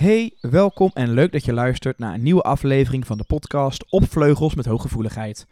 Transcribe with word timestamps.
Hey, 0.00 0.32
welkom 0.40 0.90
en 0.94 1.10
leuk 1.10 1.32
dat 1.32 1.44
je 1.44 1.52
luistert 1.52 1.98
naar 1.98 2.14
een 2.14 2.22
nieuwe 2.22 2.42
aflevering 2.42 3.06
van 3.06 3.18
de 3.18 3.24
podcast 3.24 3.84
Op 3.90 4.04
Vleugels 4.08 4.54
met 4.54 4.66
Hooggevoeligheid. 4.66 5.46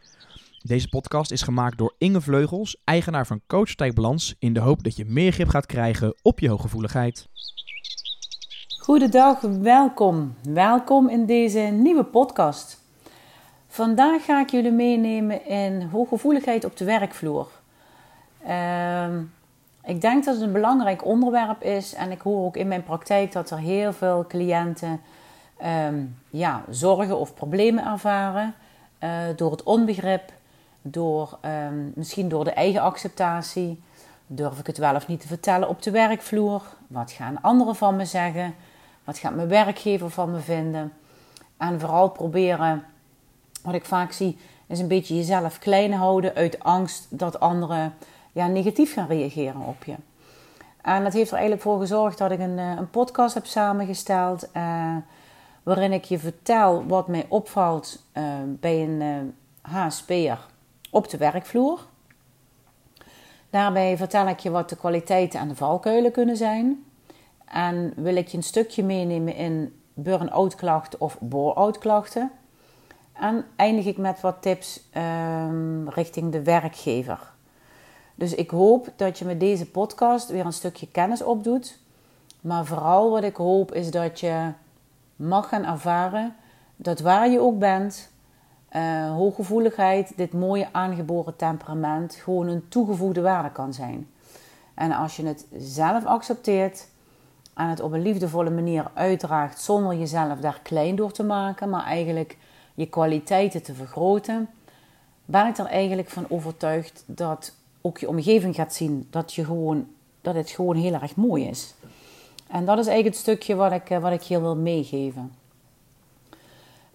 Deze 0.63 0.89
podcast 0.89 1.31
is 1.31 1.43
gemaakt 1.43 1.79
door 1.79 1.95
Inge 1.99 2.21
Vleugels, 2.21 2.77
eigenaar 2.85 3.27
van 3.27 3.41
Coach 3.47 3.75
Balans, 3.75 4.35
in 4.39 4.53
de 4.53 4.61
hoop 4.61 4.83
dat 4.83 4.97
je 4.97 5.05
meer 5.05 5.33
grip 5.33 5.49
gaat 5.49 5.67
krijgen 5.67 6.15
op 6.23 6.41
je 6.41 6.49
hooggevoeligheid. 6.49 7.29
Goedendag, 8.81 9.41
welkom. 9.41 10.35
Welkom 10.43 11.09
in 11.09 11.27
deze 11.27 11.61
nieuwe 11.61 12.05
podcast. 12.05 12.83
Vandaag 13.67 14.25
ga 14.25 14.41
ik 14.41 14.51
jullie 14.51 14.73
meenemen 14.73 15.47
in 15.47 15.83
hooggevoeligheid 15.83 16.65
op 16.65 16.77
de 16.77 16.85
werkvloer. 16.85 17.49
Ehm, 18.45 19.23
ik 19.89 20.01
denk 20.01 20.25
dat 20.25 20.35
het 20.35 20.45
een 20.45 20.53
belangrijk 20.53 21.05
onderwerp 21.05 21.63
is 21.63 21.95
en 21.95 22.11
ik 22.11 22.21
hoor 22.21 22.45
ook 22.45 22.57
in 22.57 22.69
mijn 22.69 22.83
praktijk 22.83 23.33
dat 23.33 23.51
er 23.51 23.59
heel 23.59 23.93
veel 23.93 24.25
cliënten 24.29 25.01
ehm, 25.57 26.05
ja, 26.31 26.65
zorgen 26.71 27.19
of 27.19 27.35
problemen 27.35 27.87
ervaren 27.87 28.55
uh, 29.05 29.11
door 29.37 29.51
het 29.51 29.63
onbegrip, 29.63 30.33
door, 30.83 31.39
ehm, 31.41 31.91
misschien 31.95 32.29
door 32.29 32.45
de 32.45 32.51
eigen 32.51 32.81
acceptatie. 32.81 33.83
Durf 34.27 34.59
ik 34.59 34.67
het 34.67 34.79
wel 34.79 34.95
of 34.95 35.07
niet 35.07 35.21
te 35.21 35.27
vertellen 35.27 35.69
op 35.69 35.83
de 35.83 35.91
werkvloer? 35.91 36.63
Wat 36.87 37.11
gaan 37.11 37.43
anderen 37.43 37.77
van 37.77 37.97
me 37.97 38.05
zeggen? 38.05 38.55
Wat 39.05 39.19
gaat 39.19 39.35
mijn 39.35 39.49
werkgever 39.49 40.11
van 40.11 40.31
me 40.31 40.41
vinden? 40.41 40.93
En 41.57 41.81
vooral 41.81 42.11
proberen, 42.11 42.85
wat 43.63 43.75
ik 43.75 43.85
vaak 43.85 44.13
zie, 44.13 44.39
is 44.67 44.79
een 44.79 44.89
beetje 44.89 45.17
jezelf 45.17 45.59
klein 45.59 45.93
houden 45.93 46.35
uit 46.35 46.61
angst 46.61 47.07
dat 47.11 47.41
anderen 47.41 47.95
ja, 48.39 48.47
negatief 48.47 48.93
gaan 48.93 49.07
reageren 49.07 49.61
op 49.61 49.85
je. 49.85 49.95
En 50.83 51.03
dat 51.05 51.13
heeft 51.13 51.31
er 51.31 51.37
eigenlijk 51.37 51.63
voor 51.63 51.79
gezorgd 51.79 52.19
dat 52.19 52.31
ik 52.31 52.39
een, 52.39 52.59
eh, 52.59 52.73
een 52.77 52.91
podcast 52.91 53.35
heb 53.35 53.47
samengesteld. 53.47 54.49
Uh, 54.57 54.97
waarin 55.63 55.93
ik 55.93 56.05
je 56.05 56.19
vertel 56.19 56.87
wat 56.87 57.09
mij 57.09 57.27
opvalt 57.29 58.03
uh, 58.15 58.25
bij 58.47 58.83
een 58.83 59.01
uh, 59.01 59.17
HSP'er 59.73 60.47
op 60.91 61.11
de 61.11 61.17
werkvloer. 61.17 61.87
Daarbij 63.51 63.97
vertel 63.97 64.29
ik 64.29 64.39
je 64.39 64.51
wat 64.51 64.69
de 64.69 64.77
kwaliteiten 64.77 65.41
en 65.41 65.49
de 65.49 65.55
valkuilen 65.55 66.13
kunnen 66.13 66.37
zijn. 66.37 66.85
En 67.45 67.93
wil 67.97 68.17
ik 68.17 68.29
je 68.29 68.37
een 68.37 68.43
stukje 68.43 68.85
meenemen 68.85 69.35
in 69.35 69.81
burn-out 69.95 70.55
klachten 70.55 71.01
of 71.01 71.17
bore-out 71.21 71.79
klachten. 71.79 72.31
En 73.13 73.45
eindig 73.57 73.85
ik 73.85 73.97
met 73.97 74.21
wat 74.21 74.43
tips 74.43 74.89
um, 74.97 75.89
richting 75.89 76.33
de 76.33 76.43
werkgever. 76.43 77.37
Dus 78.19 78.35
ik 78.35 78.51
hoop 78.51 78.93
dat 78.97 79.19
je 79.19 79.25
met 79.25 79.41
deze 79.41 79.71
podcast 79.71 80.29
weer 80.29 80.47
een 80.47 80.53
stukje 80.53 80.89
kennis 80.89 81.23
opdoet. 81.23 81.79
Maar 82.41 82.65
vooral 82.65 83.11
wat 83.11 83.23
ik 83.23 83.37
hoop 83.37 83.75
is 83.75 83.91
dat 83.91 84.21
je 84.21 84.53
mag 85.17 85.49
gaan 85.49 85.65
ervaren 85.65 86.35
dat 86.77 87.01
waar 87.01 87.29
je 87.29 87.41
ook 87.41 87.59
bent, 87.59 88.11
uh, 88.77 89.11
hooggevoeligheid, 89.11 90.13
dit 90.17 90.33
mooie 90.33 90.69
aangeboren 90.73 91.37
temperament, 91.37 92.15
gewoon 92.15 92.49
een 92.49 92.69
toegevoegde 92.69 93.21
waarde 93.21 93.51
kan 93.51 93.73
zijn. 93.73 94.09
En 94.75 94.93
als 94.93 95.17
je 95.17 95.27
het 95.27 95.47
zelf 95.59 96.05
accepteert 96.05 96.89
en 97.55 97.69
het 97.69 97.81
op 97.81 97.93
een 97.93 98.03
liefdevolle 98.03 98.51
manier 98.51 98.91
uitdraagt 98.95 99.61
zonder 99.61 99.97
jezelf 99.97 100.39
daar 100.39 100.61
klein 100.63 100.97
door 100.97 101.13
te 101.13 101.25
maken, 101.25 101.71
maar 101.71 101.85
eigenlijk 101.85 102.37
je 102.75 102.87
kwaliteiten 102.87 103.63
te 103.63 103.75
vergroten, 103.75 104.49
ben 105.25 105.47
ik 105.47 105.59
er 105.59 105.67
eigenlijk 105.67 106.09
van 106.09 106.27
overtuigd 106.29 107.03
dat 107.07 107.57
ook 107.81 107.99
je 107.99 108.09
omgeving 108.09 108.55
gaat 108.55 108.75
zien 108.75 109.07
dat, 109.11 109.35
je 109.35 109.45
gewoon, 109.45 109.87
dat 110.21 110.35
het 110.35 110.51
gewoon 110.51 110.77
heel 110.77 110.93
erg 110.93 111.17
mooi 111.17 111.45
is. 111.45 111.75
En 112.49 112.65
dat 112.65 112.79
is 112.79 112.87
eigenlijk 112.87 113.17
het 113.17 113.25
stukje 113.25 113.55
wat 113.55 113.73
ik, 113.73 113.91
eh, 113.91 113.99
wat 113.99 114.13
ik 114.13 114.23
hier 114.23 114.41
wil 114.41 114.57
meegeven. 114.57 115.33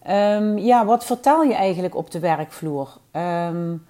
Um, 0.07 0.57
ja, 0.57 0.85
wat 0.85 1.05
vertel 1.05 1.43
je 1.43 1.53
eigenlijk 1.53 1.95
op 1.95 2.11
de 2.11 2.19
werkvloer? 2.19 2.97
Um, 3.11 3.85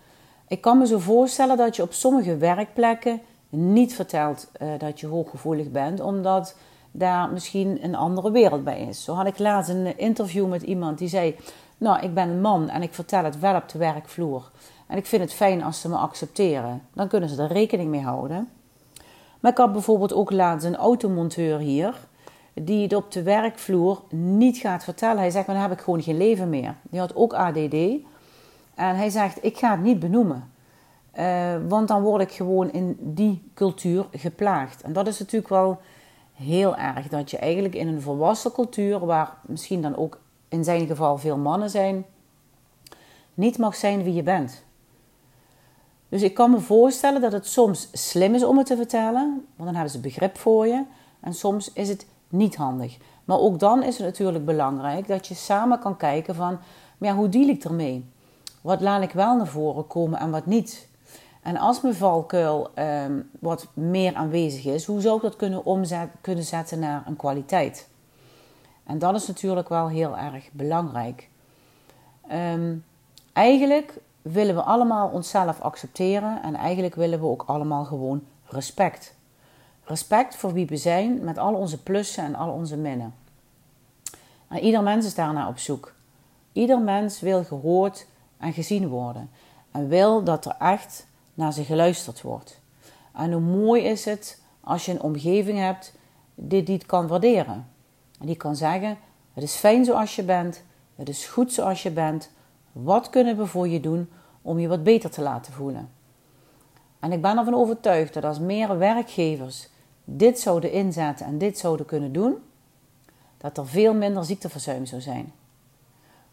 ik 0.48 0.62
kan 0.62 0.78
me 0.78 0.88
zo 0.88 0.98
voorstellen 0.98 1.58
dat 1.58 1.76
je 1.76 1.82
op 1.82 1.94
sommige 1.94 2.38
werkplekken 2.38 3.22
niet 3.50 3.96
vertelt 3.96 4.48
uh, 4.62 4.68
dat 4.78 5.00
je 5.00 5.08
hooggevoelig 5.08 5.72
bent, 5.72 6.00
omdat 6.00 6.56
daar 6.92 7.30
misschien 7.30 7.84
een 7.84 7.96
andere 7.96 8.32
wereld 8.32 8.64
bij 8.64 8.82
is. 8.82 9.04
Zo 9.04 9.14
had 9.14 9.28
ik 9.28 9.40
laatst 9.40 9.70
een 9.70 9.98
interview 9.98 10.48
met 10.48 10.62
iemand 10.62 10.98
die 10.98 11.08
zei: 11.08 11.36
Nou, 11.78 12.00
ik 12.00 12.14
ben 12.14 12.30
een 12.30 12.42
man 12.42 12.70
en 12.70 12.82
ik 12.82 12.94
vertel 12.94 13.24
het 13.24 13.40
wel 13.40 13.56
op 13.56 13.70
de 13.70 13.78
werkvloer. 13.78 14.52
En 14.94 15.00
ik 15.00 15.06
vind 15.06 15.22
het 15.22 15.34
fijn 15.34 15.64
als 15.64 15.82
ze 15.82 15.90
me 15.90 15.96
accepteren. 15.96 16.82
Dan 16.94 17.08
kunnen 17.08 17.30
ze 17.30 17.42
er 17.42 17.52
rekening 17.52 17.90
mee 17.90 18.02
houden. 18.02 18.50
Maar 19.40 19.52
ik 19.52 19.58
had 19.58 19.72
bijvoorbeeld 19.72 20.14
ook 20.14 20.32
laatst 20.32 20.66
een 20.66 20.76
automonteur 20.76 21.60
hier. 21.60 22.08
Die 22.54 22.84
het 22.84 22.94
op 22.94 23.12
de 23.12 23.24
werkvloer 23.24 24.02
niet 24.10 24.58
gaat 24.58 24.84
vertellen. 24.84 25.18
Hij 25.18 25.30
zegt, 25.30 25.48
maar 25.48 25.56
dan 25.56 25.70
heb 25.70 25.78
ik 25.78 25.84
gewoon 25.84 26.02
geen 26.02 26.18
leven 26.18 26.50
meer. 26.50 26.76
Die 26.82 27.00
had 27.00 27.16
ook 27.16 27.34
ADD. 27.34 27.74
En 28.76 28.96
hij 28.96 29.10
zegt, 29.10 29.44
ik 29.44 29.58
ga 29.58 29.72
het 29.72 29.82
niet 29.82 30.00
benoemen. 30.00 30.52
Uh, 31.20 31.56
want 31.68 31.88
dan 31.88 32.02
word 32.02 32.22
ik 32.22 32.32
gewoon 32.32 32.72
in 32.72 32.98
die 33.00 33.52
cultuur 33.54 34.06
geplaagd. 34.12 34.82
En 34.82 34.94
dat 34.94 35.08
is 35.08 35.20
natuurlijk 35.20 35.50
wel 35.50 35.82
heel 36.34 36.76
erg. 36.78 37.08
Dat 37.08 37.32
je 37.32 37.38
eigenlijk 37.38 37.76
in 37.76 37.88
een 37.88 38.02
volwassen 38.02 38.52
cultuur, 38.52 39.06
waar 39.06 39.38
misschien 39.42 39.82
dan 39.82 39.96
ook 39.96 40.20
in 40.48 40.64
zijn 40.64 40.88
geval 40.88 41.18
veel 41.18 41.38
mannen 41.38 41.70
zijn, 41.70 42.06
niet 43.34 43.58
mag 43.58 43.76
zijn 43.76 44.04
wie 44.04 44.14
je 44.14 44.24
bent. 44.24 44.64
Dus 46.14 46.22
ik 46.22 46.34
kan 46.34 46.52
me 46.52 46.60
voorstellen 46.60 47.22
dat 47.22 47.32
het 47.32 47.48
soms 47.48 47.88
slim 47.92 48.36
is 48.36 48.44
om 48.44 48.58
het 48.58 48.66
te 48.66 48.76
vertellen, 48.76 49.46
want 49.56 49.66
dan 49.70 49.74
hebben 49.74 49.92
ze 49.92 50.00
begrip 50.00 50.38
voor 50.38 50.68
je. 50.68 50.84
En 51.20 51.34
soms 51.34 51.74
is 51.74 51.90
het 51.90 52.06
niet 52.30 52.56
handig. 52.56 52.98
Maar 53.26 53.40
ook 53.40 53.60
dan 53.60 53.84
is 53.84 53.98
het 53.98 54.06
natuurlijk 54.06 54.46
belangrijk 54.46 55.08
dat 55.08 55.28
je 55.28 55.34
samen 55.34 55.80
kan 55.80 55.98
kijken 55.98 56.36
van, 56.36 56.60
ja, 56.98 57.16
hoe 57.16 57.30
deal 57.30 57.48
ik 57.48 57.64
ermee? 57.64 58.06
Wat 58.62 58.82
laat 58.82 59.02
ik 59.02 59.12
wel 59.12 59.36
naar 59.36 59.48
voren 59.48 59.88
komen 59.88 60.20
en 60.20 60.32
wat 60.32 60.46
niet? 60.46 60.88
En 61.42 61.58
als 61.58 61.82
mijn 61.82 61.96
valkuil 61.96 62.72
ehm, 62.74 63.22
wat 63.40 63.68
meer 63.74 64.14
aanwezig 64.16 64.66
is, 64.66 64.86
hoe 64.86 65.02
zou 65.02 65.16
ik 65.16 65.22
dat 65.22 65.36
kunnen, 65.36 65.66
omzet, 65.66 66.10
kunnen 66.22 66.44
zetten 66.44 66.80
naar 66.80 67.04
een 67.08 67.16
kwaliteit? 67.16 67.90
En 68.84 69.00
dat 69.00 69.16
is 69.16 69.28
natuurlijk 69.28 69.70
wel 69.70 69.88
heel 69.90 70.18
erg 70.18 70.50
belangrijk. 70.52 71.30
Um, 72.32 72.86
eigenlijk 73.34 74.02
willen 74.24 74.56
we 74.56 74.62
allemaal 74.62 75.10
onszelf 75.10 75.62
accepteren 75.62 76.44
en 76.44 76.56
eigenlijk 76.56 76.96
willen 76.96 77.20
we 77.20 77.26
ook 77.26 77.44
allemaal 77.48 77.86
gewoon 77.86 78.24
respect. 78.46 79.16
Respect 79.84 80.36
voor 80.36 80.54
wie 80.54 80.66
we 80.66 80.78
zijn 80.78 81.24
met 81.24 81.38
al 81.38 81.54
onze 81.54 81.84
plussen 81.84 82.24
en 82.24 82.36
al 82.36 82.52
onze 82.52 82.78
minnen. 82.78 83.14
En 84.48 84.60
ieder 84.60 84.84
mens 84.84 85.06
is 85.06 85.16
daarna 85.16 85.48
op 85.48 85.58
zoek. 85.58 85.94
Ieder 86.52 86.82
mens 86.82 87.20
wil 87.20 87.44
gehoord 87.44 88.08
en 88.38 88.54
gezien 88.54 88.88
worden 88.88 89.30
en 89.72 89.88
wil 89.88 90.24
dat 90.24 90.46
er 90.46 90.56
echt 90.60 91.08
naar 91.34 91.54
ze 91.54 91.64
geluisterd 91.64 92.22
wordt. 92.22 92.60
En 93.14 93.32
hoe 93.32 93.42
mooi 93.42 93.84
is 93.84 94.06
het 94.06 94.42
als 94.62 94.86
je 94.86 94.92
een 94.92 95.02
omgeving 95.02 95.60
hebt 95.60 95.94
die 96.36 96.64
dit 96.64 96.86
kan 96.86 97.08
waarderen. 97.08 97.68
En 98.20 98.26
die 98.26 98.36
kan 98.36 98.56
zeggen: 98.56 98.98
Het 99.34 99.44
is 99.44 99.56
fijn 99.56 99.86
zoals 99.86 100.16
je 100.16 100.24
bent, 100.24 100.64
het 100.96 101.10
is 101.10 101.26
goed 101.26 101.54
zoals 101.54 101.84
je 101.84 101.92
bent, 101.92 102.32
wat 102.74 103.10
kunnen 103.10 103.38
we 103.38 103.46
voor 103.46 103.68
je 103.68 103.80
doen 103.80 104.10
om 104.42 104.60
je 104.60 104.68
wat 104.68 104.84
beter 104.84 105.10
te 105.10 105.22
laten 105.22 105.54
voelen? 105.54 105.90
En 107.00 107.12
ik 107.12 107.22
ben 107.22 107.38
ervan 107.38 107.54
overtuigd 107.54 108.14
dat 108.14 108.24
als 108.24 108.40
meer 108.40 108.78
werkgevers 108.78 109.70
dit 110.04 110.40
zouden 110.40 110.72
inzetten 110.72 111.26
en 111.26 111.38
dit 111.38 111.58
zouden 111.58 111.86
kunnen 111.86 112.12
doen, 112.12 112.36
dat 113.38 113.58
er 113.58 113.68
veel 113.68 113.94
minder 113.94 114.26
ziekteverzuim 114.26 114.86
zou 114.86 115.02
zijn. 115.02 115.34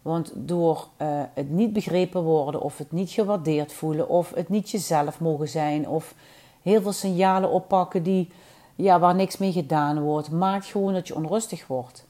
Want 0.01 0.31
door 0.35 0.87
uh, 0.97 1.07
het 1.33 1.49
niet 1.49 1.73
begrepen 1.73 2.23
worden 2.23 2.61
of 2.61 2.77
het 2.77 2.91
niet 2.91 3.09
gewaardeerd 3.09 3.73
voelen 3.73 4.09
of 4.09 4.33
het 4.33 4.49
niet 4.49 4.69
jezelf 4.69 5.19
mogen 5.19 5.47
zijn 5.47 5.87
of 5.87 6.15
heel 6.61 6.81
veel 6.81 6.91
signalen 6.91 7.49
oppakken 7.49 8.03
die, 8.03 8.31
ja, 8.75 8.99
waar 8.99 9.15
niks 9.15 9.37
mee 9.37 9.51
gedaan 9.51 10.01
wordt, 10.01 10.31
maakt 10.31 10.65
gewoon 10.65 10.93
dat 10.93 11.07
je 11.07 11.15
onrustig 11.15 11.67
wordt. 11.67 12.05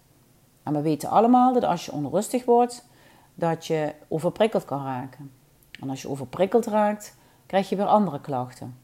En 0.64 0.74
we 0.74 0.82
weten 0.82 1.10
allemaal 1.10 1.54
dat 1.54 1.64
als 1.64 1.86
je 1.86 1.92
onrustig 1.92 2.46
wordt, 2.46 2.86
dat 3.36 3.68
je 3.68 3.94
overprikkeld 4.08 4.66
kan 4.66 4.84
raken. 4.84 5.32
En 5.80 5.90
als 5.90 6.02
je 6.02 6.10
overprikkeld 6.10 6.66
raakt, 6.66 7.16
krijg 7.46 7.70
je 7.70 7.76
weer 7.76 7.86
andere 7.86 8.22
klachten. 8.22 8.78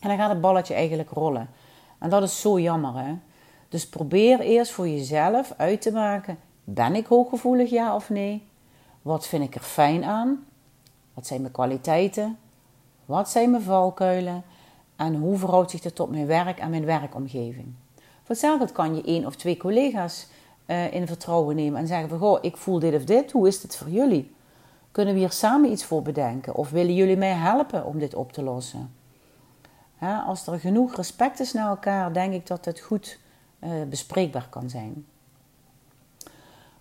En 0.00 0.08
dan 0.08 0.18
gaat 0.18 0.30
het 0.30 0.40
balletje 0.40 0.74
eigenlijk 0.74 1.10
rollen. 1.10 1.48
En 1.98 2.10
dat 2.10 2.22
is 2.22 2.40
zo 2.40 2.60
jammer, 2.60 2.94
hè? 2.94 3.14
Dus 3.68 3.88
probeer 3.88 4.40
eerst 4.40 4.72
voor 4.72 4.88
jezelf 4.88 5.52
uit 5.56 5.82
te 5.82 5.92
maken: 5.92 6.38
ben 6.64 6.94
ik 6.94 7.06
hooggevoelig, 7.06 7.70
ja 7.70 7.94
of 7.94 8.10
nee? 8.10 8.46
Wat 9.02 9.26
vind 9.26 9.44
ik 9.44 9.54
er 9.54 9.60
fijn 9.60 10.04
aan? 10.04 10.46
Wat 11.14 11.26
zijn 11.26 11.40
mijn 11.40 11.52
kwaliteiten? 11.52 12.38
Wat 13.04 13.30
zijn 13.30 13.50
mijn 13.50 13.62
valkuilen? 13.62 14.44
En 14.96 15.14
hoe 15.14 15.38
verhoudt 15.38 15.70
zich 15.70 15.80
dat 15.80 15.94
tot 15.94 16.10
mijn 16.10 16.26
werk 16.26 16.58
en 16.58 16.70
mijn 16.70 16.84
werkomgeving? 16.84 17.74
Voor 18.22 18.72
kan 18.72 18.96
je 18.96 19.02
één 19.02 19.26
of 19.26 19.36
twee 19.36 19.56
collega's 19.56 20.26
uh, 20.66 20.92
in 20.92 21.06
vertrouwen 21.06 21.56
nemen 21.56 21.80
en 21.80 21.86
zeggen 21.86 22.08
van, 22.08 22.18
goh, 22.18 22.38
ik 22.40 22.56
voel 22.56 22.78
dit 22.78 22.94
of 22.94 23.04
dit, 23.04 23.32
hoe 23.32 23.48
is 23.48 23.62
het 23.62 23.76
voor 23.76 23.90
jullie? 23.90 24.34
Kunnen 24.92 25.14
we 25.14 25.20
hier 25.20 25.30
samen 25.30 25.70
iets 25.70 25.84
voor 25.84 26.02
bedenken? 26.02 26.54
Of 26.54 26.70
willen 26.70 26.94
jullie 26.94 27.16
mij 27.16 27.32
helpen 27.32 27.84
om 27.84 27.98
dit 27.98 28.14
op 28.14 28.32
te 28.32 28.42
lossen? 28.42 28.94
als 30.26 30.46
er 30.46 30.60
genoeg 30.60 30.96
respect 30.96 31.40
is 31.40 31.52
naar 31.52 31.68
elkaar, 31.68 32.12
denk 32.12 32.32
ik 32.32 32.46
dat 32.46 32.64
het 32.64 32.80
goed 32.80 33.18
uh, 33.60 33.70
bespreekbaar 33.88 34.46
kan 34.50 34.70
zijn. 34.70 35.06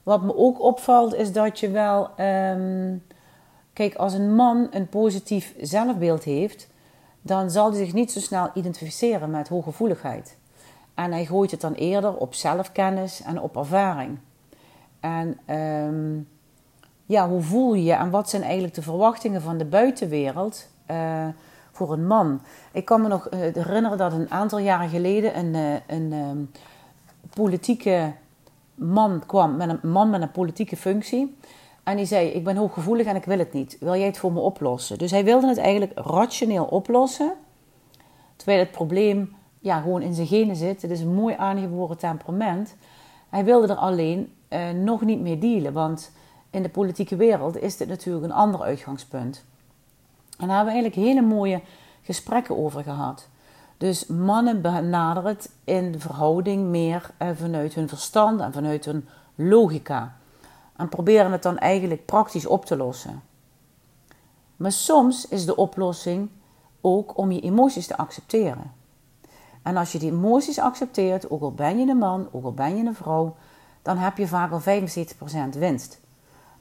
Wat 0.03 0.23
me 0.23 0.35
ook 0.35 0.61
opvalt 0.61 1.13
is 1.13 1.31
dat 1.31 1.59
je 1.59 1.69
wel. 1.69 2.09
ehm, 2.15 2.97
kijk, 3.73 3.95
als 3.95 4.13
een 4.13 4.35
man 4.35 4.67
een 4.71 4.87
positief 4.87 5.55
zelfbeeld 5.61 6.23
heeft, 6.23 6.67
dan 7.21 7.51
zal 7.51 7.69
hij 7.69 7.85
zich 7.85 7.93
niet 7.93 8.11
zo 8.11 8.19
snel 8.19 8.49
identificeren 8.53 9.31
met 9.31 9.47
hooggevoeligheid. 9.47 10.37
En 10.95 11.11
hij 11.11 11.25
gooit 11.25 11.51
het 11.51 11.61
dan 11.61 11.73
eerder 11.73 12.15
op 12.15 12.33
zelfkennis 12.33 13.21
en 13.21 13.41
op 13.41 13.57
ervaring. 13.57 14.17
En 14.99 15.37
ehm, 15.45 16.19
ja, 17.05 17.29
hoe 17.29 17.41
voel 17.41 17.73
je 17.73 17.83
je 17.83 17.93
en 17.93 18.09
wat 18.09 18.29
zijn 18.29 18.43
eigenlijk 18.43 18.73
de 18.73 18.81
verwachtingen 18.81 19.41
van 19.41 19.57
de 19.57 19.65
buitenwereld 19.65 20.67
eh, 20.85 21.27
voor 21.71 21.93
een 21.93 22.07
man? 22.07 22.41
Ik 22.71 22.85
kan 22.85 23.01
me 23.01 23.07
nog 23.07 23.27
eh, 23.27 23.39
herinneren 23.39 23.97
dat 23.97 24.13
een 24.13 24.31
aantal 24.31 24.59
jaren 24.59 24.89
geleden 24.89 25.37
een, 25.37 25.55
eh, 25.55 25.95
een 25.97 26.13
ehm, 26.13 26.37
politieke 27.33 28.13
man 28.75 29.23
kwam, 29.25 29.55
met 29.55 29.69
een 29.69 29.89
man 29.89 30.09
met 30.09 30.21
een 30.21 30.31
politieke 30.31 30.77
functie. 30.77 31.37
En 31.83 31.97
die 31.97 32.05
zei: 32.05 32.27
Ik 32.27 32.43
ben 32.43 32.55
hooggevoelig 32.55 33.05
en 33.05 33.15
ik 33.15 33.25
wil 33.25 33.37
het 33.37 33.53
niet. 33.53 33.77
Wil 33.79 33.95
jij 33.95 34.05
het 34.05 34.17
voor 34.17 34.31
me 34.31 34.39
oplossen? 34.39 34.97
Dus 34.97 35.11
hij 35.11 35.23
wilde 35.23 35.47
het 35.47 35.57
eigenlijk 35.57 35.91
rationeel 35.95 36.65
oplossen. 36.65 37.33
Terwijl 38.35 38.59
het 38.59 38.71
probleem 38.71 39.35
ja, 39.65 39.81
gewoon 39.81 40.01
in 40.01 40.13
zijn 40.13 40.27
genen 40.27 40.55
zit. 40.55 40.81
Het 40.81 40.91
is 40.91 41.01
een 41.01 41.13
mooi 41.13 41.35
aangeboren 41.37 41.97
temperament. 41.97 42.75
Hij 43.29 43.45
wilde 43.45 43.67
er 43.67 43.79
alleen 43.79 44.33
eh, 44.47 44.69
nog 44.69 45.01
niet 45.01 45.19
mee 45.19 45.37
dealen. 45.37 45.73
Want 45.73 46.11
in 46.49 46.63
de 46.63 46.69
politieke 46.69 47.15
wereld 47.15 47.57
is 47.57 47.77
dit 47.77 47.87
natuurlijk 47.87 48.25
een 48.25 48.31
ander 48.31 48.61
uitgangspunt. 48.61 49.43
En 50.37 50.47
daar 50.47 50.55
hebben 50.55 50.73
we 50.73 50.79
eigenlijk 50.79 51.09
hele 51.09 51.27
mooie 51.27 51.61
gesprekken 52.01 52.57
over 52.57 52.83
gehad. 52.83 53.27
Dus 53.77 54.05
mannen 54.05 54.61
benaderen 54.61 55.29
het 55.29 55.51
in 55.63 55.99
verhouding 55.99 56.67
meer 56.67 57.09
eh, 57.17 57.29
vanuit 57.33 57.73
hun 57.73 57.87
verstand 57.87 58.39
en 58.39 58.53
vanuit 58.53 58.85
hun 58.85 59.07
logica. 59.35 60.17
En 60.75 60.89
proberen 60.89 61.31
het 61.31 61.43
dan 61.43 61.57
eigenlijk 61.57 62.05
praktisch 62.05 62.45
op 62.45 62.65
te 62.65 62.77
lossen. 62.77 63.21
Maar 64.55 64.71
soms 64.71 65.27
is 65.27 65.45
de 65.45 65.55
oplossing 65.55 66.29
ook 66.81 67.17
om 67.17 67.31
je 67.31 67.41
emoties 67.41 67.87
te 67.87 67.97
accepteren. 67.97 68.83
En 69.65 69.77
als 69.77 69.91
je 69.91 69.99
die 69.99 70.11
emoties 70.11 70.59
accepteert, 70.59 71.29
ook 71.29 71.41
al 71.41 71.53
ben 71.53 71.79
je 71.79 71.87
een 71.87 71.97
man, 71.97 72.27
ook 72.31 72.43
al 72.43 72.53
ben 72.53 72.77
je 72.77 72.83
een 72.83 72.95
vrouw, 72.95 73.35
dan 73.81 73.97
heb 73.97 74.17
je 74.17 74.27
vaak 74.27 74.51
al 74.51 74.61
75% 74.61 75.57
winst. 75.57 75.99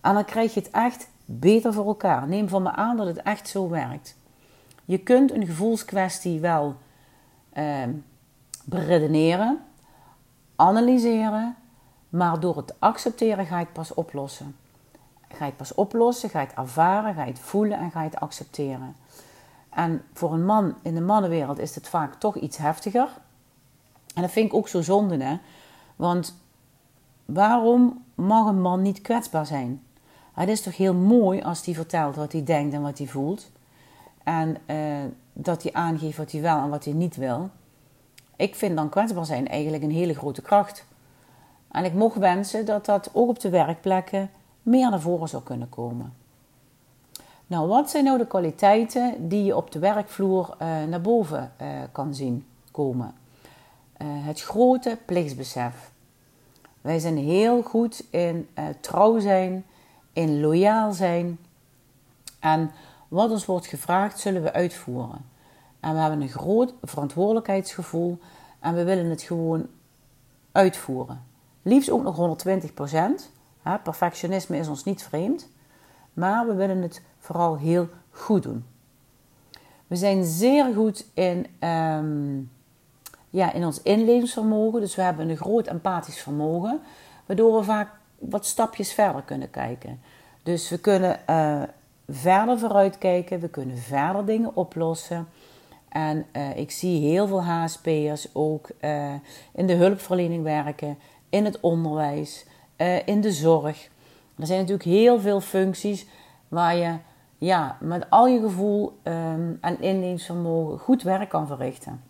En 0.00 0.14
dan 0.14 0.24
krijg 0.24 0.54
je 0.54 0.60
het 0.60 0.70
echt 0.70 1.08
beter 1.24 1.72
voor 1.72 1.86
elkaar. 1.86 2.28
Neem 2.28 2.48
van 2.48 2.62
me 2.62 2.70
aan 2.70 2.96
dat 2.96 3.06
het 3.06 3.22
echt 3.22 3.48
zo 3.48 3.68
werkt. 3.68 4.16
Je 4.84 4.98
kunt 4.98 5.32
een 5.32 5.46
gevoelskwestie 5.46 6.40
wel 6.40 6.74
eh, 7.52 7.82
beredeneren, 8.64 9.60
analyseren, 10.56 11.56
maar 12.08 12.40
door 12.40 12.56
het 12.56 12.66
te 12.66 12.74
accepteren 12.78 13.46
ga 13.46 13.58
je 13.58 13.64
het 13.64 13.72
pas 13.72 13.94
oplossen. 13.94 14.56
Ga 15.28 15.44
je 15.44 15.44
het 15.44 15.56
pas 15.56 15.74
oplossen, 15.74 16.30
ga 16.30 16.40
je 16.40 16.46
het 16.46 16.56
ervaren, 16.56 17.14
ga 17.14 17.24
je 17.24 17.30
het 17.30 17.40
voelen 17.40 17.78
en 17.78 17.90
ga 17.90 18.02
je 18.02 18.08
het 18.08 18.20
accepteren. 18.20 18.96
En 19.74 20.02
voor 20.12 20.32
een 20.32 20.44
man 20.44 20.74
in 20.82 20.94
de 20.94 21.00
mannenwereld 21.00 21.58
is 21.58 21.74
het 21.74 21.88
vaak 21.88 22.14
toch 22.14 22.36
iets 22.36 22.56
heftiger. 22.56 23.08
En 24.14 24.22
dat 24.22 24.30
vind 24.30 24.46
ik 24.46 24.54
ook 24.54 24.68
zo 24.68 24.82
zonde, 24.82 25.24
hè. 25.24 25.38
Want 25.96 26.36
waarom 27.24 28.04
mag 28.14 28.46
een 28.46 28.60
man 28.60 28.82
niet 28.82 29.00
kwetsbaar 29.00 29.46
zijn? 29.46 29.82
Het 30.32 30.48
is 30.48 30.60
toch 30.62 30.76
heel 30.76 30.94
mooi 30.94 31.42
als 31.42 31.64
hij 31.64 31.74
vertelt 31.74 32.16
wat 32.16 32.32
hij 32.32 32.44
denkt 32.44 32.74
en 32.74 32.82
wat 32.82 32.98
hij 32.98 33.06
voelt. 33.06 33.50
En 34.22 34.56
eh, 34.66 34.78
dat 35.32 35.62
hij 35.62 35.72
aangeeft 35.72 36.16
wat 36.16 36.32
hij 36.32 36.40
wel 36.40 36.58
en 36.58 36.68
wat 36.68 36.84
hij 36.84 36.94
niet 36.94 37.16
wil. 37.16 37.50
Ik 38.36 38.54
vind 38.54 38.76
dan 38.76 38.88
kwetsbaar 38.88 39.26
zijn 39.26 39.48
eigenlijk 39.48 39.82
een 39.82 39.90
hele 39.90 40.14
grote 40.14 40.42
kracht. 40.42 40.86
En 41.70 41.84
ik 41.84 41.94
mocht 41.94 42.16
wensen 42.16 42.66
dat 42.66 42.84
dat 42.84 43.10
ook 43.12 43.28
op 43.28 43.40
de 43.40 43.50
werkplekken 43.50 44.30
meer 44.62 44.90
naar 44.90 45.00
voren 45.00 45.28
zou 45.28 45.42
kunnen 45.42 45.68
komen. 45.68 46.12
Nou, 47.46 47.68
wat 47.68 47.90
zijn 47.90 48.04
nou 48.04 48.18
de 48.18 48.26
kwaliteiten 48.26 49.28
die 49.28 49.44
je 49.44 49.56
op 49.56 49.70
de 49.70 49.78
werkvloer 49.78 50.56
uh, 50.62 50.82
naar 50.82 51.00
boven 51.00 51.52
uh, 51.62 51.68
kan 51.92 52.14
zien 52.14 52.46
komen? 52.70 53.14
Uh, 54.02 54.08
het 54.08 54.40
grote 54.40 54.98
plichtsbesef. 55.04 55.92
Wij 56.80 56.98
zijn 56.98 57.16
heel 57.16 57.62
goed 57.62 58.04
in 58.10 58.48
trouw 58.80 59.18
zijn, 59.18 59.64
in 60.12 60.40
loyaal 60.40 60.92
zijn. 60.92 61.38
En 62.40 62.70
wat 63.08 63.30
ons 63.30 63.44
wordt 63.44 63.66
gevraagd, 63.66 64.18
zullen 64.18 64.42
we 64.42 64.52
uitvoeren. 64.52 65.24
En 65.80 65.94
we 65.94 66.00
hebben 66.00 66.20
een 66.20 66.28
groot 66.28 66.74
verantwoordelijkheidsgevoel 66.82 68.18
en 68.60 68.74
we 68.74 68.84
willen 68.84 69.10
het 69.10 69.22
gewoon 69.22 69.66
uitvoeren. 70.52 71.22
Liefst 71.62 71.90
ook 71.90 72.02
nog 72.02 72.16
120 72.16 72.74
procent. 72.74 73.30
Perfectionisme 73.82 74.56
is 74.56 74.68
ons 74.68 74.84
niet 74.84 75.02
vreemd. 75.02 75.48
Maar 76.12 76.46
we 76.46 76.54
willen 76.54 76.82
het 76.82 77.02
vooral 77.24 77.56
heel 77.56 77.88
goed 78.10 78.42
doen. 78.42 78.64
We 79.86 79.96
zijn 79.96 80.24
zeer 80.24 80.74
goed 80.74 81.06
in, 81.14 81.46
um, 81.68 82.50
ja, 83.30 83.52
in 83.52 83.64
ons 83.64 83.82
inlevingsvermogen. 83.82 84.80
Dus 84.80 84.94
we 84.94 85.02
hebben 85.02 85.28
een 85.28 85.36
groot 85.36 85.66
empathisch 85.66 86.20
vermogen. 86.20 86.80
Waardoor 87.26 87.58
we 87.58 87.64
vaak 87.64 87.90
wat 88.18 88.46
stapjes 88.46 88.92
verder 88.92 89.22
kunnen 89.22 89.50
kijken. 89.50 90.00
Dus 90.42 90.68
we 90.68 90.78
kunnen 90.78 91.20
uh, 91.30 91.62
verder 92.08 92.58
vooruitkijken. 92.58 93.40
We 93.40 93.48
kunnen 93.48 93.78
verder 93.78 94.24
dingen 94.24 94.56
oplossen. 94.56 95.28
En 95.88 96.26
uh, 96.32 96.56
ik 96.56 96.70
zie 96.70 97.08
heel 97.08 97.26
veel 97.26 97.44
HSP'ers 97.44 98.28
ook 98.32 98.68
uh, 98.80 99.12
in 99.52 99.66
de 99.66 99.74
hulpverlening 99.74 100.42
werken, 100.42 100.98
in 101.28 101.44
het 101.44 101.60
onderwijs, 101.60 102.46
in 103.04 103.20
de 103.20 103.32
zorg. 103.32 103.88
Er 104.38 104.46
zijn 104.46 104.58
natuurlijk 104.58 104.88
heel 104.88 105.20
veel 105.20 105.40
functies 105.40 106.06
waar 106.48 106.76
je 106.76 106.96
ja, 107.44 107.76
met 107.80 108.10
al 108.10 108.26
je 108.26 108.40
gevoel 108.40 108.98
um, 109.02 109.58
en 109.60 109.80
inlevingsvermogen 109.80 110.78
goed 110.78 111.02
werk 111.02 111.28
kan 111.28 111.46
verrichten. 111.46 112.02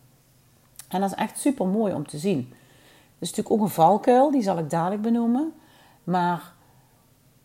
En 0.88 1.00
dat 1.00 1.10
is 1.10 1.16
echt 1.16 1.38
super 1.38 1.66
mooi 1.66 1.94
om 1.94 2.06
te 2.06 2.18
zien. 2.18 2.48
Dat 2.48 3.28
is 3.28 3.28
natuurlijk 3.28 3.54
ook 3.54 3.60
een 3.60 3.74
valkuil, 3.74 4.30
die 4.30 4.42
zal 4.42 4.58
ik 4.58 4.70
dadelijk 4.70 5.02
benoemen. 5.02 5.52
Maar 6.04 6.52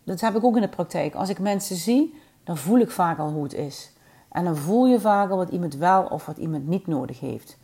dat 0.04 0.20
heb 0.20 0.36
ik 0.36 0.44
ook 0.44 0.54
in 0.54 0.62
de 0.62 0.68
praktijk. 0.68 1.14
Als 1.14 1.28
ik 1.28 1.38
mensen 1.38 1.76
zie, 1.76 2.20
dan 2.44 2.56
voel 2.56 2.78
ik 2.78 2.90
vaak 2.90 3.18
al 3.18 3.30
hoe 3.30 3.42
het 3.42 3.54
is. 3.54 3.92
En 4.28 4.44
dan 4.44 4.56
voel 4.56 4.86
je 4.86 5.00
vaak 5.00 5.30
al 5.30 5.36
wat 5.36 5.50
iemand 5.50 5.74
wel 5.74 6.02
of 6.02 6.26
wat 6.26 6.36
iemand 6.36 6.66
niet 6.66 6.86
nodig 6.86 7.20
heeft. 7.20 7.58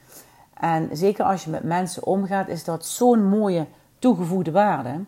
En 0.55 0.89
zeker 0.93 1.25
als 1.25 1.45
je 1.45 1.51
met 1.51 1.63
mensen 1.63 2.07
omgaat, 2.07 2.49
is 2.49 2.65
dat 2.65 2.87
zo'n 2.87 3.29
mooie 3.29 3.67
toegevoegde 3.99 4.51
waarde. 4.51 5.05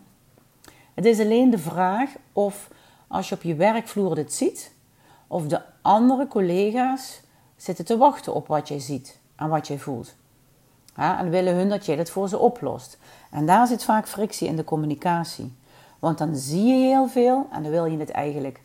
Het 0.95 1.05
is 1.05 1.21
alleen 1.21 1.51
de 1.51 1.59
vraag 1.59 2.11
of 2.33 2.71
als 3.07 3.29
je 3.29 3.35
op 3.35 3.43
je 3.43 3.55
werkvloer 3.55 4.15
dit 4.15 4.33
ziet, 4.33 4.77
of 5.29 5.47
de 5.47 5.61
andere 5.83 6.27
collega's 6.27 7.21
zitten 7.57 7.85
te 7.85 7.97
wachten 7.97 8.35
op 8.35 8.47
wat 8.47 8.69
jij 8.69 8.79
ziet 8.79 9.19
en 9.37 9.49
wat 9.49 9.67
jij 9.67 9.79
voelt. 9.79 10.15
Ja, 10.97 11.19
en 11.19 11.31
willen 11.31 11.55
hun 11.55 11.69
dat 11.69 11.87
jij 11.87 11.97
dat 11.97 12.11
voor 12.11 12.29
ze 12.29 12.39
oplost. 12.39 12.99
En 13.31 13.47
daar 13.47 13.67
zit 13.67 13.85
vaak 13.85 14.09
frictie 14.09 14.49
in 14.49 14.57
de 14.57 14.65
communicatie. 14.65 15.57
Want 15.99 16.19
dan 16.19 16.37
zie 16.37 16.67
je 16.67 16.87
heel 16.87 17.09
veel 17.09 17.47
en 17.51 17.63
dan 17.63 17.73
wil 17.73 17.85
je 17.85 17.99
het 17.99 18.11
eigenlijk 18.11 18.61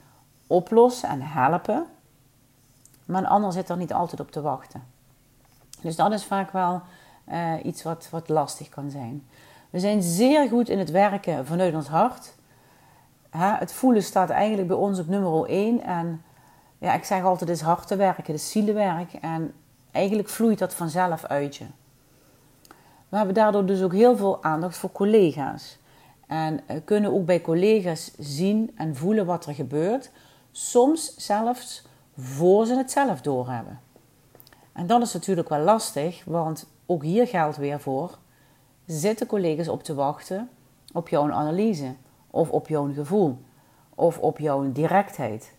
oplossen 0.48 1.10
en 1.10 1.22
helpen. 1.22 1.86
Maar 3.05 3.22
een 3.22 3.29
ander 3.29 3.51
zit 3.51 3.70
er 3.70 3.77
niet 3.77 3.93
altijd 3.93 4.22
op 4.22 4.32
te 4.32 4.41
wachten. 4.41 4.84
Dus 5.82 5.96
dat 5.96 6.12
is 6.12 6.25
vaak 6.25 6.51
wel 6.51 6.82
uh, 7.32 7.53
iets 7.63 7.84
wat, 7.84 8.08
wat 8.12 8.29
lastig 8.29 8.70
kan 8.70 8.89
zijn. 8.89 9.27
We 9.70 9.79
zijn 9.79 10.01
zeer 10.01 10.48
goed 10.50 10.70
in 10.70 10.79
het 10.79 10.91
werken 10.91 11.46
vanuit 11.46 11.75
ons 11.75 11.88
hart. 11.88 12.34
Ha, 13.29 13.58
het 13.60 13.74
voelen 13.74 14.03
staat 14.03 14.29
eigenlijk 14.29 14.67
bij 14.67 14.77
ons 14.77 15.00
op 15.00 15.08
nummer 15.08 15.46
1. 15.46 15.82
En 15.84 16.24
ja, 16.83 16.93
ik 16.93 17.03
zeg 17.03 17.23
altijd, 17.23 17.49
het 17.49 17.59
is 17.59 17.65
hard 17.65 17.87
te 17.87 17.95
werken, 17.95 18.23
het 18.25 18.35
is 18.35 18.51
zielenwerk. 18.51 19.13
En 19.13 19.53
eigenlijk 19.91 20.29
vloeit 20.29 20.59
dat 20.59 20.73
vanzelf 20.73 21.25
uit 21.25 21.55
je. 21.55 21.65
We 23.09 23.17
hebben 23.17 23.35
daardoor 23.35 23.65
dus 23.65 23.81
ook 23.81 23.93
heel 23.93 24.17
veel 24.17 24.43
aandacht 24.43 24.77
voor 24.77 24.91
collega's. 24.91 25.77
En 26.27 26.59
uh, 26.69 26.77
kunnen 26.85 27.13
ook 27.13 27.25
bij 27.25 27.41
collega's 27.41 28.11
zien 28.17 28.71
en 28.75 28.95
voelen 28.95 29.25
wat 29.25 29.45
er 29.45 29.53
gebeurt. 29.53 30.11
Soms 30.51 31.15
zelfs 31.17 31.85
voor 32.17 32.65
ze 32.65 32.75
het 32.75 32.91
zelf 32.91 33.21
doorhebben. 33.21 33.79
En 34.73 34.87
dat 34.87 35.01
is 35.01 35.13
natuurlijk 35.13 35.49
wel 35.49 35.59
lastig, 35.59 36.23
want 36.25 36.67
ook 36.85 37.03
hier 37.03 37.27
geldt 37.27 37.57
weer 37.57 37.79
voor: 37.79 38.17
zitten 38.85 39.27
collega's 39.27 39.67
op 39.67 39.83
te 39.83 39.93
wachten 39.93 40.49
op 40.93 41.09
jouw 41.09 41.31
analyse, 41.31 41.95
of 42.31 42.49
op 42.49 42.67
jouw 42.67 42.93
gevoel, 42.93 43.37
of 43.95 44.19
op 44.19 44.39
jouw 44.39 44.71
directheid. 44.71 45.53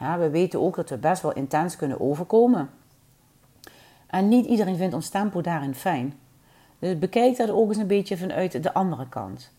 We 0.00 0.30
weten 0.30 0.60
ook 0.60 0.76
dat 0.76 0.90
we 0.90 0.96
best 0.96 1.22
wel 1.22 1.32
intens 1.32 1.76
kunnen 1.76 2.00
overkomen. 2.00 2.70
En 4.06 4.28
niet 4.28 4.46
iedereen 4.46 4.76
vindt 4.76 4.94
ons 4.94 5.08
tempo 5.08 5.40
daarin 5.40 5.74
fijn. 5.74 6.14
Dus 6.78 6.98
bekijk 6.98 7.36
dat 7.36 7.50
ook 7.50 7.68
eens 7.68 7.76
een 7.76 7.86
beetje 7.86 8.16
vanuit 8.16 8.62
de 8.62 8.74
andere 8.74 9.08
kant. 9.08 9.50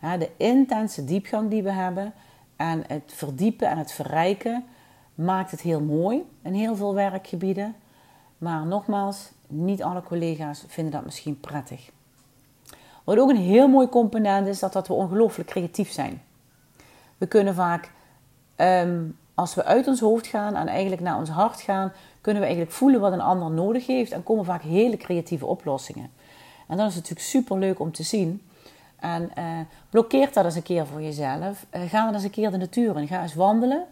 De 0.00 0.30
intense 0.36 1.04
diepgang 1.04 1.50
die 1.50 1.62
we 1.62 1.72
hebben 1.72 2.12
en 2.56 2.84
het 2.86 3.12
verdiepen 3.14 3.68
en 3.68 3.78
het 3.78 3.92
verrijken 3.92 4.64
maakt 5.14 5.50
het 5.50 5.60
heel 5.60 5.80
mooi 5.80 6.24
in 6.42 6.52
heel 6.52 6.76
veel 6.76 6.94
werkgebieden. 6.94 7.74
Maar 8.38 8.66
nogmaals, 8.66 9.30
niet 9.46 9.82
alle 9.82 10.02
collega's 10.02 10.64
vinden 10.66 10.92
dat 10.92 11.04
misschien 11.04 11.40
prettig. 11.40 11.90
Wat 13.04 13.18
ook 13.18 13.30
een 13.30 13.36
heel 13.36 13.68
mooi 13.68 13.88
component 13.88 14.46
is, 14.46 14.58
dat, 14.58 14.72
dat 14.72 14.88
we 14.88 14.94
ongelooflijk 14.94 15.48
creatief 15.48 15.90
zijn. 15.90 16.22
We 17.18 17.26
kunnen 17.26 17.54
vaak, 17.54 17.90
ehm, 18.56 19.04
als 19.34 19.54
we 19.54 19.64
uit 19.64 19.86
ons 19.86 20.00
hoofd 20.00 20.26
gaan 20.26 20.54
en 20.54 20.68
eigenlijk 20.68 21.02
naar 21.02 21.18
ons 21.18 21.28
hart 21.28 21.60
gaan, 21.60 21.92
kunnen 22.20 22.42
we 22.42 22.48
eigenlijk 22.48 22.76
voelen 22.76 23.00
wat 23.00 23.12
een 23.12 23.20
ander 23.20 23.50
nodig 23.50 23.86
heeft 23.86 24.12
en 24.12 24.22
komen 24.22 24.44
vaak 24.44 24.62
hele 24.62 24.96
creatieve 24.96 25.46
oplossingen. 25.46 26.10
En 26.66 26.76
dat 26.76 26.88
is 26.88 26.94
natuurlijk 26.94 27.26
super 27.26 27.58
leuk 27.58 27.80
om 27.80 27.92
te 27.92 28.02
zien. 28.02 28.42
En 28.96 29.30
uh, 29.38 29.44
blokkeer 29.90 30.32
dat 30.32 30.44
eens 30.44 30.54
een 30.54 30.62
keer 30.62 30.86
voor 30.86 31.02
jezelf. 31.02 31.66
Uh, 31.74 31.82
ga 31.82 32.04
dan 32.04 32.14
eens 32.14 32.24
een 32.24 32.30
keer 32.30 32.50
de 32.50 32.56
natuur 32.56 32.96
in. 32.96 33.06
Ga 33.06 33.22
eens 33.22 33.34
wandelen. 33.34 33.84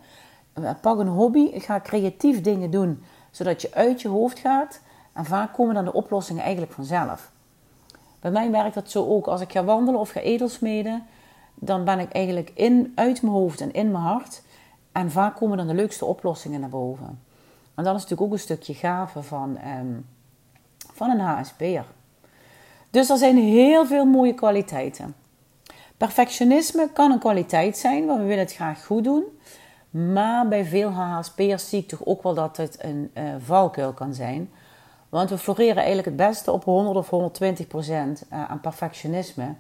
Uh, 0.59 0.71
pak 0.80 0.99
een 0.99 1.06
hobby. 1.06 1.59
Ga 1.61 1.80
creatief 1.80 2.40
dingen 2.40 2.71
doen, 2.71 3.02
zodat 3.30 3.62
je 3.62 3.75
uit 3.75 4.02
je 4.02 4.09
hoofd 4.09 4.38
gaat. 4.38 4.80
En 5.12 5.25
vaak 5.25 5.52
komen 5.52 5.75
dan 5.75 5.85
de 5.85 5.92
oplossingen 5.92 6.42
eigenlijk 6.42 6.73
vanzelf. 6.73 7.30
Bij 8.21 8.30
mij 8.30 8.50
werkt 8.50 8.75
dat 8.75 8.90
zo 8.90 9.06
ook. 9.06 9.26
Als 9.26 9.40
ik 9.40 9.52
ga 9.52 9.64
wandelen 9.64 10.00
of 10.00 10.11
ga 10.11 10.21
edelsmeden, 10.21 11.06
dan 11.54 11.85
ben 11.85 11.99
ik 11.99 12.12
eigenlijk 12.12 12.50
in, 12.54 12.92
uit 12.94 13.23
mijn 13.23 13.35
hoofd 13.35 13.61
en 13.61 13.73
in 13.73 13.90
mijn 13.90 14.04
hart. 14.04 14.42
En 14.94 15.10
vaak 15.10 15.36
komen 15.36 15.56
dan 15.56 15.66
de 15.66 15.74
leukste 15.74 16.04
oplossingen 16.04 16.60
naar 16.60 16.68
boven. 16.68 17.22
En 17.74 17.84
dat 17.84 17.94
is 17.94 18.02
natuurlijk 18.02 18.20
ook 18.20 18.32
een 18.32 18.38
stukje 18.38 18.74
gave 18.74 19.22
van, 19.22 19.58
um, 19.80 20.06
van 20.92 21.10
een 21.10 21.20
HSP'er. 21.20 21.84
Dus 22.90 23.10
er 23.10 23.16
zijn 23.16 23.36
heel 23.36 23.86
veel 23.86 24.04
mooie 24.04 24.34
kwaliteiten. 24.34 25.14
Perfectionisme 25.96 26.88
kan 26.92 27.10
een 27.10 27.18
kwaliteit 27.18 27.78
zijn, 27.78 28.06
want 28.06 28.18
we 28.18 28.24
willen 28.24 28.44
het 28.44 28.54
graag 28.54 28.84
goed 28.84 29.04
doen. 29.04 29.24
Maar 29.90 30.48
bij 30.48 30.64
veel 30.64 30.90
HSP'ers 30.90 31.68
zie 31.68 31.80
ik 31.80 31.88
toch 31.88 32.04
ook 32.04 32.22
wel 32.22 32.34
dat 32.34 32.56
het 32.56 32.84
een 32.84 33.10
uh, 33.14 33.34
valkuil 33.38 33.92
kan 33.92 34.14
zijn. 34.14 34.50
Want 35.08 35.30
we 35.30 35.38
floreren 35.38 35.76
eigenlijk 35.76 36.06
het 36.06 36.16
beste 36.16 36.52
op 36.52 36.64
100 36.64 36.96
of 36.96 37.10
120 37.10 37.66
procent 37.66 38.24
uh, 38.32 38.50
aan 38.50 38.60
perfectionisme. 38.60 39.54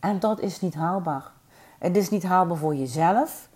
En 0.00 0.18
dat 0.18 0.40
is 0.40 0.60
niet 0.60 0.74
haalbaar. 0.74 1.30
Het 1.78 1.96
is 1.96 2.10
niet 2.10 2.22
haalbaar 2.22 2.56
voor 2.56 2.74
jezelf. 2.74 3.48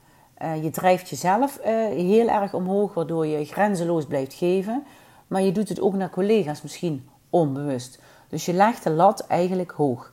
Uh, 0.43 0.63
je 0.63 0.71
drijft 0.71 1.09
jezelf 1.09 1.59
heel 1.63 2.29
erg 2.29 2.55
omhoog, 2.55 2.95
waardoor 2.95 3.27
je 3.27 3.45
grenzeloos 3.45 4.07
blijft 4.07 4.35
geven. 4.35 4.85
Maar 5.27 5.43
je 5.43 5.53
doet 5.53 5.69
het 5.69 5.81
ook 5.81 5.95
naar 5.95 6.11
collega's 6.11 6.63
misschien 6.63 7.09
onbewust. 7.31 7.99
Dus 8.29 8.45
je 8.45 8.53
legt 8.53 8.85
de 8.85 8.91
lat 8.91 9.27
eigenlijk 9.27 9.71
hoog. 9.71 10.13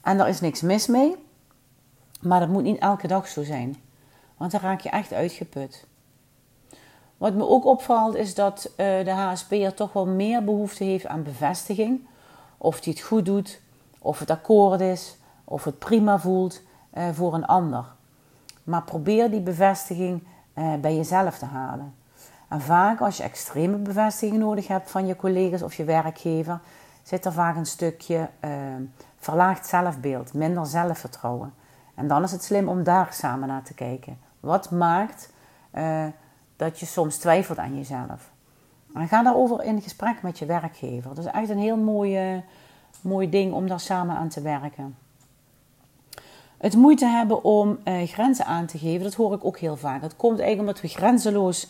En 0.00 0.18
daar 0.18 0.28
is 0.28 0.40
niks 0.40 0.60
mis 0.60 0.86
mee, 0.86 1.16
maar 2.20 2.40
dat 2.40 2.48
moet 2.48 2.62
niet 2.62 2.78
elke 2.78 3.06
dag 3.06 3.28
zo 3.28 3.42
zijn. 3.42 3.76
Want 4.36 4.50
dan 4.50 4.60
raak 4.60 4.80
je 4.80 4.88
echt 4.88 5.12
uitgeput. 5.12 5.86
Wat 7.16 7.34
me 7.34 7.48
ook 7.48 7.64
opvalt 7.64 8.14
is 8.14 8.34
dat 8.34 8.70
uh, 8.70 8.76
de 8.76 9.10
HSP'er 9.10 9.74
toch 9.74 9.92
wel 9.92 10.06
meer 10.06 10.44
behoefte 10.44 10.84
heeft 10.84 11.06
aan 11.06 11.22
bevestiging. 11.22 12.06
Of 12.58 12.84
hij 12.84 12.92
het 12.92 13.02
goed 13.02 13.24
doet, 13.24 13.60
of 13.98 14.18
het 14.18 14.30
akkoord 14.30 14.80
is, 14.80 15.16
of 15.44 15.64
het 15.64 15.78
prima 15.78 16.18
voelt 16.18 16.62
voor 17.12 17.34
een 17.34 17.46
ander. 17.46 17.95
Maar 18.66 18.82
probeer 18.82 19.30
die 19.30 19.40
bevestiging 19.40 20.22
uh, 20.54 20.74
bij 20.74 20.96
jezelf 20.96 21.38
te 21.38 21.44
halen. 21.44 21.94
En 22.48 22.60
vaak 22.60 23.00
als 23.00 23.16
je 23.16 23.22
extreme 23.22 23.76
bevestiging 23.76 24.38
nodig 24.38 24.66
hebt 24.66 24.90
van 24.90 25.06
je 25.06 25.16
collega's 25.16 25.62
of 25.62 25.74
je 25.74 25.84
werkgever, 25.84 26.60
zit 27.02 27.24
er 27.24 27.32
vaak 27.32 27.56
een 27.56 27.66
stukje 27.66 28.28
uh, 28.44 28.50
verlaagd 29.16 29.66
zelfbeeld, 29.66 30.34
minder 30.34 30.66
zelfvertrouwen. 30.66 31.54
En 31.94 32.08
dan 32.08 32.22
is 32.22 32.32
het 32.32 32.44
slim 32.44 32.68
om 32.68 32.82
daar 32.82 33.08
samen 33.12 33.48
naar 33.48 33.62
te 33.62 33.74
kijken. 33.74 34.18
Wat 34.40 34.70
maakt 34.70 35.32
uh, 35.74 36.04
dat 36.56 36.80
je 36.80 36.86
soms 36.86 37.16
twijfelt 37.16 37.58
aan 37.58 37.76
jezelf? 37.76 38.30
En 38.94 39.08
ga 39.08 39.22
daarover 39.22 39.62
in 39.62 39.82
gesprek 39.82 40.22
met 40.22 40.38
je 40.38 40.46
werkgever. 40.46 41.14
Dat 41.14 41.24
is 41.24 41.30
echt 41.30 41.48
een 41.48 41.58
heel 41.58 41.76
mooi, 41.76 42.42
mooi 43.00 43.30
ding 43.30 43.52
om 43.52 43.68
daar 43.68 43.80
samen 43.80 44.16
aan 44.16 44.28
te 44.28 44.40
werken. 44.40 44.96
Het 46.58 46.74
moeite 46.74 47.06
hebben 47.06 47.44
om 47.44 47.78
uh, 47.84 48.08
grenzen 48.08 48.46
aan 48.46 48.66
te 48.66 48.78
geven, 48.78 49.02
dat 49.02 49.14
hoor 49.14 49.34
ik 49.34 49.44
ook 49.44 49.58
heel 49.58 49.76
vaak. 49.76 50.02
Het 50.02 50.16
komt 50.16 50.38
eigenlijk 50.38 50.68
omdat 50.68 50.80
we 50.80 50.98
grenzeloos 50.98 51.68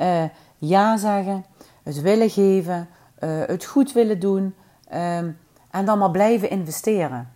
uh, 0.00 0.24
ja 0.58 0.96
zeggen, 0.96 1.44
het 1.82 2.00
willen 2.00 2.30
geven, 2.30 2.88
uh, 3.20 3.44
het 3.46 3.64
goed 3.64 3.92
willen 3.92 4.20
doen, 4.20 4.54
Um, 4.94 5.38
en 5.70 5.84
dan 5.84 5.98
maar 5.98 6.10
blijven 6.10 6.50
investeren. 6.50 7.32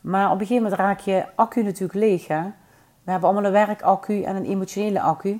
Maar 0.00 0.26
op 0.26 0.40
een 0.40 0.46
gegeven 0.46 0.62
moment 0.62 0.80
raak 0.80 1.00
je 1.00 1.26
accu 1.34 1.62
natuurlijk 1.62 1.98
leeg. 1.98 2.26
Hè? 2.26 2.42
We 3.02 3.10
hebben 3.10 3.28
allemaal 3.28 3.44
een 3.44 3.66
werkaccu 3.66 4.22
en 4.22 4.36
een 4.36 4.44
emotionele 4.44 5.00
accu. 5.00 5.28
En 5.28 5.38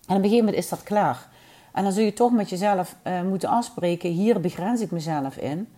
op 0.00 0.08
een 0.08 0.14
gegeven 0.16 0.36
moment 0.36 0.56
is 0.56 0.68
dat 0.68 0.82
klaar. 0.82 1.28
En 1.72 1.82
dan 1.82 1.92
zul 1.92 2.04
je 2.04 2.12
toch 2.12 2.32
met 2.32 2.48
jezelf 2.48 2.96
moeten 3.24 3.48
afspreken: 3.48 4.10
hier 4.10 4.40
begrens 4.40 4.80
ik 4.80 4.90
mezelf 4.90 5.36
in. 5.36 5.68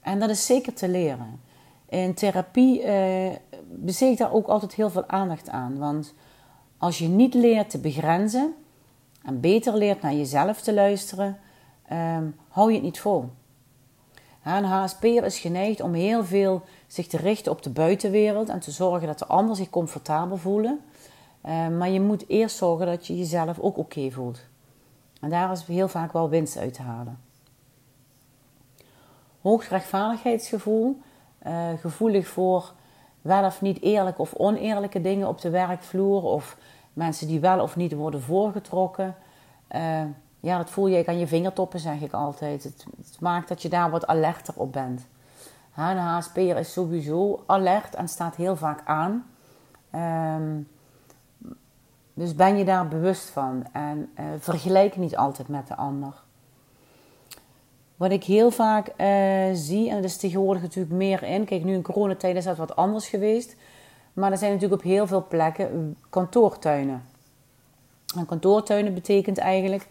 En 0.00 0.18
dat 0.18 0.30
is 0.30 0.46
zeker 0.46 0.74
te 0.74 0.88
leren. 0.88 1.40
In 1.90 2.14
therapie 2.14 2.82
ik 4.10 4.18
daar 4.18 4.32
ook 4.32 4.46
altijd 4.46 4.74
heel 4.74 4.90
veel 4.90 5.08
aandacht 5.08 5.48
aan. 5.48 5.78
Want 5.78 6.14
als 6.78 6.98
je 6.98 7.08
niet 7.08 7.34
leert 7.34 7.70
te 7.70 7.78
begrenzen 7.78 8.54
en 9.22 9.40
beter 9.40 9.76
leert 9.76 10.02
naar 10.02 10.14
jezelf 10.14 10.60
te 10.60 10.74
luisteren, 10.74 11.38
um, 11.92 12.36
hou 12.48 12.68
je 12.68 12.74
het 12.74 12.84
niet 12.84 13.00
vol. 13.00 13.30
Een 14.44 14.64
HSP'er 14.64 15.24
is 15.24 15.38
geneigd 15.38 15.80
om 15.80 15.92
heel 15.92 16.24
veel 16.24 16.62
zich 16.86 17.06
te 17.06 17.16
richten 17.16 17.52
op 17.52 17.62
de 17.62 17.70
buitenwereld 17.70 18.48
en 18.48 18.60
te 18.60 18.70
zorgen 18.70 19.06
dat 19.06 19.18
de 19.18 19.26
ander 19.26 19.56
zich 19.56 19.70
comfortabel 19.70 20.36
voelen. 20.36 20.80
Uh, 21.46 21.68
maar 21.68 21.90
je 21.90 22.00
moet 22.00 22.28
eerst 22.28 22.56
zorgen 22.56 22.86
dat 22.86 23.06
je 23.06 23.16
jezelf 23.18 23.58
ook 23.58 23.76
oké 23.76 24.10
voelt. 24.10 24.40
En 25.20 25.30
daar 25.30 25.52
is 25.52 25.64
heel 25.64 25.88
vaak 25.88 26.12
wel 26.12 26.28
winst 26.28 26.56
uit 26.56 26.74
te 26.74 26.82
halen. 26.82 27.18
Hoog 29.40 29.68
rechtvaardigheidsgevoel, 29.68 31.00
uh, 31.46 31.68
gevoelig 31.80 32.26
voor 32.26 32.72
wel 33.22 33.44
of 33.44 33.60
niet 33.60 33.82
eerlijke 33.82 34.20
of 34.20 34.34
oneerlijke 34.34 35.00
dingen 35.00 35.28
op 35.28 35.40
de 35.40 35.50
werkvloer, 35.50 36.22
of 36.22 36.56
mensen 36.92 37.26
die 37.26 37.40
wel 37.40 37.60
of 37.60 37.76
niet 37.76 37.92
worden 37.92 38.22
voorgetrokken. 38.22 39.14
Uh, 39.74 40.02
ja, 40.40 40.56
dat 40.56 40.70
voel 40.70 40.86
je 40.86 41.06
aan 41.06 41.18
je 41.18 41.26
vingertoppen, 41.26 41.80
zeg 41.80 42.00
ik 42.00 42.12
altijd. 42.12 42.64
Het, 42.64 42.86
het 42.96 43.20
maakt 43.20 43.48
dat 43.48 43.62
je 43.62 43.68
daar 43.68 43.90
wat 43.90 44.06
alerter 44.06 44.54
op 44.56 44.72
bent. 44.72 45.06
een 45.76 45.96
HSP'er 45.96 46.56
is 46.56 46.72
sowieso 46.72 47.42
alert 47.46 47.94
en 47.94 48.08
staat 48.08 48.36
heel 48.36 48.56
vaak 48.56 48.80
aan. 48.84 49.26
Um, 49.94 50.68
dus 52.14 52.34
ben 52.34 52.56
je 52.56 52.64
daar 52.64 52.88
bewust 52.88 53.30
van 53.30 53.66
en 53.72 54.10
uh, 54.18 54.24
vergelijk 54.38 54.96
niet 54.96 55.16
altijd 55.16 55.48
met 55.48 55.68
de 55.68 55.76
ander. 55.76 56.22
Wat 58.00 58.10
ik 58.10 58.24
heel 58.24 58.50
vaak 58.50 58.92
uh, 58.96 59.06
zie, 59.52 59.88
en 59.90 59.94
dat 59.94 60.04
is 60.04 60.16
tegenwoordig 60.16 60.62
natuurlijk 60.62 60.94
meer 60.94 61.22
in. 61.22 61.44
Kijk, 61.44 61.64
nu 61.64 61.74
in 61.74 61.82
coronatijd 61.82 62.36
is 62.36 62.44
dat 62.44 62.56
wat 62.56 62.76
anders 62.76 63.08
geweest. 63.08 63.56
Maar 64.12 64.30
er 64.30 64.38
zijn 64.38 64.52
natuurlijk 64.52 64.82
op 64.82 64.88
heel 64.88 65.06
veel 65.06 65.26
plekken 65.28 65.96
kantoortuinen. 66.10 67.02
En 68.16 68.26
kantoortuinen 68.26 68.94
betekent 68.94 69.38
eigenlijk 69.38 69.88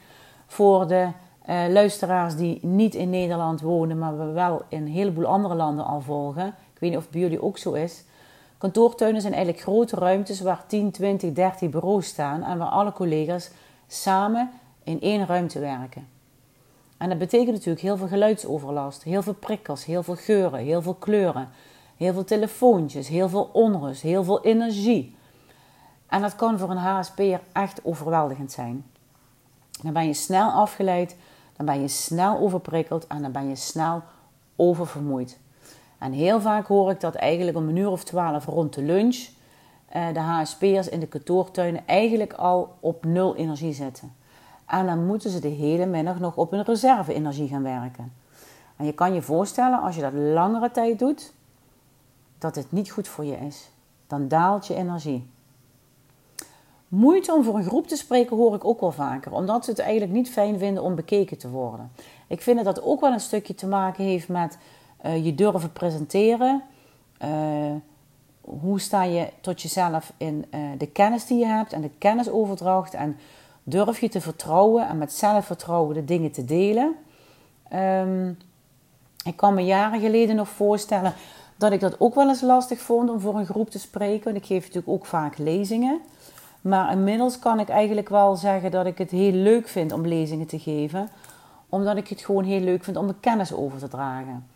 voor 0.47 0.87
de 0.87 1.07
uh, 1.49 1.63
luisteraars 1.69 2.35
die 2.35 2.59
niet 2.61 2.95
in 2.95 3.09
Nederland 3.09 3.61
wonen, 3.61 3.97
maar 3.97 4.17
we 4.17 4.25
wel 4.25 4.61
in 4.67 4.81
een 4.81 4.87
heleboel 4.87 5.25
andere 5.25 5.55
landen 5.55 5.85
al 5.85 6.01
volgen. 6.01 6.47
Ik 6.47 6.79
weet 6.79 6.89
niet 6.89 6.97
of 6.97 7.03
het 7.03 7.11
bij 7.11 7.21
jullie 7.21 7.41
ook 7.41 7.57
zo 7.57 7.73
is. 7.73 8.03
Kantoortuinen 8.57 9.21
zijn 9.21 9.33
eigenlijk 9.33 9.63
grote 9.63 9.95
ruimtes 9.95 10.41
waar 10.41 10.63
10, 10.67 10.91
20, 10.91 11.33
30 11.33 11.69
bureaus 11.69 12.07
staan 12.07 12.43
en 12.43 12.57
waar 12.57 12.67
alle 12.67 12.91
collega's 12.91 13.51
samen 13.87 14.51
in 14.83 15.01
één 15.01 15.25
ruimte 15.25 15.59
werken. 15.59 16.18
En 16.99 17.09
dat 17.09 17.17
betekent 17.17 17.51
natuurlijk 17.51 17.81
heel 17.81 17.97
veel 17.97 18.07
geluidsoverlast, 18.07 19.03
heel 19.03 19.21
veel 19.21 19.33
prikkels, 19.33 19.85
heel 19.85 20.03
veel 20.03 20.15
geuren, 20.15 20.59
heel 20.59 20.81
veel 20.81 20.93
kleuren, 20.93 21.49
heel 21.97 22.13
veel 22.13 22.23
telefoontjes, 22.23 23.07
heel 23.07 23.29
veel 23.29 23.49
onrust, 23.53 24.01
heel 24.01 24.23
veel 24.23 24.43
energie. 24.43 25.15
En 26.07 26.21
dat 26.21 26.35
kan 26.35 26.59
voor 26.59 26.69
een 26.69 26.77
HSP'er 26.77 27.41
echt 27.51 27.79
overweldigend 27.83 28.51
zijn. 28.51 28.85
Dan 29.81 29.93
ben 29.93 30.07
je 30.07 30.13
snel 30.13 30.49
afgeleid, 30.49 31.15
dan 31.57 31.65
ben 31.65 31.81
je 31.81 31.87
snel 31.87 32.37
overprikkeld 32.37 33.07
en 33.07 33.21
dan 33.21 33.31
ben 33.31 33.49
je 33.49 33.55
snel 33.55 34.01
oververmoeid. 34.55 35.39
En 35.97 36.11
heel 36.11 36.41
vaak 36.41 36.67
hoor 36.67 36.91
ik 36.91 36.99
dat 36.99 37.15
eigenlijk 37.15 37.57
om 37.57 37.67
een 37.67 37.75
uur 37.75 37.89
of 37.89 38.03
twaalf 38.03 38.45
rond 38.45 38.73
de 38.73 38.81
lunch 38.81 39.27
eh, 39.89 40.13
de 40.13 40.19
HSP'ers 40.19 40.89
in 40.89 40.99
de 40.99 41.07
kantoortuinen 41.07 41.87
eigenlijk 41.87 42.33
al 42.33 42.75
op 42.79 43.05
nul 43.05 43.35
energie 43.35 43.73
zitten. 43.73 44.13
En 44.69 44.85
dan 44.85 45.05
moeten 45.05 45.29
ze 45.29 45.39
de 45.39 45.47
hele 45.47 45.85
middag 45.85 46.19
nog 46.19 46.35
op 46.35 46.51
hun 46.51 46.63
reserve-energie 46.63 47.47
gaan 47.47 47.63
werken. 47.63 48.13
En 48.75 48.85
je 48.85 48.93
kan 48.93 49.13
je 49.13 49.21
voorstellen, 49.21 49.81
als 49.81 49.95
je 49.95 50.01
dat 50.01 50.13
langere 50.13 50.71
tijd 50.71 50.99
doet, 50.99 51.33
dat 52.37 52.55
het 52.55 52.71
niet 52.71 52.91
goed 52.91 53.07
voor 53.07 53.25
je 53.25 53.37
is. 53.37 53.69
Dan 54.07 54.27
daalt 54.27 54.67
je 54.67 54.75
energie. 54.75 55.29
Moeite 56.87 57.33
om 57.33 57.43
voor 57.43 57.55
een 57.55 57.63
groep 57.63 57.87
te 57.87 57.95
spreken 57.95 58.37
hoor 58.37 58.55
ik 58.55 58.65
ook 58.65 58.79
wel 58.79 58.91
vaker, 58.91 59.31
omdat 59.31 59.65
ze 59.65 59.69
het 59.69 59.79
eigenlijk 59.79 60.11
niet 60.11 60.29
fijn 60.29 60.57
vinden 60.57 60.83
om 60.83 60.95
bekeken 60.95 61.37
te 61.37 61.49
worden. 61.49 61.91
Ik 62.27 62.41
vind 62.41 62.63
dat 62.63 62.75
dat 62.75 62.83
ook 62.83 62.99
wel 62.99 63.11
een 63.11 63.19
stukje 63.19 63.55
te 63.55 63.67
maken 63.67 64.03
heeft 64.03 64.27
met 64.27 64.57
uh, 65.05 65.25
je 65.25 65.35
durven 65.35 65.73
presenteren. 65.73 66.63
Uh, 67.23 67.71
hoe 68.41 68.79
sta 68.79 69.03
je 69.03 69.29
tot 69.41 69.61
jezelf 69.61 70.13
in 70.17 70.45
uh, 70.51 70.59
de 70.77 70.87
kennis 70.87 71.25
die 71.25 71.37
je 71.37 71.45
hebt 71.45 71.73
en 71.73 71.81
de 71.81 71.91
kennisoverdracht. 71.97 72.93
En 72.93 73.17
durf 73.63 73.99
je 73.99 74.09
te 74.09 74.21
vertrouwen 74.21 74.87
en 74.87 74.97
met 74.97 75.13
zelfvertrouwen 75.13 75.93
de 75.93 76.05
dingen 76.05 76.31
te 76.31 76.45
delen. 76.45 76.95
Um, 77.73 78.37
Ik 79.23 79.35
kan 79.35 79.53
me 79.53 79.61
jaren 79.61 79.99
geleden 79.99 80.35
nog 80.35 80.49
voorstellen 80.49 81.13
dat 81.57 81.71
ik 81.71 81.79
dat 81.79 81.99
ook 81.99 82.15
wel 82.15 82.27
eens 82.27 82.41
lastig 82.41 82.79
vond 82.79 83.09
om 83.09 83.19
voor 83.19 83.35
een 83.35 83.45
groep 83.45 83.69
te 83.69 83.79
spreken. 83.79 84.35
Ik 84.35 84.45
geef 84.45 84.61
natuurlijk 84.61 84.87
ook 84.87 85.05
vaak 85.05 85.37
lezingen. 85.37 86.01
Maar 86.61 86.91
inmiddels 86.91 87.39
kan 87.39 87.59
ik 87.59 87.69
eigenlijk 87.69 88.09
wel 88.09 88.35
zeggen 88.35 88.71
dat 88.71 88.85
ik 88.85 88.97
het 88.97 89.11
heel 89.11 89.31
leuk 89.31 89.67
vind 89.67 89.91
om 89.91 90.07
lezingen 90.07 90.47
te 90.47 90.59
geven. 90.59 91.09
Omdat 91.69 91.97
ik 91.97 92.07
het 92.07 92.21
gewoon 92.21 92.43
heel 92.43 92.59
leuk 92.59 92.83
vind 92.83 92.97
om 92.97 93.05
mijn 93.05 93.19
kennis 93.19 93.53
over 93.53 93.79
te 93.79 93.87
dragen. 93.87 94.47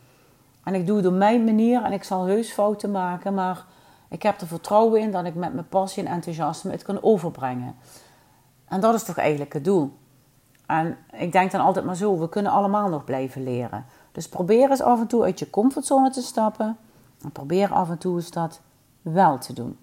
En 0.63 0.73
ik 0.73 0.87
doe 0.87 0.97
het 0.97 1.05
op 1.05 1.13
mijn 1.13 1.43
manier 1.43 1.83
en 1.83 1.91
ik 1.91 2.03
zal 2.03 2.25
heus 2.25 2.51
fouten 2.51 2.91
maken. 2.91 3.33
Maar 3.33 3.65
ik 4.09 4.23
heb 4.23 4.41
er 4.41 4.47
vertrouwen 4.47 5.01
in 5.01 5.11
dat 5.11 5.25
ik 5.25 5.35
met 5.35 5.53
mijn 5.53 5.67
passie 5.67 6.03
en 6.03 6.11
enthousiasme 6.11 6.71
het 6.71 6.83
kan 6.83 7.03
overbrengen. 7.03 7.75
En 8.73 8.79
dat 8.79 8.93
is 8.93 9.03
toch 9.03 9.17
eigenlijk 9.17 9.53
het 9.53 9.63
doel. 9.63 9.97
En 10.65 10.97
ik 11.11 11.31
denk 11.31 11.51
dan 11.51 11.61
altijd 11.61 11.85
maar 11.85 11.95
zo, 11.95 12.19
we 12.19 12.29
kunnen 12.29 12.51
allemaal 12.51 12.89
nog 12.89 13.03
blijven 13.03 13.43
leren. 13.43 13.85
Dus 14.11 14.29
probeer 14.29 14.69
eens 14.69 14.81
af 14.81 14.99
en 14.99 15.07
toe 15.07 15.23
uit 15.23 15.39
je 15.39 15.49
comfortzone 15.49 16.09
te 16.09 16.21
stappen. 16.21 16.77
En 17.23 17.31
probeer 17.31 17.73
af 17.73 17.89
en 17.89 17.97
toe 17.97 18.15
eens 18.15 18.31
dat 18.31 18.61
wel 19.01 19.37
te 19.37 19.53
doen. 19.53 19.77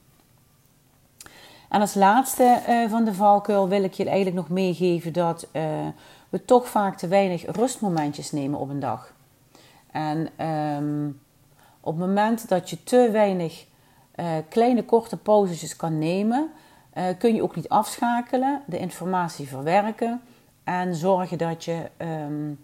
En 1.69 1.81
als 1.81 1.95
laatste 1.95 2.63
uh, 2.69 2.91
van 2.91 3.05
de 3.05 3.15
valkuil 3.15 3.69
wil 3.69 3.83
ik 3.83 3.93
je 3.93 4.05
eigenlijk 4.05 4.37
nog 4.37 4.49
meegeven 4.49 5.13
dat 5.13 5.47
uh, 5.53 5.63
we 6.29 6.45
toch 6.45 6.69
vaak 6.69 6.97
te 6.97 7.09
weinig 7.09 7.57
rustmomentjes 7.57 8.33
nemen 8.33 8.59
op 8.59 8.69
een 8.69 8.81
dag. 8.81 9.13
En 9.91 10.47
um, 10.47 11.21
op 11.81 11.99
het 11.99 12.07
moment 12.07 12.49
dat 12.49 12.71
je 12.71 12.83
te 12.83 13.09
weinig 13.13 13.67
uh, 14.17 14.27
kleine 14.49 14.85
korte 14.85 15.17
pauzes 15.17 15.77
kan 15.77 15.99
nemen, 15.99 16.51
kun 17.19 17.35
je 17.35 17.43
ook 17.43 17.57
niet 17.57 17.69
afschakelen, 17.69 18.63
de 18.67 18.79
informatie 18.79 19.49
verwerken 19.49 20.21
en 20.65 20.95
zorgen 20.95 21.39
dat 21.39 21.65
je 21.65 21.91
um, 21.99 22.59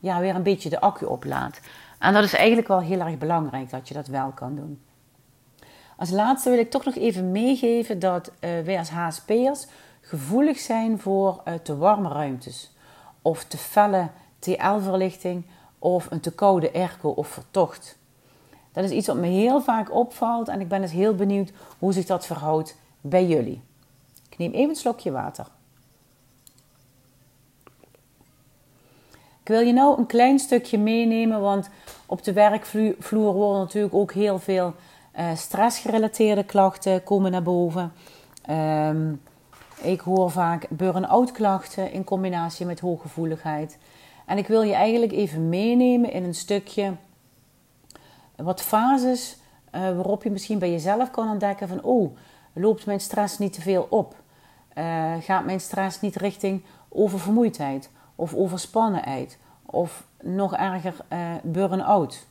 ja, 0.00 0.20
weer 0.20 0.34
een 0.34 0.42
beetje 0.42 0.68
de 0.68 0.80
accu 0.80 1.04
oplaadt. 1.04 1.60
En 1.98 2.12
dat 2.12 2.24
is 2.24 2.34
eigenlijk 2.34 2.68
wel 2.68 2.80
heel 2.80 3.00
erg 3.00 3.18
belangrijk 3.18 3.70
dat 3.70 3.88
je 3.88 3.94
dat 3.94 4.06
wel 4.06 4.30
kan 4.30 4.54
doen. 4.54 4.80
Als 5.96 6.10
laatste 6.10 6.50
wil 6.50 6.58
ik 6.58 6.70
toch 6.70 6.84
nog 6.84 6.94
even 6.94 7.32
meegeven 7.32 7.98
dat 7.98 8.28
uh, 8.28 8.60
wij 8.60 8.78
als 8.78 8.90
HSP'ers 8.90 9.66
gevoelig 10.00 10.58
zijn 10.58 11.00
voor 11.00 11.42
uh, 11.44 11.54
te 11.54 11.76
warme 11.76 12.08
ruimtes. 12.08 12.72
Of 13.22 13.44
te 13.44 13.56
felle 13.56 14.08
TL-verlichting 14.38 15.44
of 15.78 16.10
een 16.10 16.20
te 16.20 16.34
koude 16.34 16.72
airco 16.72 17.08
of 17.08 17.28
vertocht. 17.28 17.98
Dat 18.72 18.84
is 18.84 18.90
iets 18.90 19.06
wat 19.06 19.16
me 19.16 19.26
heel 19.26 19.60
vaak 19.60 19.94
opvalt 19.94 20.48
en 20.48 20.60
ik 20.60 20.68
ben 20.68 20.80
dus 20.80 20.92
heel 20.92 21.14
benieuwd 21.14 21.52
hoe 21.78 21.92
zich 21.92 22.04
dat 22.04 22.26
verhoudt 22.26 22.76
bij 23.08 23.26
jullie. 23.26 23.62
Ik 24.30 24.38
neem 24.38 24.52
even 24.52 24.68
een 24.68 24.76
slokje 24.76 25.10
water. 25.10 25.46
Ik 29.42 29.54
wil 29.54 29.60
je 29.60 29.72
nou 29.72 29.98
een 29.98 30.06
klein 30.06 30.38
stukje 30.38 30.78
meenemen, 30.78 31.40
want 31.40 31.70
op 32.06 32.24
de 32.24 32.32
werkvloer 32.32 33.32
worden 33.32 33.60
natuurlijk 33.60 33.94
ook 33.94 34.12
heel 34.12 34.38
veel 34.38 34.74
uh, 35.18 35.34
stressgerelateerde 35.34 36.44
klachten 36.44 37.02
komen 37.02 37.30
naar 37.30 37.42
boven. 37.42 37.92
Ehm, 38.42 39.12
ik 39.82 40.00
hoor 40.00 40.30
vaak 40.30 40.66
burn-out 40.68 41.32
klachten 41.32 41.92
in 41.92 42.04
combinatie 42.04 42.66
met 42.66 42.80
hooggevoeligheid. 42.80 43.78
En 44.26 44.38
ik 44.38 44.46
wil 44.46 44.62
je 44.62 44.74
eigenlijk 44.74 45.12
even 45.12 45.48
meenemen 45.48 46.12
in 46.12 46.24
een 46.24 46.34
stukje 46.34 46.92
wat 48.36 48.62
fases 48.62 49.36
uh, 49.74 49.80
waarop 49.80 50.22
je 50.22 50.30
misschien 50.30 50.58
bij 50.58 50.70
jezelf 50.70 51.10
kan 51.10 51.30
ontdekken 51.30 51.68
van 51.68 51.82
oh, 51.82 52.16
loopt 52.60 52.86
mijn 52.86 53.00
stress 53.00 53.38
niet 53.38 53.52
te 53.52 53.60
veel 53.60 53.86
op? 53.90 54.14
Uh, 54.74 55.14
gaat 55.20 55.44
mijn 55.44 55.60
stress 55.60 56.00
niet 56.00 56.16
richting 56.16 56.62
oververmoeidheid 56.88 57.90
of 58.14 58.34
overspannenheid 58.34 59.38
of 59.66 60.04
nog 60.22 60.54
erger 60.54 60.94
uh, 61.12 61.34
burn-out? 61.42 62.26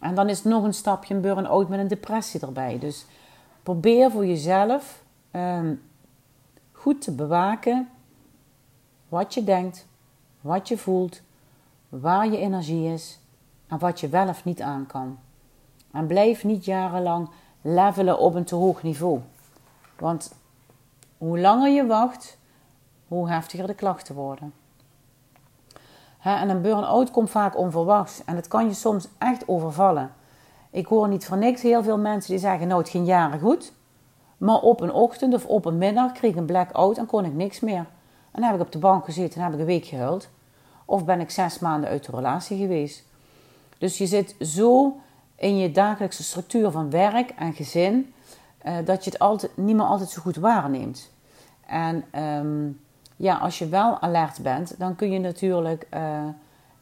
En 0.00 0.14
dan 0.14 0.28
is 0.28 0.36
het 0.36 0.46
nog 0.46 0.64
een 0.64 0.74
stapje 0.74 1.14
een 1.14 1.20
burn-out 1.20 1.68
met 1.68 1.78
een 1.78 1.88
depressie 1.88 2.40
erbij. 2.40 2.78
Dus 2.78 3.06
probeer 3.62 4.10
voor 4.10 4.26
jezelf 4.26 5.02
um, 5.32 5.82
goed 6.72 7.02
te 7.02 7.12
bewaken 7.12 7.88
wat 9.08 9.34
je 9.34 9.44
denkt, 9.44 9.86
wat 10.40 10.68
je 10.68 10.78
voelt, 10.78 11.20
waar 11.88 12.30
je 12.30 12.38
energie 12.38 12.92
is 12.92 13.18
en 13.66 13.78
wat 13.78 14.00
je 14.00 14.08
wel 14.08 14.28
of 14.28 14.44
niet 14.44 14.62
aan 14.62 14.86
kan. 14.86 15.18
En 15.92 16.06
blijf 16.06 16.44
niet 16.44 16.64
jarenlang 16.64 17.28
levelen 17.60 18.18
op 18.18 18.34
een 18.34 18.44
te 18.44 18.54
hoog 18.54 18.82
niveau. 18.82 19.20
Want 19.98 20.34
hoe 21.18 21.38
langer 21.38 21.70
je 21.70 21.86
wacht, 21.86 22.38
hoe 23.08 23.28
heftiger 23.28 23.66
de 23.66 23.74
klachten 23.74 24.14
worden 24.14 24.52
en 26.34 26.48
een 26.48 26.62
burn-out 26.62 27.10
komt 27.10 27.30
vaak 27.30 27.56
onverwachts 27.56 28.24
en 28.24 28.36
het 28.36 28.48
kan 28.48 28.66
je 28.66 28.74
soms 28.74 29.08
echt 29.18 29.48
overvallen. 29.48 30.12
Ik 30.70 30.86
hoor 30.86 31.08
niet 31.08 31.26
voor 31.26 31.36
niks 31.36 31.62
heel 31.62 31.82
veel 31.82 31.98
mensen 31.98 32.30
die 32.30 32.40
zeggen: 32.40 32.68
Nou, 32.68 32.80
het 32.80 32.90
ging 32.90 33.06
jaren 33.06 33.40
goed, 33.40 33.72
maar 34.36 34.60
op 34.60 34.80
een 34.80 34.92
ochtend 34.92 35.34
of 35.34 35.46
op 35.46 35.64
een 35.64 35.78
middag 35.78 36.12
kreeg 36.12 36.30
ik 36.30 36.36
een 36.36 36.46
blackout 36.46 36.98
en 36.98 37.06
kon 37.06 37.24
ik 37.24 37.34
niks 37.34 37.60
meer. 37.60 37.86
En 38.30 38.42
dan 38.42 38.42
heb 38.42 38.54
ik 38.54 38.60
op 38.60 38.72
de 38.72 38.78
bank 38.78 39.04
gezeten 39.04 39.40
en 39.40 39.44
heb 39.44 39.52
ik 39.52 39.60
een 39.60 39.66
week 39.66 39.84
gehuild. 39.84 40.28
Of 40.84 41.04
ben 41.04 41.20
ik 41.20 41.30
zes 41.30 41.58
maanden 41.58 41.90
uit 41.90 42.04
de 42.04 42.12
relatie 42.12 42.58
geweest. 42.58 43.04
Dus 43.78 43.98
je 43.98 44.06
zit 44.06 44.36
zo 44.40 44.96
in 45.36 45.58
je 45.58 45.70
dagelijkse 45.70 46.22
structuur 46.22 46.70
van 46.70 46.90
werk 46.90 47.30
en 47.30 47.52
gezin 47.52 48.14
uh, 48.66 48.76
dat 48.84 49.04
je 49.04 49.10
het 49.10 49.18
altijd, 49.18 49.56
niet 49.56 49.76
meer 49.76 49.84
altijd 49.84 50.10
zo 50.10 50.22
goed 50.22 50.36
waarneemt. 50.36 51.10
En 51.66 52.22
um, 52.22 52.80
ja, 53.16 53.36
als 53.36 53.58
je 53.58 53.68
wel 53.68 54.00
alert 54.00 54.42
bent, 54.42 54.78
dan 54.78 54.96
kun 54.96 55.10
je 55.10 55.18
natuurlijk 55.18 55.86
uh, 55.94 56.24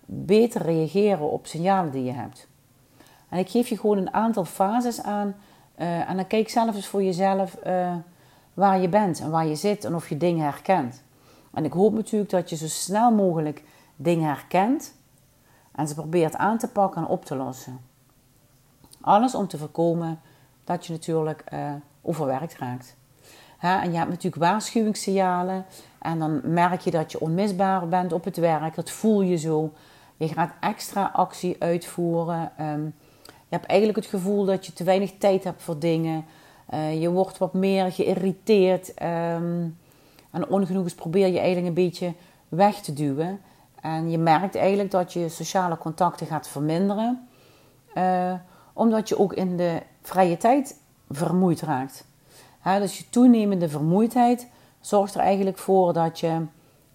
beter 0.07 0.63
reageren 0.63 1.31
op 1.31 1.47
signalen 1.47 1.93
die 1.93 2.05
je 2.05 2.13
hebt. 2.13 2.49
En 3.29 3.39
ik 3.39 3.51
geef 3.51 3.69
je 3.69 3.79
gewoon 3.79 3.99
een 3.99 4.13
aantal 4.13 4.45
fases 4.45 5.03
aan. 5.03 5.35
Uh, 5.79 6.11
en 6.11 6.17
dan 6.17 6.27
kijk 6.27 6.49
zelf 6.49 6.75
eens 6.75 6.87
voor 6.87 7.03
jezelf 7.03 7.57
waar 8.55 8.81
je 8.81 8.89
bent 8.89 9.21
en 9.21 9.31
waar 9.31 9.47
je 9.47 9.55
zit 9.55 9.85
en 9.85 9.95
of 9.95 10.09
je 10.09 10.17
dingen 10.17 10.45
herkent. 10.45 11.03
En 11.53 11.65
ik 11.65 11.73
hoop 11.73 11.95
natuurlijk 11.95 12.31
dat 12.31 12.51
je 12.51 12.57
zo 12.57 12.67
snel 12.67 13.11
mogelijk 13.11 13.63
dingen 13.97 14.29
herkent 14.29 14.95
en 15.73 15.89
ze 15.89 15.95
probeert 15.95 16.37
aan 16.37 16.59
te 16.59 16.69
pakken 16.69 17.03
en 17.03 17.09
op 17.09 17.25
te 17.25 17.37
lossen. 17.37 17.81
Alles 19.01 19.35
om 19.35 19.47
te 19.47 19.59
voorkomen 19.59 20.21
dat 20.65 20.87
je 20.87 20.93
natuurlijk 20.93 21.45
overwerkt 22.03 22.57
raakt. 22.59 22.97
en 23.61 23.91
je 23.91 23.97
hebt 23.97 24.11
natuurlijk 24.11 24.43
waarschuwingssignalen. 24.43 25.65
En 25.99 26.19
dan 26.19 26.41
merk 26.45 26.81
je 26.81 26.91
dat 26.91 27.13
je 27.13 27.21
onmisbaar 27.21 27.89
bent 27.89 28.13
op 28.13 28.25
het 28.25 28.37
werk. 28.37 28.75
Dat 28.75 28.91
voel 28.91 29.23
je 29.23 29.37
zo. 29.37 29.73
Je 30.17 30.29
gaat 30.29 30.53
extra 30.61 31.11
actie 31.13 31.57
uitvoeren. 31.59 32.53
Um, 32.61 32.95
je 33.27 33.61
hebt 33.61 33.67
eigenlijk 33.67 33.99
het 33.99 34.09
gevoel 34.09 34.45
dat 34.45 34.67
je 34.67 34.73
te 34.73 34.85
weinig 34.85 35.13
tijd 35.19 35.45
hebt 35.45 35.63
voor 35.63 35.79
dingen. 35.79 36.25
Uh, 36.75 37.01
je 37.01 37.11
wordt 37.11 37.39
wat 37.39 37.55
meer 37.55 37.93
geïrriteerd. 37.93 38.89
Um, 38.89 39.79
en 40.31 40.49
ongenoegens 40.49 40.95
probeer 40.95 41.27
je 41.27 41.39
eigenlijk 41.39 41.67
een 41.67 41.85
beetje 41.85 42.13
weg 42.49 42.81
te 42.81 42.93
duwen. 42.93 43.41
En 43.81 44.11
je 44.11 44.19
merkt 44.19 44.55
eigenlijk 44.55 44.91
dat 44.91 45.13
je 45.13 45.29
sociale 45.29 45.79
contacten 45.79 46.27
gaat 46.27 46.49
verminderen. 46.49 47.29
Uh, 47.95 48.33
omdat 48.73 49.09
je 49.09 49.19
ook 49.19 49.33
in 49.33 49.57
de 49.57 49.83
vrije 50.05 50.37
tijd 50.37 50.81
vermoeid 51.11 51.61
raakt. 51.61 52.07
dus 52.63 52.99
je 52.99 53.09
toenemende 53.11 53.69
vermoeidheid 53.69 54.49
zorgt 54.81 55.15
er 55.15 55.21
eigenlijk 55.21 55.59
voor 55.59 55.93
dat 55.93 56.21
je 56.21 56.47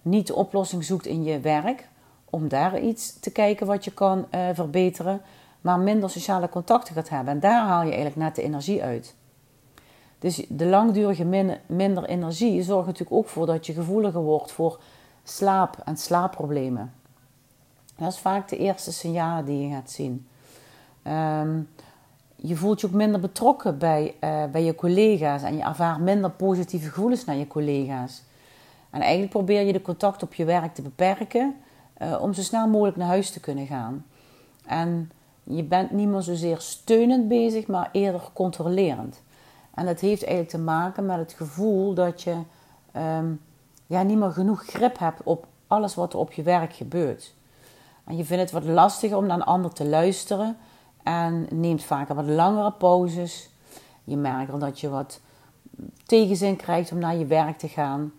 niet 0.02 0.26
de 0.26 0.34
oplossing 0.34 0.84
zoekt 0.84 1.06
in 1.06 1.22
je 1.22 1.40
werk, 1.40 1.88
om 2.30 2.48
daar 2.48 2.80
iets 2.80 3.20
te 3.20 3.30
kijken 3.30 3.66
wat 3.66 3.84
je 3.84 3.92
kan 3.92 4.18
uh, 4.18 4.48
verbeteren, 4.52 5.22
maar 5.60 5.78
minder 5.78 6.10
sociale 6.10 6.48
contacten 6.48 6.94
gaat 6.94 7.08
hebben. 7.08 7.34
En 7.34 7.40
daar 7.40 7.66
haal 7.66 7.82
je 7.82 7.88
eigenlijk 7.88 8.16
net 8.16 8.34
de 8.34 8.42
energie 8.42 8.82
uit. 8.82 9.14
Dus 10.18 10.44
de 10.48 10.66
langdurige 10.66 11.24
min, 11.24 11.56
minder 11.66 12.04
energie 12.04 12.62
zorgt 12.62 12.86
natuurlijk 12.86 13.16
ook 13.16 13.28
voor 13.28 13.46
dat 13.46 13.66
je 13.66 13.72
gevoeliger 13.72 14.20
wordt 14.20 14.52
voor 14.52 14.80
slaap 15.22 15.76
en 15.84 15.96
slaapproblemen. 15.96 16.92
Dat 17.96 18.12
is 18.12 18.18
vaak 18.18 18.48
de 18.48 18.56
eerste 18.56 18.92
signalen 18.92 19.44
die 19.44 19.68
je 19.68 19.74
gaat 19.74 19.90
zien. 19.90 20.26
Um, 21.06 21.68
je 22.42 22.56
voelt 22.56 22.80
je 22.80 22.86
ook 22.86 22.92
minder 22.92 23.20
betrokken 23.20 23.78
bij, 23.78 24.14
uh, 24.20 24.44
bij 24.52 24.64
je 24.64 24.74
collega's 24.74 25.42
en 25.42 25.56
je 25.56 25.62
ervaart 25.62 26.00
minder 26.00 26.30
positieve 26.30 26.88
gevoelens 26.88 27.24
naar 27.24 27.36
je 27.36 27.46
collega's. 27.46 28.22
En 28.90 29.00
eigenlijk 29.00 29.32
probeer 29.32 29.62
je 29.62 29.72
de 29.72 29.82
contact 29.82 30.22
op 30.22 30.34
je 30.34 30.44
werk 30.44 30.74
te 30.74 30.82
beperken 30.82 31.54
uh, 32.02 32.22
om 32.22 32.32
zo 32.32 32.42
snel 32.42 32.68
mogelijk 32.68 32.96
naar 32.96 33.06
huis 33.06 33.30
te 33.30 33.40
kunnen 33.40 33.66
gaan. 33.66 34.06
En 34.66 35.10
je 35.42 35.62
bent 35.62 35.90
niet 35.90 36.08
meer 36.08 36.22
zozeer 36.22 36.60
steunend 36.60 37.28
bezig, 37.28 37.66
maar 37.66 37.88
eerder 37.92 38.22
controlerend. 38.32 39.22
En 39.74 39.86
dat 39.86 40.00
heeft 40.00 40.22
eigenlijk 40.22 40.50
te 40.50 40.58
maken 40.58 41.06
met 41.06 41.18
het 41.18 41.32
gevoel 41.32 41.94
dat 41.94 42.22
je 42.22 42.36
um, 42.96 43.40
ja, 43.86 44.02
niet 44.02 44.18
meer 44.18 44.30
genoeg 44.30 44.64
grip 44.64 44.98
hebt 44.98 45.22
op 45.22 45.46
alles 45.66 45.94
wat 45.94 46.12
er 46.12 46.18
op 46.18 46.32
je 46.32 46.42
werk 46.42 46.72
gebeurt. 46.72 47.34
En 48.04 48.16
je 48.16 48.24
vindt 48.24 48.42
het 48.42 48.52
wat 48.52 48.64
lastiger 48.64 49.16
om 49.16 49.26
naar 49.26 49.36
een 49.36 49.44
ander 49.44 49.72
te 49.72 49.86
luisteren 49.88 50.56
en 51.02 51.46
neemt 51.50 51.82
vaker 51.82 52.14
wat 52.14 52.26
langere 52.26 52.72
pauzes. 52.72 53.50
Je 54.04 54.16
merkt 54.16 54.52
al 54.52 54.58
dat 54.58 54.80
je 54.80 54.88
wat 54.88 55.20
tegenzin 56.06 56.56
krijgt 56.56 56.92
om 56.92 56.98
naar 56.98 57.16
je 57.16 57.26
werk 57.26 57.58
te 57.58 57.68
gaan. 57.68 58.12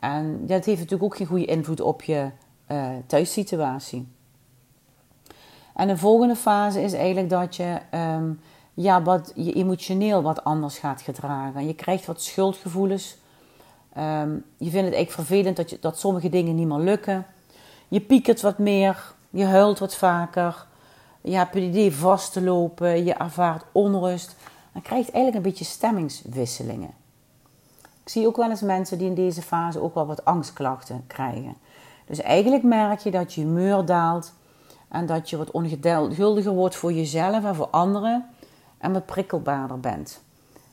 En 0.00 0.46
dat 0.46 0.64
heeft 0.64 0.78
natuurlijk 0.78 1.02
ook 1.02 1.16
geen 1.16 1.26
goede 1.26 1.44
invloed 1.44 1.80
op 1.80 2.02
je 2.02 2.30
uh, 2.68 2.88
thuissituatie. 3.06 4.08
En 5.74 5.88
de 5.88 5.96
volgende 5.96 6.36
fase 6.36 6.82
is 6.82 6.92
eigenlijk 6.92 7.30
dat 7.30 7.56
je 7.56 7.78
ehm, 7.90 8.32
ja, 8.74 9.02
wat, 9.02 9.32
je 9.34 9.52
emotioneel 9.52 10.22
wat 10.22 10.44
anders 10.44 10.78
gaat 10.78 11.02
gedragen. 11.02 11.66
Je 11.66 11.74
krijgt 11.74 12.06
wat 12.06 12.22
schuldgevoelens. 12.22 13.16
Ehm, 13.92 14.30
je 14.56 14.70
vindt 14.70 14.86
het 14.86 14.94
eigenlijk 14.94 15.10
vervelend 15.10 15.56
dat, 15.56 15.70
je, 15.70 15.78
dat 15.80 15.98
sommige 15.98 16.28
dingen 16.28 16.54
niet 16.54 16.66
meer 16.66 16.78
lukken. 16.78 17.26
Je 17.88 18.00
piekert 18.00 18.40
wat 18.40 18.58
meer. 18.58 19.12
Je 19.30 19.44
huilt 19.44 19.78
wat 19.78 19.94
vaker. 19.94 20.66
Je 21.26 21.36
hebt 21.36 21.54
het 21.54 21.62
idee 21.62 21.94
vast 21.94 22.32
te 22.32 22.42
lopen. 22.42 23.04
Je 23.04 23.14
ervaart 23.14 23.64
onrust. 23.72 24.36
Dan 24.72 24.82
krijg 24.82 25.06
je 25.06 25.12
eigenlijk 25.12 25.44
een 25.44 25.50
beetje 25.50 25.64
stemmingswisselingen. 25.64 26.90
Ik 28.02 28.08
zie 28.10 28.26
ook 28.26 28.36
wel 28.36 28.50
eens 28.50 28.60
mensen 28.60 28.98
die 28.98 29.06
in 29.06 29.14
deze 29.14 29.42
fase 29.42 29.80
ook 29.80 29.94
wel 29.94 30.06
wat 30.06 30.24
angstklachten 30.24 31.04
krijgen. 31.06 31.54
Dus 32.06 32.20
eigenlijk 32.20 32.62
merk 32.62 33.00
je 33.00 33.10
dat 33.10 33.34
je 33.34 33.40
humeur 33.40 33.84
daalt 33.84 34.32
en 34.88 35.06
dat 35.06 35.30
je 35.30 35.36
wat 35.36 35.50
ongeduldiger 35.50 36.52
wordt 36.52 36.76
voor 36.76 36.92
jezelf 36.92 37.44
en 37.44 37.54
voor 37.54 37.68
anderen 37.70 38.26
en 38.78 38.92
wat 38.92 39.06
prikkelbaarder 39.06 39.80
bent. 39.80 40.22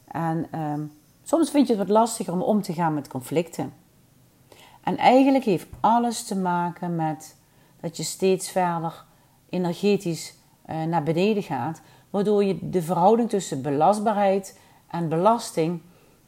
En 0.08 0.48
ehm, 0.52 0.82
soms 1.24 1.50
vind 1.50 1.68
je 1.68 1.74
het 1.76 1.88
wat 1.88 1.98
lastiger 1.98 2.34
om 2.34 2.42
om 2.42 2.62
te 2.62 2.74
gaan 2.74 2.94
met 2.94 3.08
conflicten. 3.08 3.74
En 4.84 4.98
eigenlijk 4.98 5.44
heeft 5.44 5.68
alles 5.80 6.24
te 6.24 6.36
maken 6.36 6.96
met 6.96 7.36
dat 7.80 7.98
je 7.98 8.04
steeds 8.04 8.50
verder 8.50 9.04
energetisch 9.50 10.34
naar 10.88 11.04
beneden 11.04 11.44
gaat, 11.44 11.82
waardoor 12.10 12.44
je 12.44 12.70
de 12.70 12.82
verhouding 12.82 13.30
tussen 13.30 13.62
belastbaarheid 13.62 14.60
en 14.88 15.10
belasting 15.10 15.82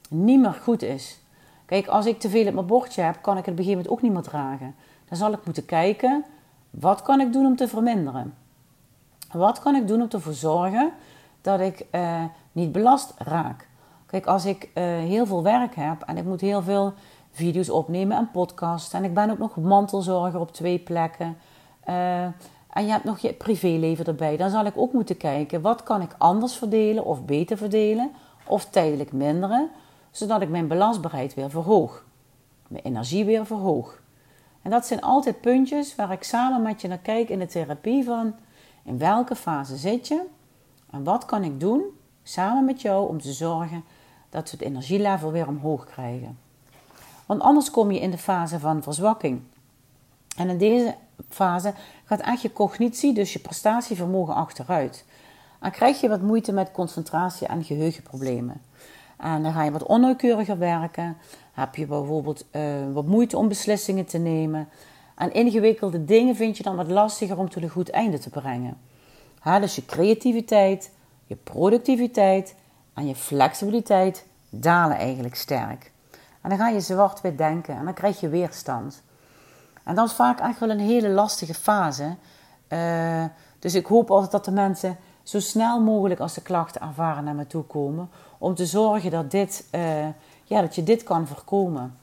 niet 0.10 0.40
meer 0.40 0.54
goed 0.54 0.82
is. 0.82 1.20
Kijk, 1.66 1.88
als 1.88 2.06
ik 2.06 2.20
te 2.20 2.30
veel 2.30 2.48
op 2.48 2.54
mijn 2.54 2.66
bordje 2.66 3.02
heb, 3.02 3.18
kan 3.22 3.38
ik 3.38 3.46
het 3.46 3.54
op 3.54 3.60
een 3.60 3.66
gegeven 3.66 3.84
moment 3.84 3.90
ook 3.90 4.02
niet 4.02 4.14
meer 4.14 4.32
dragen. 4.32 4.76
Dan 5.10 5.18
zal 5.18 5.32
ik 5.32 5.46
moeten 5.46 5.66
kijken, 5.66 6.26
wat 6.70 7.02
kan 7.02 7.20
ik 7.20 7.34
doen 7.34 7.46
om 7.46 7.56
te 7.56 7.68
verminderen? 7.68 8.34
Wat 9.32 9.60
kan 9.60 9.76
ik 9.76 9.88
doen 9.88 10.02
om 10.02 10.08
ervoor 10.10 10.34
zorgen 10.34 10.92
dat 11.42 11.60
ik 11.60 11.86
uh, 11.92 12.24
niet 12.52 12.72
belast 12.72 13.14
raak? 13.18 13.68
Kijk, 14.06 14.26
als 14.26 14.46
ik 14.46 14.64
uh, 14.64 14.84
heel 14.84 15.26
veel 15.26 15.44
werk 15.44 15.76
heb 15.76 16.02
en 16.02 16.18
ik 16.18 16.24
moet 16.24 16.42
heel 16.42 16.62
veel 16.62 16.94
video's 17.32 17.70
opnemen 17.70 18.18
en 18.18 18.30
podcasts... 18.32 18.94
en 18.94 19.04
ik 19.04 19.14
ben 19.14 19.32
ook 19.32 19.38
nog 19.38 19.56
mantelzorger 19.56 20.40
op 20.40 20.52
twee 20.52 20.80
plekken... 20.80 21.38
en 22.74 22.86
je 22.86 22.92
hebt 22.92 23.04
nog 23.04 23.20
je 23.20 23.34
privéleven 23.34 24.06
erbij... 24.06 24.38
dan 24.38 24.50
zal 24.50 24.66
ik 24.66 24.74
ook 24.76 24.94
moeten 24.94 25.18
kijken, 25.18 25.62
wat 25.62 25.84
kan 25.84 26.02
ik 26.02 26.16
anders 26.18 26.56
verdelen 26.56 27.06
of 27.06 27.26
beter 27.26 27.58
verdelen... 27.58 28.12
of 28.46 28.66
tijdelijk 28.66 29.12
minderen, 29.12 29.70
zodat 30.12 30.42
ik 30.42 30.50
mijn 30.50 30.68
belastbaarheid 30.68 31.34
weer 31.34 31.50
verhoog. 31.50 32.04
Mijn 32.68 32.84
energie 32.84 33.26
weer 33.26 33.46
verhoog. 33.46 34.02
En 34.62 34.72
dat 34.72 34.86
zijn 34.86 35.02
altijd 35.02 35.42
puntjes 35.42 35.96
waar 35.96 36.12
ik 36.12 36.24
samen 36.24 36.62
met 36.62 36.82
je 36.82 36.88
naar 36.88 36.98
kijk 36.98 37.30
in 37.30 37.40
de 37.40 37.46
therapie 37.46 38.04
van 38.04 38.36
in 38.84 38.98
welke 38.98 39.36
fase 39.36 39.78
zit 39.78 40.08
je 40.08 40.22
en 40.90 41.04
wat 41.04 41.26
kan 41.26 41.44
ik 41.44 41.60
doen 41.60 41.84
samen 42.24 42.66
met 42.66 42.82
jou 42.82 43.08
om 43.08 43.22
te 43.22 43.34
zorgen 43.34 43.84
dat 44.30 44.52
we 44.52 44.58
het 44.58 44.66
energielevel 44.66 45.32
weer 45.32 45.48
omhoog 45.48 45.86
krijgen. 45.86 46.38
Want 47.26 47.42
anders 47.42 47.72
kom 47.72 47.92
je 47.92 48.00
in 48.00 48.12
de 48.12 48.18
fase 48.18 48.60
van 48.60 48.84
verzwakking. 48.84 49.42
En 50.38 50.50
in 50.50 50.58
deze 50.58 50.96
fase 51.30 51.74
gaat 52.06 52.20
echt 52.20 52.42
je 52.42 52.54
cognitie, 52.54 53.14
dus 53.14 53.34
je 53.34 53.40
prestatievermogen 53.40 54.36
achteruit. 54.36 55.06
Dan 55.60 55.72
krijg 55.72 56.02
je 56.02 56.10
wat 56.10 56.22
moeite 56.22 56.52
met 56.52 56.72
concentratie 56.72 57.48
en 57.48 57.64
geheugenproblemen. 57.64 58.62
En 59.18 59.44
dan 59.44 59.54
ga 59.54 59.64
je 59.64 59.72
wat 59.72 59.84
onnauwkeuriger 59.84 60.58
werken. 60.58 61.18
Heb 61.54 61.76
je 61.76 61.86
bijvoorbeeld 61.86 62.46
uh, 62.52 62.64
wat 62.94 63.06
moeite 63.06 63.38
om 63.38 63.48
beslissingen 63.48 64.06
te 64.06 64.18
nemen. 64.18 64.70
En 65.16 65.34
ingewikkelde 65.34 66.06
dingen 66.06 66.36
vind 66.36 66.58
je 66.58 66.64
dan 66.64 66.76
wat 66.76 66.88
lastiger 66.88 67.38
om 67.38 67.50
tot 67.50 67.64
een 67.64 67.70
goed 67.70 67.90
einde 67.90 68.20
te 68.20 68.30
brengen. 68.30 68.78
Dus 69.60 69.76
je 69.76 69.86
creativiteit, 69.86 70.92
je 71.26 71.36
productiviteit 71.36 72.56
en 72.94 73.08
je 73.08 73.16
flexibiliteit 73.16 74.26
dalen 74.50 74.98
eigenlijk 74.98 75.36
sterk. 75.36 75.92
En 76.42 76.50
dan 76.50 76.58
ga 76.58 76.70
je 76.70 76.80
zwart-wit 76.80 77.38
denken 77.38 77.76
en 77.76 77.86
dan 77.86 77.94
krijg 77.94 78.20
je 78.20 78.30
weerstand. 78.30 79.04
En 79.84 79.96
dat 79.96 80.08
is 80.08 80.14
vaak 80.14 80.40
echt 80.40 80.60
wel 80.60 80.70
een 80.70 80.80
hele 80.80 81.10
lastige 81.10 81.54
fase. 81.54 82.16
Uh, 82.70 83.26
dus 83.60 83.76
ik 83.76 83.86
hoop 83.86 84.12
altijd 84.12 84.32
dat 84.32 84.46
de 84.46 84.52
mensen 84.52 84.98
zo 85.24 85.40
snel 85.40 85.82
mogelijk 85.82 86.20
als 86.20 86.34
de 86.34 86.42
klachten 86.42 86.82
ervaren 86.82 87.24
naar 87.24 87.36
me 87.36 87.48
toe 87.48 87.64
komen. 87.64 88.10
Om 88.38 88.56
te 88.56 88.66
zorgen 88.66 89.12
dat, 89.12 89.32
dit, 89.32 89.68
uh, 89.72 90.08
ja, 90.44 90.62
dat 90.62 90.76
je 90.76 90.84
dit 90.84 91.04
kan 91.04 91.28
voorkomen. 91.28 91.98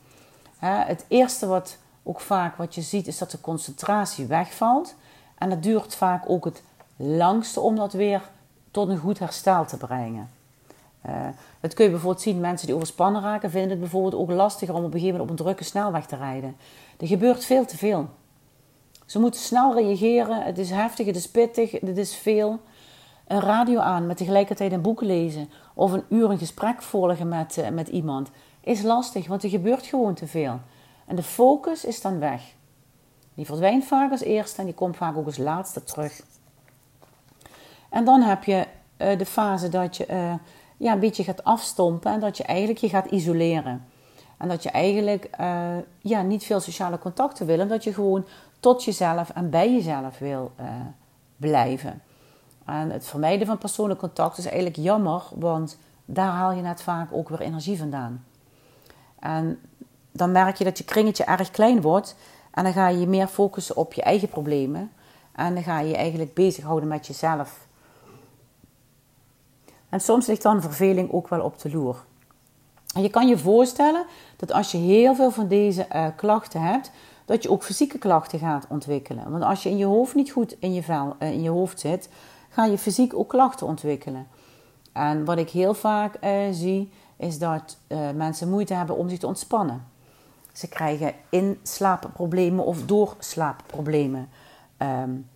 Hè, 0.59 0.85
het 0.85 1.05
eerste 1.09 1.47
wat 1.47 1.77
ook 2.03 2.21
vaak 2.21 2.57
wat 2.57 2.75
je 2.75 2.83
ziet 2.83 3.07
is 3.07 3.19
dat 3.19 3.31
de 3.31 3.41
concentratie 3.41 4.27
wegvalt. 4.27 4.95
En 5.39 5.51
dat 5.51 5.63
duurt 5.63 5.95
vaak 5.95 6.25
ook 6.27 6.45
het 6.45 6.63
langste 6.97 7.61
om 7.61 7.77
dat 7.77 7.93
weer 7.93 8.31
tot 8.71 8.89
een 8.89 8.99
goed 8.99 9.19
herstel 9.19 9.65
te 9.65 9.77
brengen. 9.77 10.31
Uh, 11.07 11.29
dat 11.61 11.75
kun 11.75 11.85
je 11.85 11.91
bijvoorbeeld 11.91 12.23
zien, 12.23 12.41
mensen 12.41 12.67
die 12.67 12.77
overspannen 12.77 13.23
raken, 13.23 13.51
vinden 13.51 13.71
het 13.71 13.81
bijvoorbeeld 13.81 14.15
ook 14.15 14.31
lastiger 14.31 14.75
om 14.75 14.85
op 14.85 14.95
een 14.95 15.01
gegeven 15.01 15.19
moment 15.19 15.31
op 15.31 15.39
een 15.39 15.45
drukke 15.45 15.65
snelweg 15.65 16.07
te 16.07 16.17
rijden. 16.17 16.57
Er 16.99 17.07
gebeurt 17.07 17.45
veel 17.45 17.65
te 17.65 17.77
veel. 17.77 18.09
Ze 19.07 19.19
moeten 19.19 19.41
snel 19.41 19.75
reageren, 19.75 20.43
het 20.43 20.59
is 20.59 20.71
heftig, 20.71 21.07
het 21.07 21.17
is 21.17 21.31
pittig, 21.31 21.71
het 21.71 21.99
is 21.99 22.17
veel 22.17 22.61
een 23.27 23.41
radio 23.41 23.79
aan 23.79 24.07
met 24.07 24.17
tegelijkertijd 24.17 24.73
een 24.73 24.81
boek 24.81 25.01
lezen 25.01 25.51
of 25.75 25.93
een 25.93 26.05
uur 26.09 26.31
een 26.31 26.39
gesprek 26.39 26.83
volgen 26.83 27.29
met, 27.29 27.57
uh, 27.57 27.69
met 27.69 27.89
iemand 27.89 28.31
is 28.61 28.83
lastig, 28.83 29.27
want 29.27 29.43
er 29.43 29.51
gebeurt 29.51 29.87
gewoon 29.87 30.15
te 30.15 30.27
veel. 30.27 30.61
En 31.07 31.17
de 31.17 31.23
focus 31.23 31.85
is 31.85 32.01
dan 32.01 32.19
weg. 32.19 32.43
Die 33.35 33.47
verdwijnt 33.47 33.85
vaak 33.85 34.11
als 34.11 34.23
eerste 34.23 34.61
en 34.61 34.65
die 34.65 34.75
komt 34.75 34.97
vaak 34.97 35.17
ook 35.17 35.27
als 35.27 35.39
laatste 35.39 35.85
terug. 35.85 36.23
En 37.91 38.05
dan 38.05 38.23
heb 38.23 38.45
je 38.45 38.67
uh, 38.99 39.19
de 39.19 39.27
fase 39.27 39.69
dat 39.69 39.97
je 39.97 40.37
ja, 40.81 40.93
een 40.93 41.01
beetje 41.01 41.25
gaat 41.25 41.45
afstompen 41.45 42.13
en 42.13 42.21
dat 42.21 42.37
je 42.37 42.45
eigenlijk 42.45 42.79
je 42.79 42.89
gaat 42.89 43.07
isoleren. 43.07 43.87
En 44.37 44.49
dat 44.49 44.63
je 44.63 44.71
eigenlijk 44.71 45.31
ja, 46.01 46.23
niet 46.23 46.45
veel 46.45 46.61
sociale 46.61 46.99
contacten 46.99 47.47
wil 47.47 47.59
en 47.59 47.69
dat 47.69 47.85
je 47.85 47.93
gewoon 47.93 48.25
tot 48.61 48.85
jezelf 48.85 49.31
en 49.31 49.51
bij 49.51 49.73
jezelf 49.73 50.19
wil 50.19 50.53
blijven. 51.37 52.03
En 52.65 52.91
het 52.91 53.07
vermijden 53.07 53.47
van 53.47 53.59
persoonlijk 53.59 54.01
contact 54.01 54.39
is 54.39 54.45
eigenlijk 54.45 54.77
jammer, 54.77 55.23
want 55.35 55.79
daar 56.05 56.33
haal 56.33 56.53
je 56.53 56.63
net 56.63 56.83
vaak 56.83 57.13
ook 57.13 57.29
weer 57.29 57.41
energie 57.41 57.79
vandaan. 57.79 58.25
En 59.19 59.61
dan 60.13 60.33
merk 60.33 60.57
je 60.57 60.65
dat 60.65 60.79
je 60.79 60.85
kringetje 60.85 61.25
erg 61.25 61.51
klein 61.51 61.81
wordt 61.81 62.17
en 62.51 62.65
dan 62.65 62.73
ga 62.73 62.89
je 62.89 62.99
je 62.99 63.07
meer 63.07 63.27
focussen 63.27 63.77
op 63.77 63.93
je 63.93 64.03
eigen 64.03 64.29
problemen 64.29 64.91
en 65.33 65.55
dan 65.55 65.63
ga 65.63 65.81
je 65.81 65.89
je 65.89 65.97
eigenlijk 65.97 66.35
bezighouden 66.35 66.89
met 66.89 67.07
jezelf. 67.07 67.69
En 69.91 70.01
soms 70.01 70.27
ligt 70.27 70.43
dan 70.43 70.63
verveling 70.63 71.13
ook 71.13 71.29
wel 71.29 71.41
op 71.41 71.59
de 71.59 71.71
loer. 71.71 72.05
En 72.95 73.03
je 73.03 73.11
kan 73.11 73.29
je 73.29 73.39
voorstellen 73.39 74.05
dat 74.37 74.53
als 74.53 74.71
je 74.73 74.79
heel 74.79 75.15
veel 75.15 75.31
van 75.31 75.49
deze 75.49 75.87
uh, 75.93 76.07
klachten 76.17 76.61
hebt, 76.63 76.91
dat 77.25 77.43
je 77.43 77.51
ook 77.51 77.63
fysieke 77.63 77.99
klachten 77.99 78.39
gaat 78.39 78.67
ontwikkelen. 78.69 79.31
Want 79.31 79.43
als 79.43 79.63
je 79.63 79.69
in 79.69 79.77
je 79.77 79.85
hoofd 79.85 80.15
niet 80.15 80.31
goed 80.31 80.57
in 80.59 80.75
je, 80.75 80.83
uh, 80.89 81.33
in 81.33 81.43
je 81.43 81.51
hoofd 81.51 81.81
zit, 81.81 82.09
ga 82.49 82.65
je 82.65 82.79
fysiek 82.79 83.15
ook 83.15 83.29
klachten 83.29 83.67
ontwikkelen. 83.67 84.27
En 84.93 85.25
wat 85.25 85.39
ik 85.39 85.51
heel 85.51 85.75
vaak 85.75 86.17
uh, 86.25 86.31
zie, 86.51 86.93
is 87.17 87.39
dat 87.39 87.77
mensen 88.15 88.51
moeite 88.51 88.75
hebben 88.75 88.97
om 88.97 89.09
zich 89.09 89.19
te 89.19 89.27
ontspannen. 89.27 89.87
Ze 90.53 90.69
krijgen 90.69 91.15
inslaapproblemen 91.29 92.65
of 92.65 92.85
doorslaapproblemen. 92.85 94.29
Um, 94.79 95.29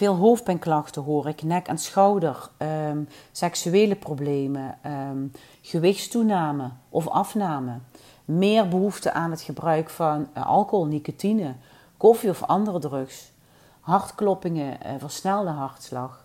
veel 0.00 0.16
hoofdpijnklachten 0.16 1.02
hoor 1.02 1.28
ik, 1.28 1.42
nek- 1.42 1.68
en 1.68 1.78
schouder, 1.78 2.48
um, 2.88 3.08
seksuele 3.32 3.94
problemen, 3.94 4.78
um, 4.86 5.32
gewichtstoename 5.62 6.70
of 6.88 7.08
afname. 7.08 7.78
Meer 8.24 8.68
behoefte 8.68 9.12
aan 9.12 9.30
het 9.30 9.40
gebruik 9.40 9.90
van 9.90 10.28
uh, 10.36 10.46
alcohol, 10.46 10.86
nicotine, 10.86 11.54
koffie 11.96 12.30
of 12.30 12.42
andere 12.42 12.78
drugs. 12.78 13.32
Hartkloppingen, 13.80 14.78
uh, 14.86 14.92
versnelde 14.98 15.50
hartslag. 15.50 16.24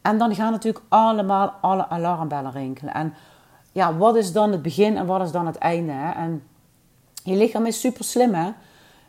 En 0.00 0.18
dan 0.18 0.34
gaan 0.34 0.52
natuurlijk 0.52 0.84
allemaal 0.88 1.48
alle 1.60 1.88
alarmbellen 1.88 2.52
rinkelen. 2.52 2.94
En 2.94 3.14
ja, 3.72 3.96
wat 3.96 4.16
is 4.16 4.32
dan 4.32 4.52
het 4.52 4.62
begin 4.62 4.96
en 4.96 5.06
wat 5.06 5.22
is 5.22 5.32
dan 5.32 5.46
het 5.46 5.56
einde? 5.56 5.92
Hè? 5.92 6.10
En 6.10 6.42
je 7.24 7.36
lichaam 7.36 7.66
is 7.66 7.80
super 7.80 8.04
slim, 8.04 8.34
hè? 8.34 8.50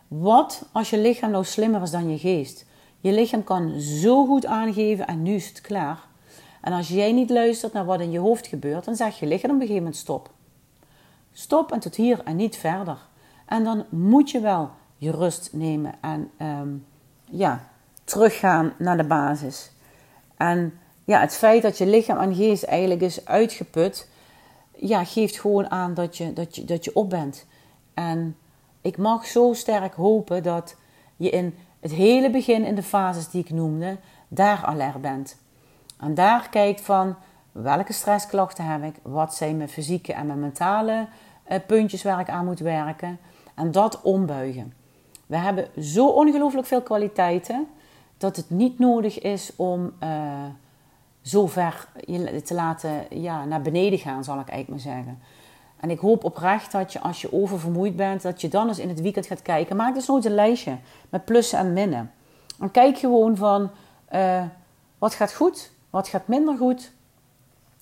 Wat 0.07 0.65
als 0.71 0.89
je 0.89 0.97
lichaam 0.97 1.31
nou 1.31 1.43
slimmer 1.43 1.81
is 1.81 1.91
dan 1.91 2.09
je 2.09 2.17
geest? 2.17 2.65
Je 3.03 3.11
lichaam 3.11 3.43
kan 3.43 3.79
zo 3.79 4.25
goed 4.25 4.45
aangeven 4.45 5.07
en 5.07 5.21
nu 5.21 5.33
is 5.33 5.47
het 5.47 5.61
klaar. 5.61 5.99
En 6.61 6.73
als 6.73 6.87
jij 6.87 7.11
niet 7.11 7.29
luistert 7.29 7.73
naar 7.73 7.85
wat 7.85 7.99
in 7.99 8.11
je 8.11 8.19
hoofd 8.19 8.47
gebeurt, 8.47 8.85
dan 8.85 8.95
zeg 8.95 9.19
je 9.19 9.25
lichaam 9.25 9.49
op 9.49 9.55
een 9.55 9.61
gegeven 9.61 9.83
moment 9.83 9.95
stop. 9.95 10.29
Stop 11.33 11.71
en 11.71 11.79
tot 11.79 11.95
hier 11.95 12.21
en 12.23 12.35
niet 12.35 12.55
verder. 12.55 12.97
En 13.45 13.63
dan 13.63 13.85
moet 13.89 14.31
je 14.31 14.39
wel 14.39 14.69
je 14.97 15.11
rust 15.11 15.49
nemen 15.51 15.93
en 16.01 16.31
um, 16.41 16.85
ja, 17.25 17.69
teruggaan 18.03 18.73
naar 18.77 18.97
de 18.97 19.03
basis. 19.03 19.71
En 20.37 20.79
ja, 21.05 21.19
het 21.19 21.35
feit 21.35 21.61
dat 21.61 21.77
je 21.77 21.85
lichaam 21.85 22.17
en 22.17 22.35
geest 22.35 22.63
eigenlijk 22.63 23.01
is 23.01 23.25
uitgeput, 23.25 24.09
ja, 24.75 25.03
geeft 25.03 25.39
gewoon 25.39 25.71
aan 25.71 25.93
dat 25.93 26.17
je, 26.17 26.33
dat, 26.33 26.55
je, 26.55 26.65
dat 26.65 26.83
je 26.83 26.95
op 26.95 27.09
bent. 27.09 27.45
En 27.93 28.37
ik 28.81 28.97
mag 28.97 29.25
zo 29.25 29.53
sterk 29.53 29.93
hopen 29.93 30.43
dat 30.43 30.75
je 31.17 31.29
in 31.29 31.55
het 31.83 31.93
hele 31.93 32.29
begin, 32.29 32.65
in 32.65 32.75
de 32.75 32.83
fases 32.83 33.29
die 33.29 33.43
ik 33.43 33.49
noemde, 33.49 33.97
daar 34.27 34.63
alert 34.65 35.01
bent. 35.01 35.37
En 35.99 36.13
daar 36.13 36.49
kijkt 36.49 36.81
van 36.81 37.15
welke 37.51 37.93
stressklachten 37.93 38.65
heb 38.65 38.83
ik, 38.83 38.95
wat 39.01 39.35
zijn 39.35 39.57
mijn 39.57 39.69
fysieke 39.69 40.13
en 40.13 40.25
mijn 40.25 40.39
mentale 40.39 41.07
uh, 41.51 41.57
puntjes 41.67 42.03
waar 42.03 42.19
ik 42.19 42.29
aan 42.29 42.45
moet 42.45 42.59
werken. 42.59 43.19
En 43.55 43.71
dat 43.71 44.01
ombuigen. 44.01 44.73
We 45.25 45.37
hebben 45.37 45.83
zo 45.83 46.07
ongelooflijk 46.07 46.67
veel 46.67 46.81
kwaliteiten 46.81 47.67
dat 48.17 48.35
het 48.35 48.49
niet 48.49 48.79
nodig 48.79 49.19
is 49.19 49.51
om 49.55 49.93
uh, 50.03 50.09
zo 51.21 51.47
ver 51.47 51.87
te 52.43 52.53
laten 52.53 53.05
ja, 53.09 53.45
naar 53.45 53.61
beneden 53.61 53.99
gaan, 53.99 54.23
zal 54.23 54.39
ik 54.39 54.49
eigenlijk 54.49 54.85
maar 54.85 54.93
zeggen. 54.95 55.19
En 55.83 55.89
ik 55.89 55.99
hoop 55.99 56.23
oprecht 56.23 56.71
dat 56.71 56.93
je 56.93 56.99
als 56.99 57.21
je 57.21 57.33
oververmoeid 57.33 57.95
bent, 57.95 58.21
dat 58.21 58.41
je 58.41 58.47
dan 58.47 58.67
eens 58.67 58.79
in 58.79 58.89
het 58.89 59.01
weekend 59.01 59.25
gaat 59.25 59.41
kijken. 59.41 59.75
Maak 59.75 59.93
dus 59.93 60.07
nooit 60.07 60.25
een 60.25 60.35
lijstje 60.35 60.77
met 61.09 61.25
plussen 61.25 61.59
en 61.59 61.73
minnen. 61.73 62.11
En 62.59 62.71
kijk 62.71 62.97
gewoon 62.97 63.37
van 63.37 63.71
uh, 64.13 64.43
wat 64.97 65.13
gaat 65.13 65.33
goed, 65.33 65.71
wat 65.89 66.07
gaat 66.07 66.27
minder 66.27 66.57
goed, 66.57 66.91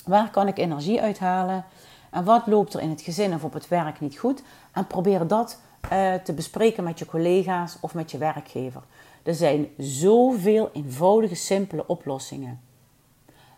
waar 0.06 0.30
kan 0.30 0.48
ik 0.48 0.58
energie 0.58 1.02
uithalen 1.02 1.66
en 2.10 2.24
wat 2.24 2.48
loopt 2.48 2.74
er 2.74 2.82
in 2.82 2.90
het 2.90 3.02
gezin 3.02 3.34
of 3.34 3.44
op 3.44 3.54
het 3.54 3.68
werk 3.68 4.00
niet 4.00 4.18
goed. 4.18 4.44
En 4.72 4.88
probeer 4.88 5.28
dat 5.28 5.60
uh, 5.92 6.14
te 6.14 6.34
bespreken 6.34 6.84
met 6.84 7.00
je 7.00 7.06
collega's 7.06 7.78
of 7.82 7.94
met 7.94 8.12
je 8.12 8.18
werkgever. 8.18 8.82
Er 9.24 9.36
zijn 9.36 9.68
zoveel 9.78 10.70
eenvoudige, 10.74 11.36
simpele 11.36 11.88
oplossingen. 11.88 12.62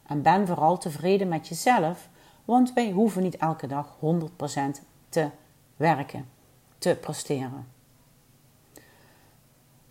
En 0.07 0.21
ben 0.21 0.47
vooral 0.47 0.77
tevreden 0.77 1.27
met 1.27 1.47
jezelf, 1.47 2.07
want 2.45 2.73
wij 2.73 2.91
hoeven 2.91 3.21
niet 3.21 3.37
elke 3.37 3.67
dag 3.67 3.95
100% 3.95 3.99
te 5.09 5.29
werken, 5.75 6.29
te 6.77 6.97
presteren. 7.01 7.67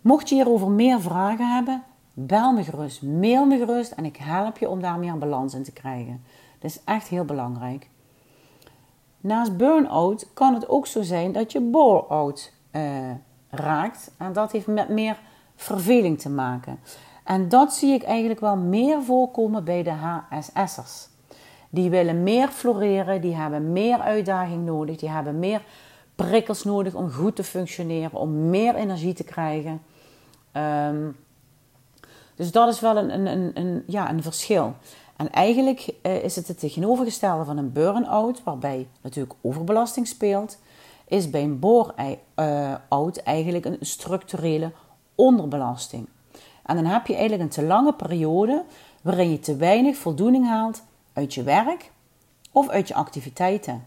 Mocht 0.01 0.29
je 0.29 0.35
hierover 0.35 0.69
meer 0.69 1.01
vragen 1.01 1.53
hebben, 1.53 1.83
bel 2.13 2.53
me 2.53 2.63
gerust, 2.63 3.01
mail 3.01 3.45
me 3.45 3.57
gerust 3.57 3.91
en 3.91 4.05
ik 4.05 4.17
help 4.17 4.57
je 4.57 4.69
om 4.69 4.81
daar 4.81 4.99
meer 4.99 5.17
balans 5.17 5.53
in 5.53 5.63
te 5.63 5.71
krijgen. 5.71 6.23
Dat 6.59 6.71
is 6.71 6.83
echt 6.83 7.07
heel 7.07 7.25
belangrijk. 7.25 7.89
Naast 9.23 9.57
burn-out 9.57 10.29
kan 10.33 10.53
het 10.53 10.69
ook 10.69 10.87
zo 10.87 11.01
zijn 11.01 11.31
dat 11.31 11.51
je 11.51 11.61
bore-out 11.61 12.53
uh, 12.71 13.11
raakt. 13.49 14.11
En 14.17 14.33
dat 14.33 14.51
heeft 14.51 14.67
met 14.67 14.89
meer 14.89 15.19
verveling 15.55 16.19
te 16.19 16.29
maken. 16.29 16.79
En 17.23 17.49
dat 17.49 17.73
zie 17.73 17.93
ik 17.93 18.03
eigenlijk 18.03 18.39
wel 18.39 18.57
meer 18.57 19.03
voorkomen 19.03 19.63
bij 19.63 19.83
de 19.83 19.91
HSS'ers. 19.91 21.07
Die 21.73 21.89
willen 21.89 22.23
meer 22.23 22.47
floreren, 22.47 23.21
die 23.21 23.35
hebben 23.35 23.71
meer 23.71 23.99
uitdaging 23.99 24.65
nodig, 24.65 24.95
die 24.95 25.09
hebben 25.09 25.39
meer 25.39 25.61
prikkels 26.15 26.63
nodig 26.63 26.93
om 26.93 27.11
goed 27.11 27.35
te 27.35 27.43
functioneren, 27.43 28.19
om 28.19 28.49
meer 28.49 28.75
energie 28.75 29.13
te 29.13 29.23
krijgen. 29.23 29.81
Um, 30.87 31.15
dus 32.35 32.51
dat 32.51 32.67
is 32.67 32.79
wel 32.79 32.97
een, 32.97 33.27
een, 33.27 33.51
een, 33.53 33.83
ja, 33.87 34.09
een 34.09 34.21
verschil. 34.21 34.73
En 35.15 35.31
eigenlijk 35.31 35.93
uh, 36.03 36.23
is 36.23 36.35
het 36.35 36.47
het 36.47 36.59
tegenovergestelde 36.59 37.45
van 37.45 37.57
een 37.57 37.71
burn-out, 37.71 38.43
waarbij 38.43 38.87
natuurlijk 39.01 39.35
overbelasting 39.41 40.07
speelt, 40.07 40.57
is 41.07 41.29
bij 41.29 41.43
een 41.43 41.59
bore-out 41.59 43.17
eigenlijk 43.17 43.65
een 43.65 43.77
structurele 43.79 44.71
onderbelasting. 45.15 46.07
En 46.65 46.75
dan 46.75 46.85
heb 46.85 47.07
je 47.07 47.13
eigenlijk 47.13 47.43
een 47.43 47.63
te 47.63 47.63
lange 47.63 47.93
periode 47.93 48.63
waarin 49.01 49.31
je 49.31 49.39
te 49.39 49.55
weinig 49.55 49.95
voldoening 49.95 50.47
haalt 50.47 50.83
uit 51.13 51.33
je 51.33 51.43
werk 51.43 51.91
of 52.51 52.69
uit 52.69 52.87
je 52.87 52.93
activiteiten. 52.93 53.85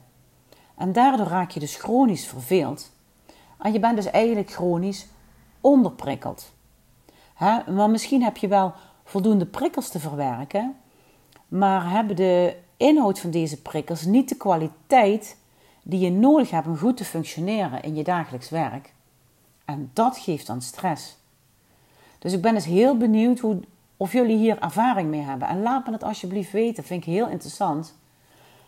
En 0.74 0.92
daardoor 0.92 1.26
raak 1.26 1.50
je 1.50 1.60
dus 1.60 1.76
chronisch 1.76 2.26
verveeld. 2.26 2.90
En 3.58 3.72
je 3.72 3.78
bent 3.78 3.96
dus 3.96 4.10
eigenlijk 4.10 4.50
chronisch 4.50 5.06
onderprikkeld. 5.60 6.52
Maar 7.66 7.90
misschien 7.90 8.22
heb 8.22 8.36
je 8.36 8.48
wel 8.48 8.72
voldoende 9.04 9.46
prikkels 9.46 9.88
te 9.88 10.00
verwerken, 10.00 10.76
maar 11.48 11.90
hebben 11.90 12.16
de 12.16 12.56
inhoud 12.76 13.18
van 13.18 13.30
deze 13.30 13.62
prikkels 13.62 14.04
niet 14.04 14.28
de 14.28 14.36
kwaliteit 14.36 15.36
die 15.82 16.00
je 16.00 16.10
nodig 16.10 16.50
hebt 16.50 16.66
om 16.66 16.76
goed 16.76 16.96
te 16.96 17.04
functioneren 17.04 17.82
in 17.82 17.94
je 17.94 18.04
dagelijks 18.04 18.48
werk. 18.48 18.92
En 19.64 19.90
dat 19.92 20.18
geeft 20.18 20.46
dan 20.46 20.62
stress. 20.62 21.16
Dus 22.18 22.32
ik 22.32 22.42
ben 22.42 22.54
dus 22.54 22.64
heel 22.64 22.96
benieuwd 22.96 23.38
hoe, 23.38 23.60
of 23.96 24.12
jullie 24.12 24.36
hier 24.36 24.58
ervaring 24.58 25.10
mee 25.10 25.20
hebben. 25.20 25.48
En 25.48 25.62
laat 25.62 25.86
me 25.86 25.92
het 25.92 26.02
alsjeblieft 26.02 26.52
weten, 26.52 26.84
vind 26.84 27.06
ik 27.06 27.12
heel 27.12 27.28
interessant. 27.28 27.94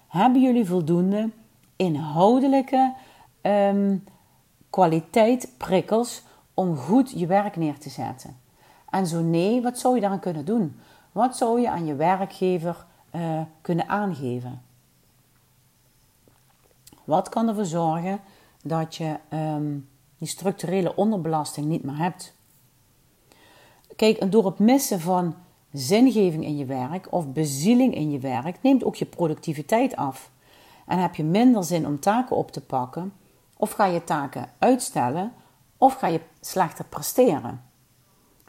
Hebben 0.09 0.43
jullie 0.43 0.67
voldoende 0.67 1.31
inhoudelijke 1.77 2.95
um, 3.43 4.05
kwaliteit 4.71 5.53
prikkels 5.57 6.23
om 6.55 6.77
goed 6.77 7.11
je 7.11 7.27
werk 7.27 7.57
neer 7.57 7.79
te 7.79 7.91
zetten? 7.91 8.37
En 8.91 9.07
zo 9.07 9.23
nee, 9.23 9.63
wat 9.63 9.79
zou 9.79 9.95
je 9.95 10.01
daaraan 10.01 10.21
kunnen 10.21 10.45
doen? 10.45 10.81
Wat 11.13 11.37
zou 11.37 11.61
je 11.61 11.71
aan 11.71 11.87
je 11.87 11.95
werkgever 11.95 12.87
uh, 13.15 13.41
kunnen 13.61 13.89
aangeven? 13.89 14.63
Wat 17.05 17.29
kan 17.29 17.49
ervoor 17.49 17.65
zorgen 17.65 18.21
dat 18.63 18.97
je 18.97 19.17
um, 19.33 19.89
die 20.19 20.29
structurele 20.29 20.97
onderbelasting 20.97 21.67
niet 21.67 21.85
meer 21.85 21.97
hebt? 21.97 22.37
Kijk, 23.99 24.33
door 24.33 24.47
het 24.47 24.59
missen 24.59 25.01
van 25.01 25.35
zingeving 25.73 26.45
in 26.45 26.57
je 26.57 26.65
werk 26.65 27.13
of 27.13 27.33
bezieling 27.33 27.95
in 27.95 28.11
je 28.11 28.19
werk 28.19 28.63
neemt 28.63 28.85
ook 28.85 28.97
je 28.97 29.05
productiviteit 29.05 29.97
af. 29.97 30.31
En 30.87 30.99
heb 30.99 31.15
je 31.15 31.25
minder 31.25 31.65
zin 31.65 31.87
om 31.87 32.01
taken 32.01 32.37
op 32.37 32.51
te 32.51 32.61
pakken, 32.61 33.13
of 33.57 33.71
ga 33.71 33.85
je 33.85 34.05
taken 34.05 34.51
uitstellen, 34.59 35.33
of 35.77 35.95
ga 35.95 36.07
je 36.07 36.21
slechter 36.41 36.85
presteren. 36.85 37.63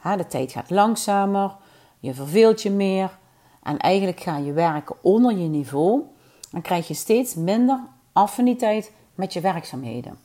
de 0.02 0.28
tijd 0.28 0.52
gaat 0.52 0.70
langzamer, 0.70 1.56
je 2.00 2.14
verveelt 2.14 2.62
je 2.62 2.72
meer 2.72 3.18
en 3.64 3.78
eigenlijk 3.78 4.20
ga 4.20 4.38
je 4.38 4.54
werken 4.54 4.96
onder 5.02 5.38
je 5.38 5.48
niveau 5.48 6.04
en 6.52 6.62
krijg 6.62 6.88
je 6.88 6.94
steeds 6.94 7.36
minder 7.36 7.80
affiniteit 8.14 8.92
met 9.16 9.34
je 9.34 9.42
werkzaamheden. 9.42 10.20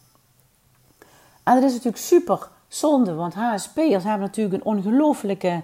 En 1.43 1.55
dat 1.55 1.63
is 1.63 1.73
natuurlijk 1.73 2.03
super 2.03 2.53
zonde, 2.75 3.15
want 3.15 3.35
HSP'ers 3.35 4.05
hebben 4.05 4.21
natuurlijk 4.21 4.55
een 4.55 4.77
ongelooflijke 4.77 5.63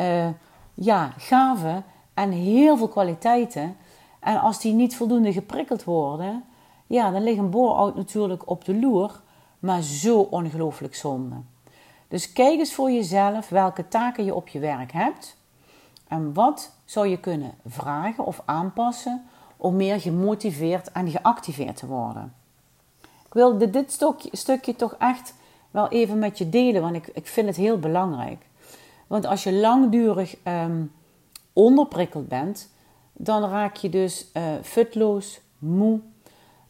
uh, 0.00 0.28
ja, 0.74 1.12
gave 1.18 1.82
en 2.14 2.30
heel 2.30 2.76
veel 2.76 2.88
kwaliteiten. 2.88 3.76
En 4.20 4.40
als 4.40 4.60
die 4.60 4.72
niet 4.72 4.96
voldoende 4.96 5.32
geprikkeld 5.32 5.84
worden, 5.84 6.44
ja, 6.86 7.10
dan 7.10 7.22
ligt 7.22 7.38
een 7.38 7.50
bore-out 7.50 7.96
natuurlijk 7.96 8.50
op 8.50 8.64
de 8.64 8.74
loer, 8.74 9.20
maar 9.58 9.82
zo 9.82 10.20
ongelooflijk 10.20 10.94
zonde. 10.94 11.36
Dus 12.08 12.32
kijk 12.32 12.58
eens 12.58 12.74
voor 12.74 12.90
jezelf 12.90 13.48
welke 13.48 13.88
taken 13.88 14.24
je 14.24 14.34
op 14.34 14.48
je 14.48 14.58
werk 14.58 14.92
hebt 14.92 15.36
en 16.08 16.32
wat 16.32 16.72
zou 16.84 17.06
je 17.06 17.20
kunnen 17.20 17.54
vragen 17.66 18.24
of 18.24 18.42
aanpassen 18.44 19.24
om 19.56 19.76
meer 19.76 20.00
gemotiveerd 20.00 20.92
en 20.92 21.10
geactiveerd 21.10 21.76
te 21.76 21.86
worden. 21.86 22.34
Ik 23.00 23.36
wil 23.36 23.58
dit 23.58 24.02
stukje 24.32 24.76
toch 24.76 24.94
echt 24.98 25.34
wel 25.70 25.88
even 25.88 26.18
met 26.18 26.38
je 26.38 26.48
delen, 26.48 26.82
want 26.82 26.96
ik, 26.96 27.06
ik 27.06 27.26
vind 27.26 27.46
het 27.46 27.56
heel 27.56 27.78
belangrijk. 27.78 28.46
Want 29.06 29.26
als 29.26 29.44
je 29.44 29.52
langdurig 29.52 30.36
um, 30.44 30.92
onderprikkeld 31.52 32.28
bent, 32.28 32.70
dan 33.12 33.50
raak 33.50 33.76
je 33.76 33.88
dus 33.88 34.26
uh, 34.34 34.42
futloos, 34.62 35.40
moe. 35.58 36.00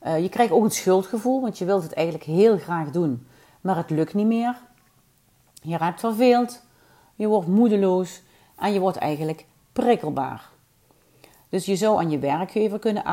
Uh, 0.02 0.22
je 0.22 0.28
krijgt 0.28 0.52
ook 0.52 0.64
een 0.64 0.70
schuldgevoel, 0.70 1.40
want 1.40 1.58
je 1.58 1.64
wilt 1.64 1.82
het 1.82 1.92
eigenlijk 1.92 2.26
heel 2.26 2.58
graag 2.58 2.90
doen, 2.90 3.26
maar 3.60 3.76
het 3.76 3.90
lukt 3.90 4.14
niet 4.14 4.26
meer. 4.26 4.56
Je 5.62 5.76
raakt 5.76 6.00
verveeld, 6.00 6.62
je 7.14 7.26
wordt 7.26 7.48
moedeloos 7.48 8.22
en 8.58 8.72
je 8.72 8.80
wordt 8.80 8.96
eigenlijk 8.96 9.46
prikkelbaar. 9.72 10.48
Dus 11.48 11.64
je 11.64 11.76
zou 11.76 11.98
aan 11.98 12.10
je 12.10 12.18
werkgever 12.18 12.78
kunnen 12.78 13.04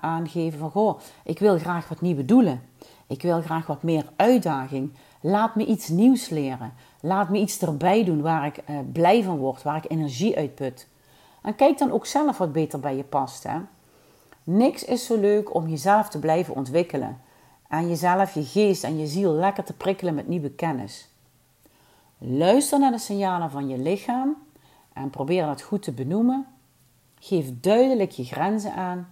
aangeven 0.00 0.58
van, 0.58 0.70
goh, 0.70 1.00
ik 1.24 1.38
wil 1.38 1.58
graag 1.58 1.88
wat 1.88 2.00
nieuwe 2.00 2.24
doelen. 2.24 2.62
Ik 3.06 3.22
wil 3.22 3.40
graag 3.40 3.66
wat 3.66 3.82
meer 3.82 4.04
uitdaging. 4.16 4.92
Laat 5.26 5.54
me 5.54 5.66
iets 5.66 5.88
nieuws 5.88 6.28
leren. 6.28 6.72
Laat 7.00 7.28
me 7.28 7.38
iets 7.38 7.58
erbij 7.58 8.04
doen 8.04 8.22
waar 8.22 8.46
ik 8.46 8.62
uh, 8.70 8.78
blij 8.92 9.22
van 9.22 9.36
word, 9.36 9.62
waar 9.62 9.76
ik 9.76 9.90
energie 9.90 10.36
uitput. 10.36 10.88
En 11.42 11.54
kijk 11.54 11.78
dan 11.78 11.90
ook 11.90 12.06
zelf 12.06 12.38
wat 12.38 12.52
beter 12.52 12.80
bij 12.80 12.96
je 12.96 13.04
past. 13.04 13.42
Hè? 13.42 13.58
Niks 14.42 14.84
is 14.84 15.06
zo 15.06 15.20
leuk 15.20 15.54
om 15.54 15.68
jezelf 15.68 16.08
te 16.08 16.18
blijven 16.18 16.54
ontwikkelen. 16.54 17.20
En 17.68 17.88
jezelf, 17.88 18.34
je 18.34 18.44
geest 18.44 18.84
en 18.84 18.98
je 18.98 19.06
ziel 19.06 19.32
lekker 19.32 19.64
te 19.64 19.72
prikkelen 19.72 20.14
met 20.14 20.28
nieuwe 20.28 20.50
kennis. 20.50 21.08
Luister 22.18 22.78
naar 22.78 22.92
de 22.92 22.98
signalen 22.98 23.50
van 23.50 23.68
je 23.68 23.78
lichaam 23.78 24.36
en 24.92 25.10
probeer 25.10 25.46
dat 25.46 25.62
goed 25.62 25.82
te 25.82 25.92
benoemen. 25.92 26.46
Geef 27.18 27.60
duidelijk 27.60 28.10
je 28.10 28.24
grenzen 28.24 28.74
aan 28.74 29.08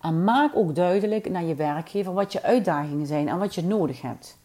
en 0.00 0.24
maak 0.24 0.56
ook 0.56 0.74
duidelijk 0.74 1.30
naar 1.30 1.44
je 1.44 1.54
werkgever 1.54 2.12
wat 2.12 2.32
je 2.32 2.42
uitdagingen 2.42 3.06
zijn 3.06 3.28
en 3.28 3.38
wat 3.38 3.54
je 3.54 3.64
nodig 3.64 4.02
hebt. 4.02 4.37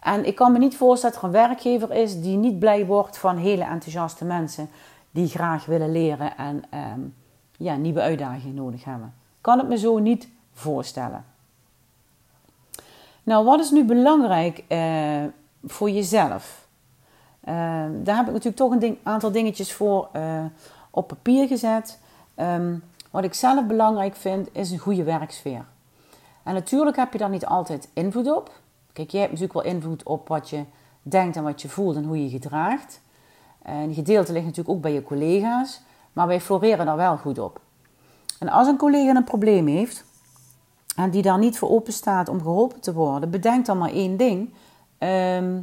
En 0.00 0.26
ik 0.26 0.34
kan 0.34 0.52
me 0.52 0.58
niet 0.58 0.76
voorstellen 0.76 1.14
dat 1.14 1.24
er 1.24 1.28
een 1.28 1.46
werkgever 1.46 1.92
is 1.92 2.20
die 2.20 2.36
niet 2.36 2.58
blij 2.58 2.86
wordt 2.86 3.18
van 3.18 3.36
hele 3.36 3.64
enthousiaste 3.64 4.24
mensen 4.24 4.68
die 5.10 5.28
graag 5.28 5.66
willen 5.66 5.92
leren 5.92 6.36
en 6.36 6.64
ehm, 6.70 7.00
ja, 7.56 7.76
nieuwe 7.76 8.00
uitdagingen 8.00 8.54
nodig 8.54 8.84
hebben. 8.84 9.14
Kan 9.40 9.58
het 9.58 9.68
me 9.68 9.78
zo 9.78 9.98
niet 9.98 10.28
voorstellen. 10.52 11.24
Nou, 13.22 13.44
wat 13.44 13.60
is 13.60 13.70
nu 13.70 13.84
belangrijk 13.84 14.64
eh, 14.68 15.24
voor 15.64 15.90
jezelf? 15.90 16.64
daar 18.02 18.16
heb 18.16 18.26
ik 18.26 18.32
natuurlijk 18.32 18.56
toch 18.56 18.70
een 18.70 18.78
ding, 18.78 18.98
aantal 19.02 19.32
dingetjes 19.32 19.72
voor 19.72 20.08
op 20.90 21.08
papier 21.08 21.46
gezet. 21.46 21.98
Ehm, 22.34 22.76
wat 23.10 23.24
ik 23.24 23.34
zelf 23.34 23.66
belangrijk 23.66 24.16
vind, 24.16 24.48
is 24.52 24.70
een 24.70 24.78
goede 24.78 25.02
werksfeer. 25.02 25.64
En 26.42 26.54
natuurlijk 26.54 26.96
heb 26.96 27.12
je 27.12 27.18
daar 27.18 27.30
niet 27.30 27.46
altijd 27.46 27.88
invloed 27.92 28.30
op. 28.30 28.50
Kijk, 28.96 29.10
jij 29.10 29.20
hebt 29.20 29.32
natuurlijk 29.32 29.64
wel 29.64 29.72
invloed 29.74 30.02
op 30.02 30.28
wat 30.28 30.50
je 30.50 30.64
denkt 31.02 31.36
en 31.36 31.42
wat 31.42 31.62
je 31.62 31.68
voelt 31.68 31.96
en 31.96 32.04
hoe 32.04 32.22
je 32.22 32.30
gedraagt. 32.30 33.00
En 33.62 33.86
die 33.86 33.94
gedeelte 33.94 34.32
ligt 34.32 34.44
natuurlijk 34.44 34.76
ook 34.76 34.82
bij 34.82 34.92
je 34.92 35.02
collega's, 35.02 35.82
maar 36.12 36.26
wij 36.26 36.40
floreren 36.40 36.86
daar 36.86 36.96
wel 36.96 37.16
goed 37.16 37.38
op. 37.38 37.60
En 38.38 38.48
als 38.48 38.68
een 38.68 38.76
collega 38.76 39.14
een 39.14 39.24
probleem 39.24 39.66
heeft 39.66 40.04
en 40.96 41.10
die 41.10 41.22
daar 41.22 41.38
niet 41.38 41.58
voor 41.58 41.70
open 41.70 41.92
staat 41.92 42.28
om 42.28 42.42
geholpen 42.42 42.80
te 42.80 42.92
worden, 42.92 43.30
bedenk 43.30 43.66
dan 43.66 43.78
maar 43.78 43.90
één 43.90 44.16
ding. 44.16 44.54
Ehm, 44.98 45.60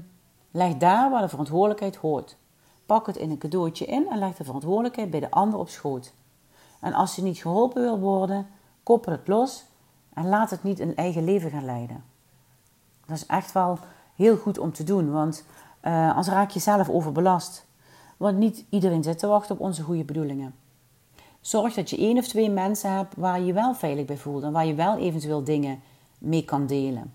leg 0.51 0.77
daar 0.77 1.09
waar 1.09 1.21
de 1.21 1.29
verantwoordelijkheid 1.29 1.95
hoort. 1.95 2.37
Pak 2.85 3.07
het 3.07 3.17
in 3.17 3.29
een 3.29 3.37
cadeautje 3.37 3.85
in 3.85 4.09
en 4.09 4.19
leg 4.19 4.35
de 4.35 4.43
verantwoordelijkheid 4.43 5.09
bij 5.09 5.19
de 5.19 5.31
ander 5.31 5.59
op 5.59 5.69
schoot. 5.69 6.13
En 6.79 6.93
als 6.93 7.15
je 7.15 7.21
niet 7.21 7.37
geholpen 7.37 7.81
wil 7.81 7.99
worden, 7.99 8.47
koppel 8.83 9.11
het 9.11 9.27
los 9.27 9.65
en 10.13 10.29
laat 10.29 10.49
het 10.49 10.63
niet 10.63 10.79
een 10.79 10.95
eigen 10.95 11.23
leven 11.23 11.49
gaan 11.49 11.65
leiden. 11.65 12.12
Dat 13.05 13.17
is 13.17 13.25
echt 13.25 13.51
wel 13.51 13.79
heel 14.15 14.37
goed 14.37 14.57
om 14.57 14.73
te 14.73 14.83
doen, 14.83 15.11
want 15.11 15.45
uh, 15.83 16.09
anders 16.09 16.27
raak 16.27 16.49
je 16.49 16.59
zelf 16.59 16.89
overbelast. 16.89 17.65
Want 18.17 18.37
niet 18.37 18.65
iedereen 18.69 19.03
zit 19.03 19.19
te 19.19 19.27
wachten 19.27 19.55
op 19.55 19.61
onze 19.61 19.83
goede 19.83 20.03
bedoelingen. 20.03 20.55
Zorg 21.41 21.73
dat 21.73 21.89
je 21.89 21.97
één 21.97 22.17
of 22.17 22.27
twee 22.27 22.49
mensen 22.49 22.91
hebt 22.91 23.15
waar 23.17 23.39
je 23.39 23.45
je 23.45 23.53
wel 23.53 23.75
veilig 23.75 24.05
bij 24.05 24.17
voelt 24.17 24.43
en 24.43 24.51
waar 24.51 24.65
je 24.65 24.73
wel 24.73 24.97
eventueel 24.97 25.43
dingen 25.43 25.81
mee 26.17 26.45
kan 26.45 26.65
delen. 26.65 27.13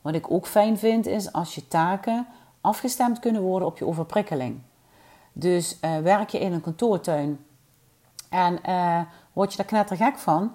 Wat 0.00 0.14
ik 0.14 0.30
ook 0.30 0.46
fijn 0.46 0.78
vind 0.78 1.06
is 1.06 1.32
als 1.32 1.54
je 1.54 1.68
taken 1.68 2.26
afgestemd 2.60 3.18
kunnen 3.18 3.42
worden 3.42 3.68
op 3.68 3.78
je 3.78 3.86
overprikkeling. 3.86 4.60
Dus 5.32 5.78
uh, 5.80 5.98
werk 5.98 6.30
je 6.30 6.38
in 6.38 6.52
een 6.52 6.60
kantoortuin 6.60 7.38
en 8.30 8.58
uh, 8.68 9.00
word 9.32 9.50
je 9.50 9.56
daar 9.56 9.66
knettergek 9.66 10.18
van, 10.18 10.52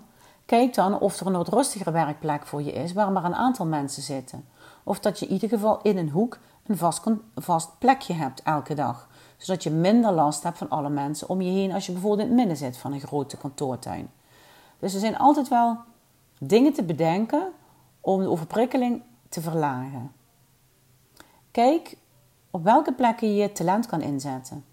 kijk 0.50 0.74
dan 0.74 1.00
of 1.00 1.20
er 1.20 1.28
een 1.28 1.34
wat 1.34 1.48
rustigere 1.48 1.92
werkplek 1.92 2.46
voor 2.46 2.62
je 2.62 2.72
is 2.72 2.94
waar 2.94 3.12
maar 3.12 3.24
een 3.24 3.36
aantal 3.36 3.66
mensen 3.66 4.04
zitten. 4.04 4.46
Of 4.84 5.00
dat 5.00 5.20
je 5.20 5.26
in 5.26 5.32
ieder 5.32 5.50
geval 5.50 5.82
in 5.82 5.98
een 5.98 6.10
hoek 6.10 6.38
een 6.66 6.78
vast, 6.78 7.04
vast 7.36 7.80
plekje 7.80 8.14
hebt 8.14 8.44
elke 8.44 8.74
dag. 8.74 9.10
Zodat 9.38 9.64
je 9.64 9.70
minder 9.70 10.12
last 10.12 10.44
hebt 10.44 10.58
van 10.58 10.70
alle 10.70 10.90
mensen 10.90 11.30
om 11.30 11.42
je 11.42 11.52
heen 11.52 11.72
als 11.72 11.86
je 11.86 11.92
bijvoorbeeld 11.92 12.22
in 12.22 12.28
het 12.28 12.36
midden 12.36 12.58
zit 12.58 12.78
van 12.78 12.94
een 12.94 13.00
grote 13.00 13.38
kantoortuin. 13.38 14.10
Dus 14.80 14.94
er 14.94 15.00
zijn 15.00 15.18
altijd 15.18 15.48
wel 15.48 15.78
dingen 16.40 16.74
te 16.74 16.84
bedenken 16.84 17.52
om 18.02 18.22
de 18.22 18.30
overprikkeling 18.30 19.02
te 19.30 19.42
verlagen. 19.42 20.12
Kijk 21.52 21.98
op 22.52 22.64
welke 22.64 22.94
plekken 22.94 23.28
je 23.28 23.42
je 23.42 23.52
talent 23.52 23.86
kan 23.86 24.02
inzetten. 24.02 24.66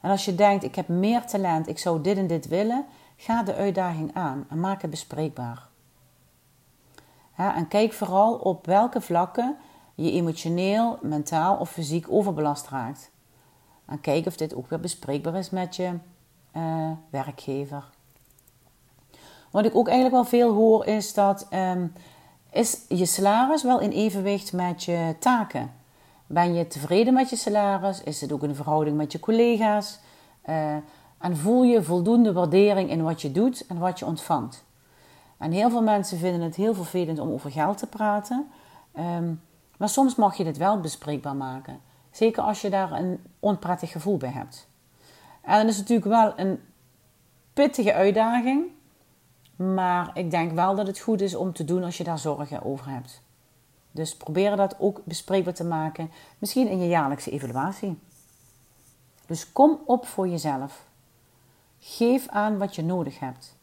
En 0.00 0.10
als 0.10 0.24
je 0.24 0.34
denkt, 0.34 0.64
ik 0.64 0.74
heb 0.74 0.88
meer 0.88 1.26
talent, 1.26 1.68
ik 1.68 1.78
zou 1.78 2.00
dit 2.00 2.16
en 2.16 2.26
dit 2.26 2.48
willen, 2.48 2.86
ga 3.16 3.42
de 3.42 3.54
uitdaging 3.54 4.14
aan 4.14 4.46
en 4.48 4.60
maak 4.60 4.82
het 4.82 4.90
bespreekbaar. 4.90 5.68
en 7.36 7.68
kijk 7.68 7.92
vooral 7.92 8.34
op 8.34 8.66
welke 8.66 9.00
vlakken 9.00 9.56
je 9.94 10.10
emotioneel, 10.10 10.98
mentaal 11.02 11.56
of 11.56 11.70
fysiek 11.70 12.06
overbelast 12.08 12.68
raakt. 12.68 13.10
En 13.86 14.00
kijk 14.00 14.26
of 14.26 14.36
dit 14.36 14.54
ook 14.54 14.68
weer 14.68 14.80
bespreekbaar 14.80 15.34
is 15.34 15.50
met 15.50 15.76
je 15.76 15.98
uh, 16.56 16.90
werkgever. 17.10 17.90
Wat 19.50 19.64
ik 19.64 19.74
ook 19.74 19.86
eigenlijk 19.86 20.14
wel 20.14 20.24
veel 20.24 20.54
hoor 20.54 20.86
is 20.86 21.14
dat 21.14 21.46
um, 21.50 21.92
is 22.50 22.80
je 22.88 23.06
salaris 23.06 23.62
wel 23.62 23.80
in 23.80 23.90
evenwicht 23.90 24.52
met 24.52 24.84
je 24.84 25.16
taken. 25.18 25.72
Ben 26.26 26.54
je 26.54 26.66
tevreden 26.66 27.14
met 27.14 27.30
je 27.30 27.36
salaris? 27.36 28.02
Is 28.02 28.20
het 28.20 28.32
ook 28.32 28.42
in 28.42 28.54
verhouding 28.54 28.96
met 28.96 29.12
je 29.12 29.20
collega's? 29.20 29.98
Uh, 30.48 30.76
en 31.22 31.36
voel 31.36 31.62
je 31.62 31.82
voldoende 31.82 32.32
waardering 32.32 32.90
in 32.90 33.02
wat 33.02 33.22
je 33.22 33.32
doet 33.32 33.66
en 33.66 33.78
wat 33.78 33.98
je 33.98 34.06
ontvangt? 34.06 34.64
En 35.38 35.52
heel 35.52 35.70
veel 35.70 35.82
mensen 35.82 36.18
vinden 36.18 36.40
het 36.40 36.56
heel 36.56 36.74
vervelend 36.74 37.18
om 37.18 37.30
over 37.32 37.50
geld 37.50 37.78
te 37.78 37.86
praten. 37.86 38.50
Um, 38.98 39.40
maar 39.76 39.88
soms 39.88 40.14
mag 40.14 40.36
je 40.36 40.44
dit 40.44 40.56
wel 40.56 40.80
bespreekbaar 40.80 41.36
maken. 41.36 41.80
Zeker 42.10 42.42
als 42.42 42.60
je 42.60 42.70
daar 42.70 42.92
een 42.92 43.20
onprettig 43.40 43.90
gevoel 43.90 44.16
bij 44.16 44.30
hebt. 44.30 44.68
En 45.40 45.60
dat 45.60 45.70
is 45.70 45.78
natuurlijk 45.78 46.08
wel 46.08 46.32
een 46.36 46.60
pittige 47.52 47.94
uitdaging. 47.94 48.64
Maar 49.56 50.10
ik 50.14 50.30
denk 50.30 50.52
wel 50.52 50.74
dat 50.74 50.86
het 50.86 50.98
goed 50.98 51.20
is 51.20 51.34
om 51.34 51.52
te 51.52 51.64
doen 51.64 51.84
als 51.84 51.96
je 51.96 52.04
daar 52.04 52.18
zorgen 52.18 52.64
over 52.64 52.88
hebt. 52.88 53.22
Dus 53.90 54.16
probeer 54.16 54.56
dat 54.56 54.76
ook 54.78 55.00
bespreekbaar 55.04 55.54
te 55.54 55.64
maken. 55.64 56.10
Misschien 56.38 56.68
in 56.68 56.80
je 56.80 56.88
jaarlijkse 56.88 57.30
evaluatie. 57.30 57.98
Dus 59.26 59.52
kom 59.52 59.78
op 59.86 60.06
voor 60.06 60.28
jezelf. 60.28 60.84
Geef 61.84 62.28
aan 62.28 62.58
wat 62.58 62.74
je 62.74 62.82
nodig 62.82 63.18
hebt. 63.18 63.56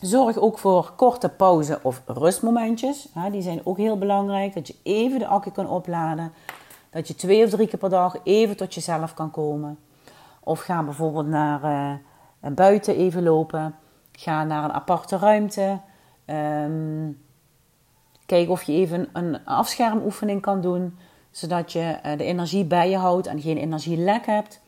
Zorg 0.00 0.36
ook 0.36 0.58
voor 0.58 0.92
korte 0.96 1.28
pauze 1.28 1.80
of 1.82 2.02
rustmomentjes. 2.06 3.08
Die 3.30 3.42
zijn 3.42 3.66
ook 3.66 3.76
heel 3.76 3.98
belangrijk. 3.98 4.54
Dat 4.54 4.66
je 4.66 4.76
even 4.82 5.18
de 5.18 5.26
accu 5.26 5.50
kan 5.50 5.68
opladen. 5.68 6.32
Dat 6.90 7.08
je 7.08 7.14
twee 7.14 7.44
of 7.44 7.50
drie 7.50 7.68
keer 7.68 7.78
per 7.78 7.90
dag 7.90 8.16
even 8.22 8.56
tot 8.56 8.74
jezelf 8.74 9.14
kan 9.14 9.30
komen. 9.30 9.78
Of 10.40 10.60
ga 10.60 10.82
bijvoorbeeld 10.82 11.26
naar 11.26 11.64
uh, 11.64 12.52
buiten 12.54 12.96
even 12.96 13.22
lopen. 13.22 13.74
Ga 14.12 14.44
naar 14.44 14.64
een 14.64 14.72
aparte 14.72 15.16
ruimte. 15.16 15.80
Um, 16.26 17.22
kijk 18.26 18.50
of 18.50 18.62
je 18.62 18.72
even 18.72 19.08
een 19.12 19.44
afschermoefening 19.44 20.40
kan 20.40 20.60
doen. 20.60 20.98
Zodat 21.30 21.72
je 21.72 21.98
uh, 22.06 22.16
de 22.18 22.24
energie 22.24 22.64
bij 22.64 22.90
je 22.90 22.96
houdt 22.96 23.26
en 23.26 23.40
geen 23.40 23.58
energielek 23.58 24.26
hebt. 24.26 24.61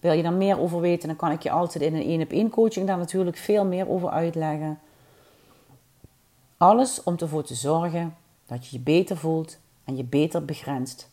Wil 0.00 0.12
je 0.12 0.22
daar 0.22 0.32
meer 0.32 0.58
over 0.58 0.80
weten, 0.80 1.08
dan 1.08 1.16
kan 1.16 1.30
ik 1.30 1.42
je 1.42 1.50
altijd 1.50 1.84
in 1.84 1.94
een 1.94 2.02
één 2.02 2.22
op 2.22 2.30
één 2.30 2.50
coaching 2.50 2.86
daar 2.86 2.98
natuurlijk 2.98 3.36
veel 3.36 3.64
meer 3.64 3.88
over 3.88 4.08
uitleggen. 4.08 4.78
Alles 6.56 7.02
om 7.02 7.16
ervoor 7.16 7.44
te 7.44 7.54
zorgen 7.54 8.14
dat 8.46 8.66
je 8.66 8.76
je 8.76 8.82
beter 8.82 9.16
voelt 9.16 9.58
en 9.84 9.96
je 9.96 10.04
beter 10.04 10.44
begrenst. 10.44 11.08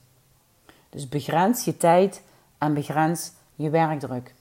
Dus 0.89 1.09
begrens 1.09 1.65
je 1.65 1.77
tijd 1.77 2.21
en 2.57 2.73
begrens 2.73 3.31
je 3.55 3.69
werkdruk. 3.69 4.35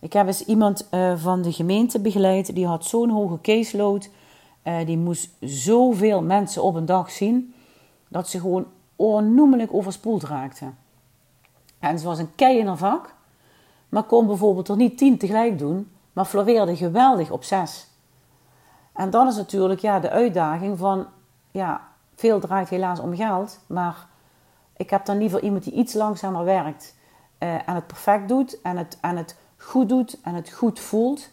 Ik 0.00 0.12
heb 0.12 0.26
eens 0.26 0.44
iemand 0.44 0.88
uh, 0.90 1.16
van 1.16 1.42
de 1.42 1.52
gemeente 1.52 2.00
begeleid, 2.00 2.54
die 2.54 2.66
had 2.66 2.84
zo'n 2.84 3.10
hoge 3.10 3.40
caseload. 3.40 4.08
Uh, 4.64 4.86
die 4.86 4.98
moest 4.98 5.30
zoveel 5.40 6.22
mensen 6.22 6.62
op 6.62 6.74
een 6.74 6.86
dag 6.86 7.10
zien, 7.10 7.54
dat 8.08 8.28
ze 8.28 8.40
gewoon 8.40 8.66
onnoemelijk 8.96 9.74
overspoeld 9.74 10.22
raakte. 10.22 10.70
En 11.78 11.98
ze 11.98 12.06
was 12.06 12.18
een 12.18 12.34
kei 12.34 12.58
in 12.58 12.66
haar 12.66 12.76
vak 12.76 13.14
maar 13.92 14.02
kon 14.02 14.26
bijvoorbeeld 14.26 14.68
er 14.68 14.76
niet 14.76 14.98
tien 14.98 15.18
tegelijk 15.18 15.58
doen, 15.58 15.90
maar 16.12 16.24
floreerde 16.24 16.76
geweldig 16.76 17.30
op 17.30 17.44
zes. 17.44 17.86
En 18.92 19.10
dan 19.10 19.28
is 19.28 19.36
natuurlijk 19.36 19.80
ja, 19.80 20.00
de 20.00 20.10
uitdaging 20.10 20.78
van, 20.78 21.06
ja, 21.50 21.80
veel 22.14 22.40
draait 22.40 22.68
helaas 22.68 23.00
om 23.00 23.16
geld, 23.16 23.58
maar 23.66 24.06
ik 24.76 24.90
heb 24.90 25.04
dan 25.04 25.18
liever 25.18 25.42
iemand 25.42 25.64
die 25.64 25.72
iets 25.72 25.94
langzamer 25.94 26.44
werkt 26.44 26.96
uh, 27.38 27.68
en 27.68 27.74
het 27.74 27.86
perfect 27.86 28.28
doet 28.28 28.60
en 28.60 28.76
het, 28.76 28.98
en 29.00 29.16
het 29.16 29.36
goed 29.56 29.88
doet 29.88 30.20
en 30.22 30.34
het 30.34 30.50
goed 30.50 30.80
voelt 30.80 31.30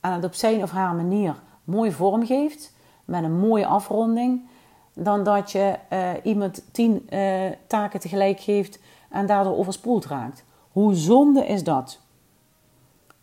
en 0.00 0.12
het 0.12 0.24
op 0.24 0.34
zijn 0.34 0.62
of 0.62 0.70
haar 0.70 0.94
manier 0.94 1.34
mooi 1.64 1.92
vormgeeft 1.92 2.72
met 3.04 3.24
een 3.24 3.38
mooie 3.38 3.66
afronding, 3.66 4.48
dan 4.94 5.24
dat 5.24 5.52
je 5.52 5.74
uh, 5.92 6.10
iemand 6.22 6.64
tien 6.72 7.06
uh, 7.10 7.50
taken 7.66 8.00
tegelijk 8.00 8.40
geeft 8.40 8.78
en 9.10 9.26
daardoor 9.26 9.56
overspoeld 9.56 10.06
raakt. 10.06 10.44
Hoe 10.72 10.94
zonde 10.94 11.46
is 11.46 11.64
dat? 11.64 11.98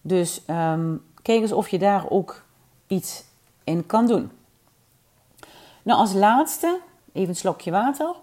Dus 0.01 0.41
um, 0.47 1.03
kijk 1.21 1.41
eens 1.41 1.51
of 1.51 1.69
je 1.69 1.79
daar 1.79 2.09
ook 2.09 2.43
iets 2.87 3.23
in 3.63 3.85
kan 3.85 4.07
doen. 4.07 4.31
Nou, 5.83 5.99
als 5.99 6.13
laatste, 6.13 6.79
even 7.13 7.29
een 7.29 7.35
slokje 7.35 7.71
water. 7.71 8.15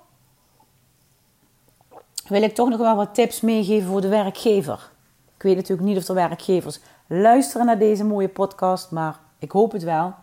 Wil 2.28 2.42
ik 2.42 2.54
toch 2.54 2.68
nog 2.68 2.78
wel 2.78 2.96
wat 2.96 3.14
tips 3.14 3.40
meegeven 3.40 3.88
voor 3.88 4.00
de 4.00 4.08
werkgever. 4.08 4.90
Ik 5.36 5.42
weet 5.42 5.56
natuurlijk 5.56 5.88
niet 5.88 5.96
of 5.96 6.08
er 6.08 6.14
werkgevers 6.14 6.80
luisteren 7.06 7.66
naar 7.66 7.78
deze 7.78 8.04
mooie 8.04 8.28
podcast, 8.28 8.90
maar 8.90 9.18
ik 9.38 9.50
hoop 9.50 9.72
het 9.72 9.82
wel. 9.82 10.14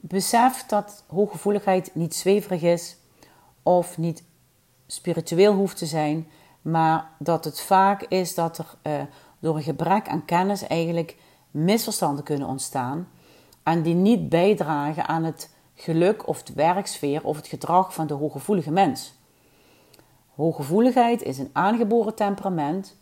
Besef 0.00 0.66
dat 0.66 1.04
hooggevoeligheid 1.06 1.90
niet 1.94 2.14
zweverig 2.14 2.62
is 2.62 2.96
of 3.62 3.98
niet 3.98 4.22
spiritueel 4.86 5.54
hoeft 5.54 5.76
te 5.76 5.86
zijn, 5.86 6.28
maar 6.64 7.10
dat 7.18 7.44
het 7.44 7.60
vaak 7.60 8.02
is 8.02 8.34
dat 8.34 8.58
er 8.58 8.74
uh, 8.82 9.02
door 9.38 9.56
een 9.56 9.62
gebrek 9.62 10.08
aan 10.08 10.24
kennis 10.24 10.66
eigenlijk 10.66 11.16
misverstanden 11.50 12.24
kunnen 12.24 12.48
ontstaan 12.48 13.08
en 13.62 13.82
die 13.82 13.94
niet 13.94 14.28
bijdragen 14.28 15.06
aan 15.06 15.24
het 15.24 15.54
geluk 15.74 16.28
of 16.28 16.42
de 16.42 16.52
werksfeer 16.52 17.24
of 17.24 17.36
het 17.36 17.46
gedrag 17.46 17.94
van 17.94 18.06
de 18.06 18.14
hooggevoelige 18.14 18.70
mens. 18.70 19.14
Hooggevoeligheid 20.34 21.22
is 21.22 21.38
een 21.38 21.50
aangeboren 21.52 22.14
temperament 22.14 22.96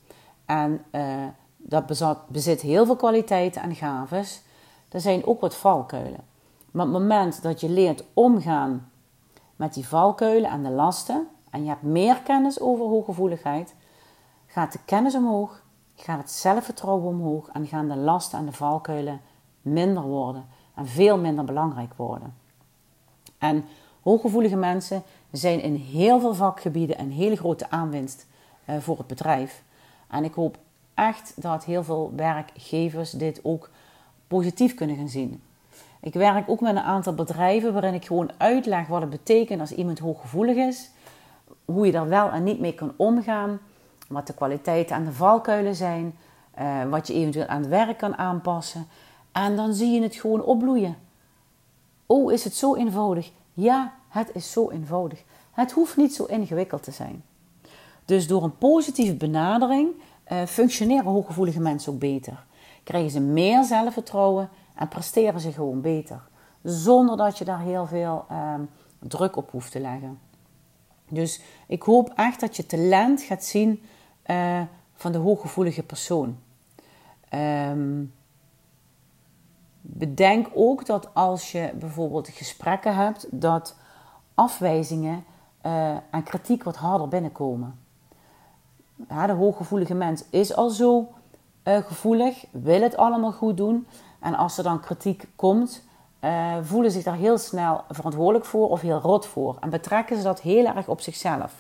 en 0.47 0.85
uh, 0.93 1.25
dat 1.57 1.87
bezit 2.29 2.61
heel 2.61 2.87
veel 2.87 2.97
kwaliteiten 2.97 3.63
en 3.63 3.75
gaves. 3.75 4.43
Er 4.89 5.01
zijn 5.01 5.27
ook 5.27 5.41
wat 5.41 5.57
valkuilen. 5.57 6.25
Maar 6.71 6.87
op 6.87 6.93
het 6.93 7.03
moment 7.03 7.43
dat 7.43 7.61
je 7.61 7.69
leert 7.69 8.05
omgaan 8.15 8.91
met 9.57 9.75
die 9.75 9.89
valkuilen 9.89 10.51
en 10.51 10.63
de 10.63 10.71
lasten 10.71 11.29
en 11.53 11.63
je 11.63 11.69
hebt 11.69 11.83
meer 11.83 12.21
kennis 12.21 12.61
over 12.61 12.87
hooggevoeligheid, 12.87 13.75
gaat 14.47 14.73
de 14.73 14.79
kennis 14.85 15.15
omhoog, 15.15 15.63
gaat 15.95 16.19
het 16.19 16.31
zelfvertrouwen 16.31 17.09
omhoog 17.09 17.49
en 17.49 17.67
gaan 17.67 17.89
de 17.89 17.97
lasten 17.97 18.39
en 18.39 18.45
de 18.45 18.53
valkuilen 18.53 19.21
minder 19.63 20.03
worden 20.03 20.47
en 20.75 20.87
veel 20.87 21.19
minder 21.19 21.45
belangrijk 21.45 21.95
worden. 21.97 22.35
En 23.39 23.65
hooggevoelige 24.03 24.57
mensen 24.57 25.03
zijn 25.31 25.63
in 25.63 25.75
heel 25.75 26.21
veel 26.21 26.35
vakgebieden 26.35 27.01
een 27.01 27.13
hele 27.13 27.37
grote 27.37 27.71
aanwinst 27.71 28.27
uh, 28.69 28.77
voor 28.79 28.99
het 28.99 29.07
bedrijf. 29.07 29.63
En 30.09 30.25
ik 30.25 30.35
hoop 30.35 30.59
echt 30.95 31.43
dat 31.43 31.65
heel 31.65 31.85
veel 31.85 32.13
werkgevers 32.17 33.11
dit 33.11 33.41
ook 33.43 33.71
positief 34.27 34.75
kunnen 34.75 34.97
gaan 34.97 35.09
zien. 35.09 35.43
Ik 36.01 36.15
werk 36.15 36.49
ook 36.49 36.61
met 36.61 36.77
een 36.77 36.83
aantal 36.83 37.15
bedrijven 37.15 37.73
waarin 37.73 37.95
ik 37.95 38.07
gewoon 38.07 38.31
uitleg 38.37 38.87
wat 38.87 39.01
het 39.01 39.11
betekent 39.11 39.61
als 39.61 39.73
iemand 39.73 39.99
hooggevoelig 39.99 40.57
is. 40.57 40.91
Hoe 41.65 41.87
je 41.87 41.93
daar 41.93 42.09
wel 42.09 42.31
en 42.31 42.45
niet 42.45 42.61
mee 42.61 42.75
kan 42.75 42.93
omgaan. 42.97 43.59
Wat 44.09 44.27
de 44.27 44.35
kwaliteiten 44.35 44.97
en 44.97 45.05
de 45.05 45.13
valkuilen 45.13 45.75
zijn. 45.75 46.17
Uh, 46.61 46.85
wat 46.85 47.07
je 47.07 47.15
eventueel 47.15 47.47
aan 47.47 47.61
het 47.61 47.71
werk 47.71 47.99
kan 47.99 48.17
aanpassen. 48.17 48.87
En 49.33 49.57
dan 49.57 49.75
zie 49.75 49.91
je 49.91 50.03
het 50.03 50.15
gewoon 50.15 50.43
opbloeien. 50.43 50.97
Oh, 52.07 52.33
is 52.33 52.45
het 52.45 52.55
zo 52.55 52.75
eenvoudig? 52.75 53.33
Ja, 53.55 53.93
het 54.09 54.31
is 54.35 54.53
zo 54.53 54.71
eenvoudig. 54.71 55.25
Het 55.53 55.73
hoeft 55.73 55.97
niet 55.97 56.15
zo 56.15 56.25
ingewikkeld 56.25 56.83
te 56.83 56.91
zijn. 56.91 57.25
Dus 58.05 58.27
door 58.27 58.43
een 58.43 58.59
positieve 58.59 59.15
benadering 59.15 59.89
uh, 60.33 60.43
functioneren 60.43 61.05
hooggevoelige 61.05 61.61
mensen 61.61 61.93
ook 61.93 61.99
beter. 61.99 62.45
Krijgen 62.85 63.11
ze 63.11 63.21
meer 63.21 63.65
zelfvertrouwen 63.65 64.49
en 64.75 64.89
presteren 64.89 65.41
ze 65.41 65.53
gewoon 65.53 65.81
beter. 65.81 66.21
Zonder 66.63 67.17
dat 67.17 67.39
je 67.39 67.45
daar 67.45 67.61
heel 67.61 67.87
veel 67.87 68.25
uh, 68.31 68.55
druk 68.99 69.37
op 69.37 69.51
hoeft 69.51 69.73
te 69.73 69.81
leggen. 69.81 70.19
Dus 71.13 71.41
ik 71.67 71.83
hoop 71.83 72.13
echt 72.17 72.41
dat 72.41 72.57
je 72.57 72.67
talent 72.67 73.23
gaat 73.23 73.45
zien 73.45 73.83
uh, 74.27 74.61
van 74.95 75.13
de 75.13 75.19
hooggevoelige 75.19 75.83
persoon. 75.83 76.39
Um, 77.35 78.13
bedenk 79.81 80.51
ook 80.55 80.87
dat 80.87 81.15
als 81.15 81.53
je 81.53 81.73
bijvoorbeeld 81.75 82.29
gesprekken 82.29 82.95
hebt, 82.95 83.27
dat 83.31 83.77
afwijzingen 84.35 85.25
uh, 85.67 85.91
en 86.11 86.23
kritiek 86.25 86.63
wat 86.63 86.77
harder 86.77 87.09
binnenkomen. 87.09 87.79
Ja, 89.09 89.27
de 89.27 89.33
hooggevoelige 89.33 89.95
mens 89.95 90.25
is 90.31 90.55
al 90.55 90.71
zo 90.71 91.13
uh, 91.65 91.77
gevoelig, 91.77 92.45
wil 92.51 92.81
het 92.81 92.97
allemaal 92.97 93.33
goed 93.33 93.57
doen. 93.57 93.87
En 94.21 94.35
als 94.35 94.59
er 94.59 94.65
dan 94.65 94.81
kritiek 94.81 95.29
komt, 95.37 95.85
uh, 96.25 96.57
voelen 96.62 96.91
zich 96.91 97.03
daar 97.03 97.16
heel 97.16 97.39
snel 97.39 97.85
verantwoordelijk 97.89 98.45
voor 98.45 98.68
of 98.68 98.81
heel 98.81 98.99
rot 98.99 99.27
voor. 99.27 99.57
En 99.61 99.70
betrekken 99.70 100.16
ze 100.16 100.23
dat 100.23 100.41
heel 100.41 100.66
erg 100.66 100.89
op 100.89 101.01
zichzelf. 101.01 101.53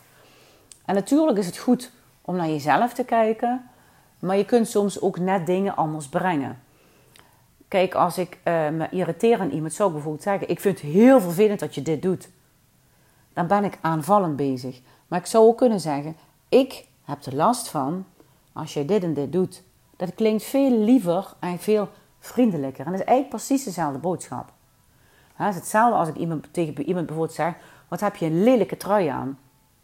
En 0.84 0.94
natuurlijk 0.94 1.38
is 1.38 1.46
het 1.46 1.58
goed 1.58 1.90
om 2.22 2.36
naar 2.36 2.48
jezelf 2.48 2.92
te 2.92 3.04
kijken, 3.04 3.70
maar 4.18 4.36
je 4.36 4.44
kunt 4.44 4.68
soms 4.68 5.00
ook 5.00 5.18
net 5.18 5.46
dingen 5.46 5.76
anders 5.76 6.08
brengen. 6.08 6.62
Kijk, 7.68 7.94
als 7.94 8.18
ik 8.18 8.38
uh, 8.44 8.68
me 8.68 8.88
irriteer 8.90 9.40
aan 9.40 9.50
iemand, 9.50 9.72
zou 9.72 9.88
ik 9.88 9.94
bijvoorbeeld 9.94 10.24
zeggen: 10.24 10.48
Ik 10.48 10.60
vind 10.60 10.80
het 10.80 10.90
heel 10.90 11.20
vervelend 11.20 11.60
dat 11.60 11.74
je 11.74 11.82
dit 11.82 12.02
doet. 12.02 12.28
Dan 13.32 13.46
ben 13.46 13.64
ik 13.64 13.78
aanvallend 13.80 14.36
bezig. 14.36 14.80
Maar 15.06 15.18
ik 15.18 15.26
zou 15.26 15.46
ook 15.46 15.56
kunnen 15.56 15.80
zeggen: 15.80 16.16
Ik 16.48 16.86
heb 17.04 17.24
er 17.24 17.34
last 17.34 17.68
van 17.68 18.04
als 18.52 18.74
jij 18.74 18.86
dit 18.86 19.02
en 19.02 19.14
dit 19.14 19.32
doet. 19.32 19.62
Dat 19.96 20.14
klinkt 20.14 20.42
veel 20.42 20.70
liever 20.70 21.34
en 21.38 21.58
veel 21.58 21.88
vriendelijker. 22.18 22.86
En 22.86 22.92
dat 22.92 23.00
is 23.00 23.06
eigenlijk 23.06 23.36
precies 23.36 23.64
dezelfde 23.64 23.98
boodschap. 23.98 24.51
Het 25.46 25.54
is 25.54 25.60
hetzelfde 25.60 25.96
als 25.96 26.08
ik 26.08 26.16
iemand, 26.16 26.46
tegen 26.50 26.82
iemand 26.82 27.06
bijvoorbeeld 27.06 27.36
zeg: 27.36 27.54
Wat 27.88 28.00
heb 28.00 28.16
je 28.16 28.26
een 28.26 28.42
lelijke 28.42 28.76
trui 28.76 29.06
aan? 29.06 29.38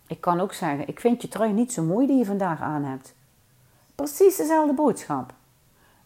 Ik 0.06 0.20
kan 0.20 0.40
ook 0.40 0.52
zeggen: 0.52 0.88
Ik 0.88 1.00
vind 1.00 1.22
je 1.22 1.28
trui 1.28 1.52
niet 1.52 1.72
zo 1.72 1.82
mooi 1.82 2.06
die 2.06 2.16
je 2.16 2.24
vandaag 2.24 2.60
aan 2.60 2.84
hebt. 2.84 3.14
Precies 3.94 4.36
dezelfde 4.36 4.74
boodschap. 4.74 5.32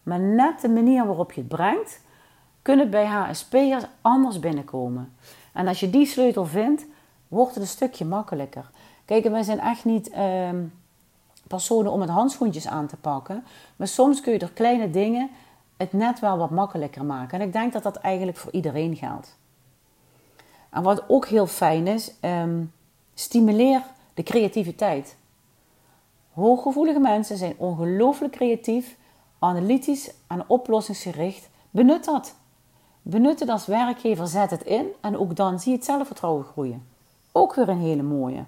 Maar 0.03 0.19
net 0.19 0.61
de 0.61 0.69
manier 0.69 1.05
waarop 1.05 1.31
je 1.31 1.41
het 1.41 1.49
brengt, 1.49 2.01
kunnen 2.61 2.89
bij 2.89 3.05
HSP'ers 3.05 3.85
anders 4.01 4.39
binnenkomen. 4.39 5.13
En 5.53 5.67
als 5.67 5.79
je 5.79 5.89
die 5.89 6.05
sleutel 6.05 6.45
vindt, 6.45 6.85
wordt 7.27 7.53
het 7.53 7.63
een 7.63 7.69
stukje 7.69 8.05
makkelijker. 8.05 8.69
Kijk, 9.05 9.27
wij 9.27 9.43
zijn 9.43 9.59
echt 9.59 9.85
niet 9.85 10.09
ehm, 10.09 10.63
personen 11.47 11.91
om 11.91 12.01
het 12.01 12.09
handschoentjes 12.09 12.67
aan 12.67 12.87
te 12.87 12.97
pakken. 12.97 13.43
Maar 13.75 13.87
soms 13.87 14.21
kun 14.21 14.33
je 14.33 14.39
door 14.39 14.51
kleine 14.53 14.89
dingen 14.89 15.29
het 15.77 15.93
net 15.93 16.19
wel 16.19 16.37
wat 16.37 16.49
makkelijker 16.49 17.05
maken. 17.05 17.39
En 17.39 17.47
ik 17.47 17.53
denk 17.53 17.73
dat 17.73 17.83
dat 17.83 17.95
eigenlijk 17.95 18.37
voor 18.37 18.51
iedereen 18.51 18.95
geldt. 18.95 19.37
En 20.73 20.83
wat 20.83 21.03
ook 21.07 21.27
heel 21.27 21.47
fijn 21.47 21.87
is, 21.87 22.13
um, 22.21 22.73
stimuleer 23.13 23.81
de 24.13 24.23
creativiteit. 24.23 25.15
Hooggevoelige 26.33 26.99
mensen 26.99 27.37
zijn 27.37 27.53
ongelooflijk 27.57 28.33
creatief 28.33 28.97
analytisch 29.39 30.13
en 30.27 30.43
oplossingsgericht, 30.47 31.49
benut 31.71 32.05
dat. 32.05 32.35
Benut 33.01 33.39
het 33.39 33.49
als 33.49 33.65
werkgever, 33.65 34.27
zet 34.27 34.49
het 34.49 34.63
in 34.63 34.85
en 35.01 35.17
ook 35.17 35.35
dan 35.35 35.59
zie 35.59 35.71
je 35.71 35.77
het 35.77 35.85
zelfvertrouwen 35.85 36.45
groeien. 36.45 36.87
Ook 37.31 37.55
weer 37.55 37.69
een 37.69 37.79
hele 37.79 38.03
mooie. 38.03 38.43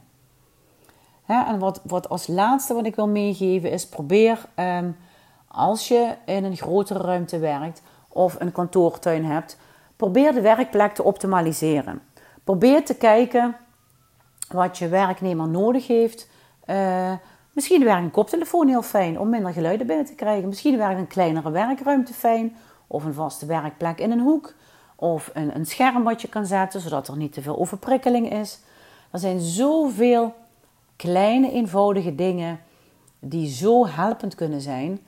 en 1.26 1.59
wat, 1.59 1.82
wat 1.84 2.09
als 2.09 2.28
laatste 2.28 2.73
wat 2.73 2.86
ik 2.86 2.95
wil 2.95 3.07
meegeven 3.07 3.71
is: 3.71 3.88
probeer 3.88 4.45
ehm, 4.55 4.91
als 5.47 5.88
je 5.88 6.15
in 6.26 6.43
een 6.43 6.57
grotere 6.57 6.99
ruimte 6.99 7.39
werkt 7.39 7.82
of 8.07 8.39
een 8.39 8.51
kantoortuin 8.51 9.26
hebt, 9.26 9.57
probeer 9.95 10.34
de 10.34 10.41
werkplek 10.41 10.93
te 10.93 11.03
optimaliseren. 11.03 12.01
Probeer 12.45 12.85
te 12.85 12.95
kijken 12.95 13.55
wat 14.47 14.77
je 14.77 14.87
werknemer 14.87 15.47
nodig 15.47 15.87
heeft. 15.87 16.29
Uh, 16.65 17.13
Misschien 17.55 17.83
werkt 17.83 18.03
een 18.03 18.11
koptelefoon 18.11 18.67
heel 18.67 18.81
fijn 18.81 19.19
om 19.19 19.29
minder 19.29 19.53
geluiden 19.53 19.87
binnen 19.87 20.05
te 20.05 20.15
krijgen. 20.15 20.47
Misschien 20.47 20.77
werkt 20.77 20.99
een 20.99 21.07
kleinere 21.07 21.51
werkruimte 21.51 22.13
fijn. 22.13 22.55
Of 22.87 23.03
een 23.03 23.13
vaste 23.13 23.45
werkplek 23.45 23.99
in 23.99 24.11
een 24.11 24.19
hoek. 24.19 24.53
Of 24.95 25.31
een, 25.33 25.55
een 25.55 25.65
scherm 25.65 26.03
wat 26.03 26.21
je 26.21 26.27
kan 26.27 26.45
zetten, 26.45 26.81
zodat 26.81 27.07
er 27.07 27.17
niet 27.17 27.33
te 27.33 27.41
veel 27.41 27.57
overprikkeling 27.57 28.31
is. 28.31 28.59
Er 29.11 29.19
zijn 29.19 29.39
zoveel 29.39 30.33
kleine, 30.95 31.51
eenvoudige 31.51 32.15
dingen 32.15 32.59
die 33.19 33.47
zo 33.47 33.87
helpend 33.87 34.35
kunnen 34.35 34.61
zijn. 34.61 34.99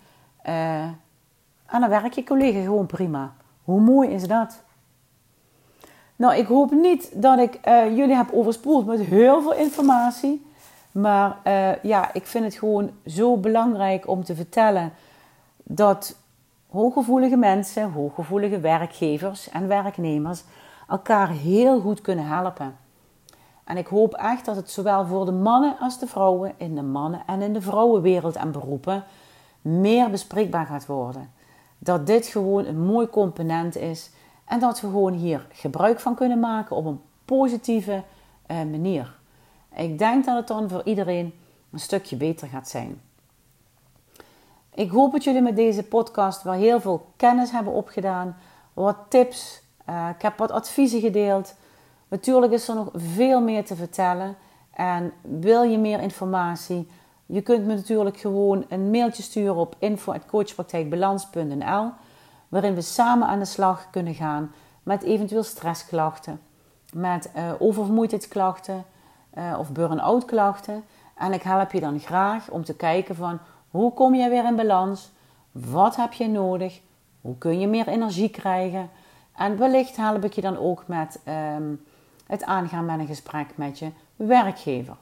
Uh, 0.45 0.81
en 1.65 1.79
dan 1.79 1.89
werkt 1.89 2.15
je 2.15 2.23
collega 2.23 2.61
gewoon 2.61 2.85
prima. 2.85 3.33
Hoe 3.63 3.81
mooi 3.81 4.09
is 4.09 4.27
dat? 4.27 4.63
Nou, 6.18 6.36
ik 6.36 6.47
hoop 6.47 6.72
niet 6.72 7.22
dat 7.22 7.39
ik 7.39 7.59
uh, 7.68 7.97
jullie 7.97 8.15
heb 8.15 8.32
overspoeld 8.32 8.86
met 8.86 8.99
heel 8.99 9.41
veel 9.41 9.53
informatie. 9.53 10.45
Maar 10.91 11.38
uh, 11.43 11.84
ja, 11.84 12.13
ik 12.13 12.28
vind 12.28 12.43
het 12.43 12.55
gewoon 12.55 12.91
zo 13.05 13.38
belangrijk 13.38 14.07
om 14.07 14.24
te 14.24 14.36
vertellen 14.36 14.93
dat 15.63 16.15
hooggevoelige 16.70 17.36
mensen, 17.36 17.91
hooggevoelige 17.91 18.59
werkgevers 18.59 19.49
en 19.49 19.68
werknemers 19.68 20.43
elkaar 20.88 21.30
heel 21.30 21.80
goed 21.80 22.01
kunnen 22.01 22.26
helpen. 22.26 22.78
En 23.63 23.78
ik 23.78 23.88
hoop 23.88 24.13
echt 24.13 24.45
dat 24.45 24.55
het 24.55 24.72
zowel 24.72 25.05
voor 25.05 25.26
de 25.26 25.32
mannen 25.32 25.76
als 25.80 25.99
de 25.99 26.07
vrouwen 26.07 26.53
in 26.57 26.76
de 26.76 26.82
mannen- 26.84 27.24
en 27.26 27.41
in 27.41 27.53
de 27.53 27.61
vrouwenwereld 27.61 28.36
en 28.36 28.51
beroepen 28.51 29.03
meer 29.61 30.09
bespreekbaar 30.09 30.65
gaat 30.65 30.86
worden. 30.86 31.32
Dat 31.78 32.07
dit 32.07 32.26
gewoon 32.26 32.65
een 32.65 32.86
mooi 32.86 33.09
component 33.09 33.76
is 33.76 34.09
en 34.48 34.60
dat 34.60 34.82
we 34.82 34.88
gewoon 34.88 35.14
hier 35.14 35.48
gebruik 35.52 36.00
van 36.00 36.16
kunnen 36.16 36.39
maken 36.39 36.76
op 36.76 36.86
een 36.86 37.02
positieve 37.26 38.04
uh, 38.48 38.58
manier. 38.58 39.16
Ik 39.76 39.98
denk 39.98 40.26
dat 40.26 40.36
het 40.36 40.48
dan 40.48 40.70
voor 40.70 40.82
iedereen 40.84 41.34
een 41.72 41.80
stukje 41.80 42.16
beter 42.16 42.48
gaat 42.48 42.70
zijn. 42.70 43.02
Ik 44.74 44.89
hoop 44.89 45.12
dat 45.12 45.24
jullie 45.24 45.41
met 45.41 45.56
deze 45.56 45.84
podcast 45.84 46.43
wel 46.43 46.54
heel 46.54 46.82
veel 46.82 47.06
kennis 47.16 47.52
hebben 47.52 47.74
opgedaan, 47.74 48.38
wat 48.74 48.98
tips. 49.10 49.62
Uh, 49.89 50.10
ik 50.16 50.22
heb 50.22 50.38
wat 50.38 50.52
adviezen 50.52 51.00
gedeeld. 51.00 51.56
Natuurlijk 52.08 52.54
is 52.54 52.68
er 52.68 52.76
nog 52.76 52.89
veel 52.93 53.41
meer 53.41 53.66
te 53.66 53.76
vertellen. 53.76 54.36
En 54.74 55.12
wil 55.22 55.64
je 55.64 55.78
meer 55.78 56.02
informatie? 56.02 56.88
Je 57.26 57.41
kunt 57.41 57.66
me 57.66 57.76
natuurlijk 57.76 58.18
gewoon 58.18 58.66
een 58.70 58.89
mailtje 58.89 59.24
sturen 59.24 59.56
op 59.56 59.76
info.coachpraktijkbalans.nl 59.80 61.91
waarin 62.48 62.76
we 62.76 62.82
samen 62.82 63.28
aan 63.28 63.39
de 63.39 63.45
slag 63.45 63.89
kunnen 63.89 64.14
gaan 64.14 64.52
met 64.84 65.04
eventueel 65.04 65.43
stressklachten, 65.43 66.41
met 66.93 67.30
uh, 67.36 67.52
oververmoeidheidsklachten, 67.60 68.86
uh, 69.38 69.56
of 69.60 69.72
burn-out 69.72 70.26
klachten. 70.26 70.84
En 71.16 71.34
ik 71.34 71.41
help 71.41 71.72
je 71.72 71.80
dan 71.80 72.00
graag 72.00 72.50
om 72.50 72.64
te 72.64 72.76
kijken 72.76 73.16
van 73.16 73.39
hoe 73.70 73.93
kom 73.93 74.16
je 74.16 74.30
weer 74.30 74.45
in 74.45 74.56
balans? 74.56 75.12
Wat 75.52 75.95
heb 75.95 76.14
je 76.14 76.28
nodig? 76.28 76.82
Hoe 77.22 77.38
kun 77.38 77.60
je 77.60 77.68
meer 77.68 77.88
energie 77.88 78.30
krijgen? 78.30 78.89
En 79.36 79.58
wellicht 79.58 79.95
help 79.95 80.24
ik 80.24 80.34
je 80.34 80.41
dan 80.41 80.58
ook 80.58 80.84
met 80.88 81.20
um, 81.56 81.86
het 82.28 82.43
aangaan 82.43 82.86
met 82.86 83.00
een 83.00 83.08
gesprek 83.08 83.48
met 83.56 83.80
je 83.80 83.91
werkgever. 84.16 84.95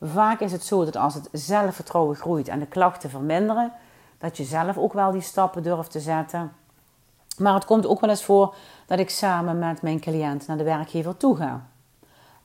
Vaak 0.00 0.40
is 0.40 0.52
het 0.52 0.64
zo 0.64 0.84
dat 0.84 0.96
als 0.96 1.14
het 1.14 1.28
zelfvertrouwen 1.32 2.16
groeit 2.16 2.48
en 2.48 2.58
de 2.58 2.66
klachten 2.66 3.10
verminderen, 3.10 3.72
dat 4.18 4.36
je 4.36 4.44
zelf 4.44 4.78
ook 4.78 4.92
wel 4.92 5.10
die 5.10 5.20
stappen 5.20 5.62
durft 5.62 5.90
te 5.90 6.00
zetten. 6.00 6.52
Maar 7.38 7.54
het 7.54 7.64
komt 7.64 7.86
ook 7.86 8.00
wel 8.00 8.10
eens 8.10 8.24
voor 8.24 8.54
dat 8.86 8.98
ik 8.98 9.10
samen 9.10 9.58
met 9.58 9.82
mijn 9.82 10.00
cliënt 10.00 10.46
naar 10.46 10.56
de 10.56 10.64
werkgever 10.64 11.16
toe 11.16 11.36
ga. 11.36 11.66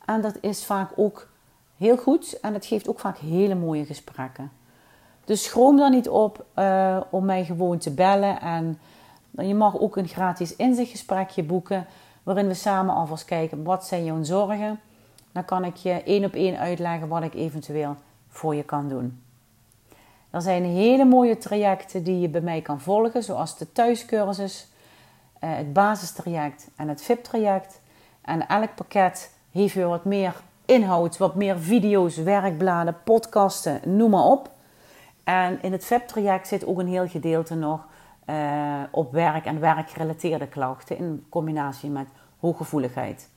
En 0.05 0.21
dat 0.21 0.37
is 0.41 0.65
vaak 0.65 0.91
ook 0.95 1.27
heel 1.77 1.97
goed 1.97 2.39
en 2.39 2.53
het 2.53 2.65
geeft 2.65 2.89
ook 2.89 2.99
vaak 2.99 3.17
hele 3.17 3.55
mooie 3.55 3.85
gesprekken. 3.85 4.51
Dus 5.25 5.43
schroom 5.43 5.77
daar 5.77 5.89
niet 5.89 6.09
op 6.09 6.45
uh, 6.55 7.01
om 7.09 7.25
mij 7.25 7.45
gewoon 7.45 7.77
te 7.77 7.91
bellen. 7.91 8.41
En 8.41 8.79
je 9.31 9.55
mag 9.55 9.79
ook 9.79 9.95
een 9.95 10.07
gratis 10.07 10.55
inzichtgesprekje 10.55 11.43
boeken, 11.43 11.85
waarin 12.23 12.47
we 12.47 12.53
samen 12.53 12.95
alvast 12.95 13.25
kijken 13.25 13.63
wat 13.63 13.85
zijn 13.85 14.05
jouw 14.05 14.23
zorgen. 14.23 14.79
Dan 15.31 15.45
kan 15.45 15.65
ik 15.65 15.75
je 15.75 16.03
één 16.03 16.25
op 16.25 16.33
één 16.33 16.57
uitleggen 16.57 17.07
wat 17.07 17.23
ik 17.23 17.33
eventueel 17.33 17.95
voor 18.27 18.55
je 18.55 18.63
kan 18.63 18.89
doen. 18.89 19.21
Er 20.29 20.41
zijn 20.41 20.63
hele 20.63 21.05
mooie 21.05 21.37
trajecten 21.37 22.03
die 22.03 22.19
je 22.19 22.29
bij 22.29 22.41
mij 22.41 22.61
kan 22.61 22.81
volgen, 22.81 23.23
zoals 23.23 23.57
de 23.57 23.71
thuiscursus, 23.71 24.67
het 25.45 25.73
basistraject 25.73 26.69
en 26.75 26.87
het 26.87 27.01
VIP-traject. 27.01 27.81
En 28.21 28.47
elk 28.47 28.75
pakket 28.75 29.33
heeft 29.51 29.73
weer 29.73 29.87
wat 29.87 30.05
meer 30.05 30.41
inhoud, 30.65 31.17
wat 31.17 31.35
meer 31.35 31.59
video's, 31.59 32.17
werkbladen, 32.17 32.97
podcasten, 33.03 33.81
noem 33.85 34.09
maar 34.09 34.23
op. 34.23 34.49
En 35.23 35.61
in 35.61 35.71
het 35.71 35.85
VIP-traject 35.85 36.47
zit 36.47 36.65
ook 36.65 36.79
een 36.79 36.87
heel 36.87 37.07
gedeelte 37.07 37.55
nog 37.55 37.87
uh, 38.29 38.79
op 38.91 39.11
werk 39.11 39.45
en 39.45 39.59
werkgerelateerde 39.59 40.47
klachten 40.47 40.97
in 40.97 41.25
combinatie 41.29 41.89
met 41.89 42.07
hooggevoeligheid. 42.39 43.29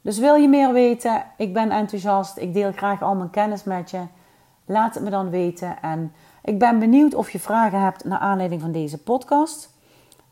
Dus 0.00 0.18
wil 0.18 0.34
je 0.34 0.48
meer 0.48 0.72
weten? 0.72 1.24
Ik 1.36 1.52
ben 1.52 1.70
enthousiast. 1.70 2.36
Ik 2.36 2.54
deel 2.54 2.72
graag 2.72 3.02
al 3.02 3.14
mijn 3.14 3.30
kennis 3.30 3.64
met 3.64 3.90
je. 3.90 4.02
Laat 4.64 4.94
het 4.94 5.04
me 5.04 5.10
dan 5.10 5.30
weten. 5.30 5.82
En 5.82 6.12
ik 6.44 6.58
ben 6.58 6.78
benieuwd 6.78 7.14
of 7.14 7.30
je 7.30 7.40
vragen 7.40 7.80
hebt 7.80 8.04
naar 8.04 8.18
aanleiding 8.18 8.60
van 8.60 8.72
deze 8.72 9.02
podcast. 9.02 9.71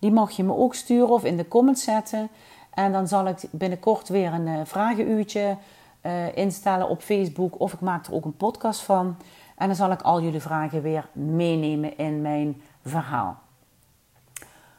Die 0.01 0.13
mag 0.13 0.31
je 0.31 0.45
me 0.45 0.57
ook 0.57 0.75
sturen 0.75 1.09
of 1.09 1.25
in 1.25 1.37
de 1.37 1.49
comments 1.49 1.85
zetten. 1.85 2.29
En 2.71 2.93
dan 2.93 3.09
zal 3.09 3.27
ik 3.27 3.43
binnenkort 3.51 4.09
weer 4.09 4.33
een 4.33 4.47
uh, 4.47 4.61
vragenuurtje 4.65 5.57
uh, 6.03 6.37
instellen 6.37 6.89
op 6.89 7.03
Facebook. 7.03 7.61
Of 7.61 7.73
ik 7.73 7.81
maak 7.81 8.07
er 8.07 8.15
ook 8.15 8.25
een 8.25 8.37
podcast 8.37 8.81
van. 8.81 9.17
En 9.57 9.67
dan 9.67 9.77
zal 9.77 9.91
ik 9.91 10.03
al 10.03 10.23
jullie 10.23 10.41
vragen 10.41 10.83
weer 10.83 11.09
meenemen 11.13 11.97
in 11.97 12.23
mijn 12.23 12.63
verhaal. 12.85 13.39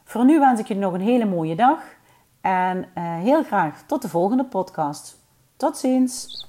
Voor 0.04 0.26
nu 0.26 0.40
wens 0.40 0.60
ik 0.60 0.68
je 0.68 0.76
nog 0.76 0.94
een 0.94 1.02
hele 1.02 1.26
mooie 1.26 1.56
dag. 1.56 1.80
En 2.42 2.78
uh, 2.78 2.84
heel 3.20 3.44
graag 3.44 3.84
tot 3.86 4.02
de 4.02 4.10
volgende 4.10 4.46
podcast. 4.46 5.20
Tot 5.58 5.78
ziens. 5.78 6.46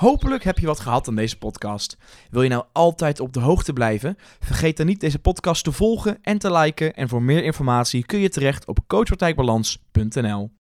Hopelijk 0.00 0.44
heb 0.44 0.58
je 0.58 0.66
wat 0.66 0.80
gehad 0.80 1.08
aan 1.08 1.14
deze 1.14 1.38
podcast. 1.38 1.96
Wil 2.30 2.42
je 2.42 2.48
nou 2.48 2.64
altijd 2.72 3.20
op 3.20 3.32
de 3.32 3.40
hoogte 3.40 3.72
blijven? 3.72 4.16
Vergeet 4.38 4.76
dan 4.76 4.86
niet 4.86 5.00
deze 5.00 5.18
podcast 5.18 5.64
te 5.64 5.72
volgen 5.72 6.18
en 6.22 6.38
te 6.38 6.52
liken. 6.52 6.94
En 6.94 7.08
voor 7.08 7.22
meer 7.22 7.44
informatie 7.44 8.06
kun 8.06 8.18
je 8.18 8.28
terecht 8.28 8.66
op 8.66 8.78
coachpartijbalans.nl. 8.86 10.59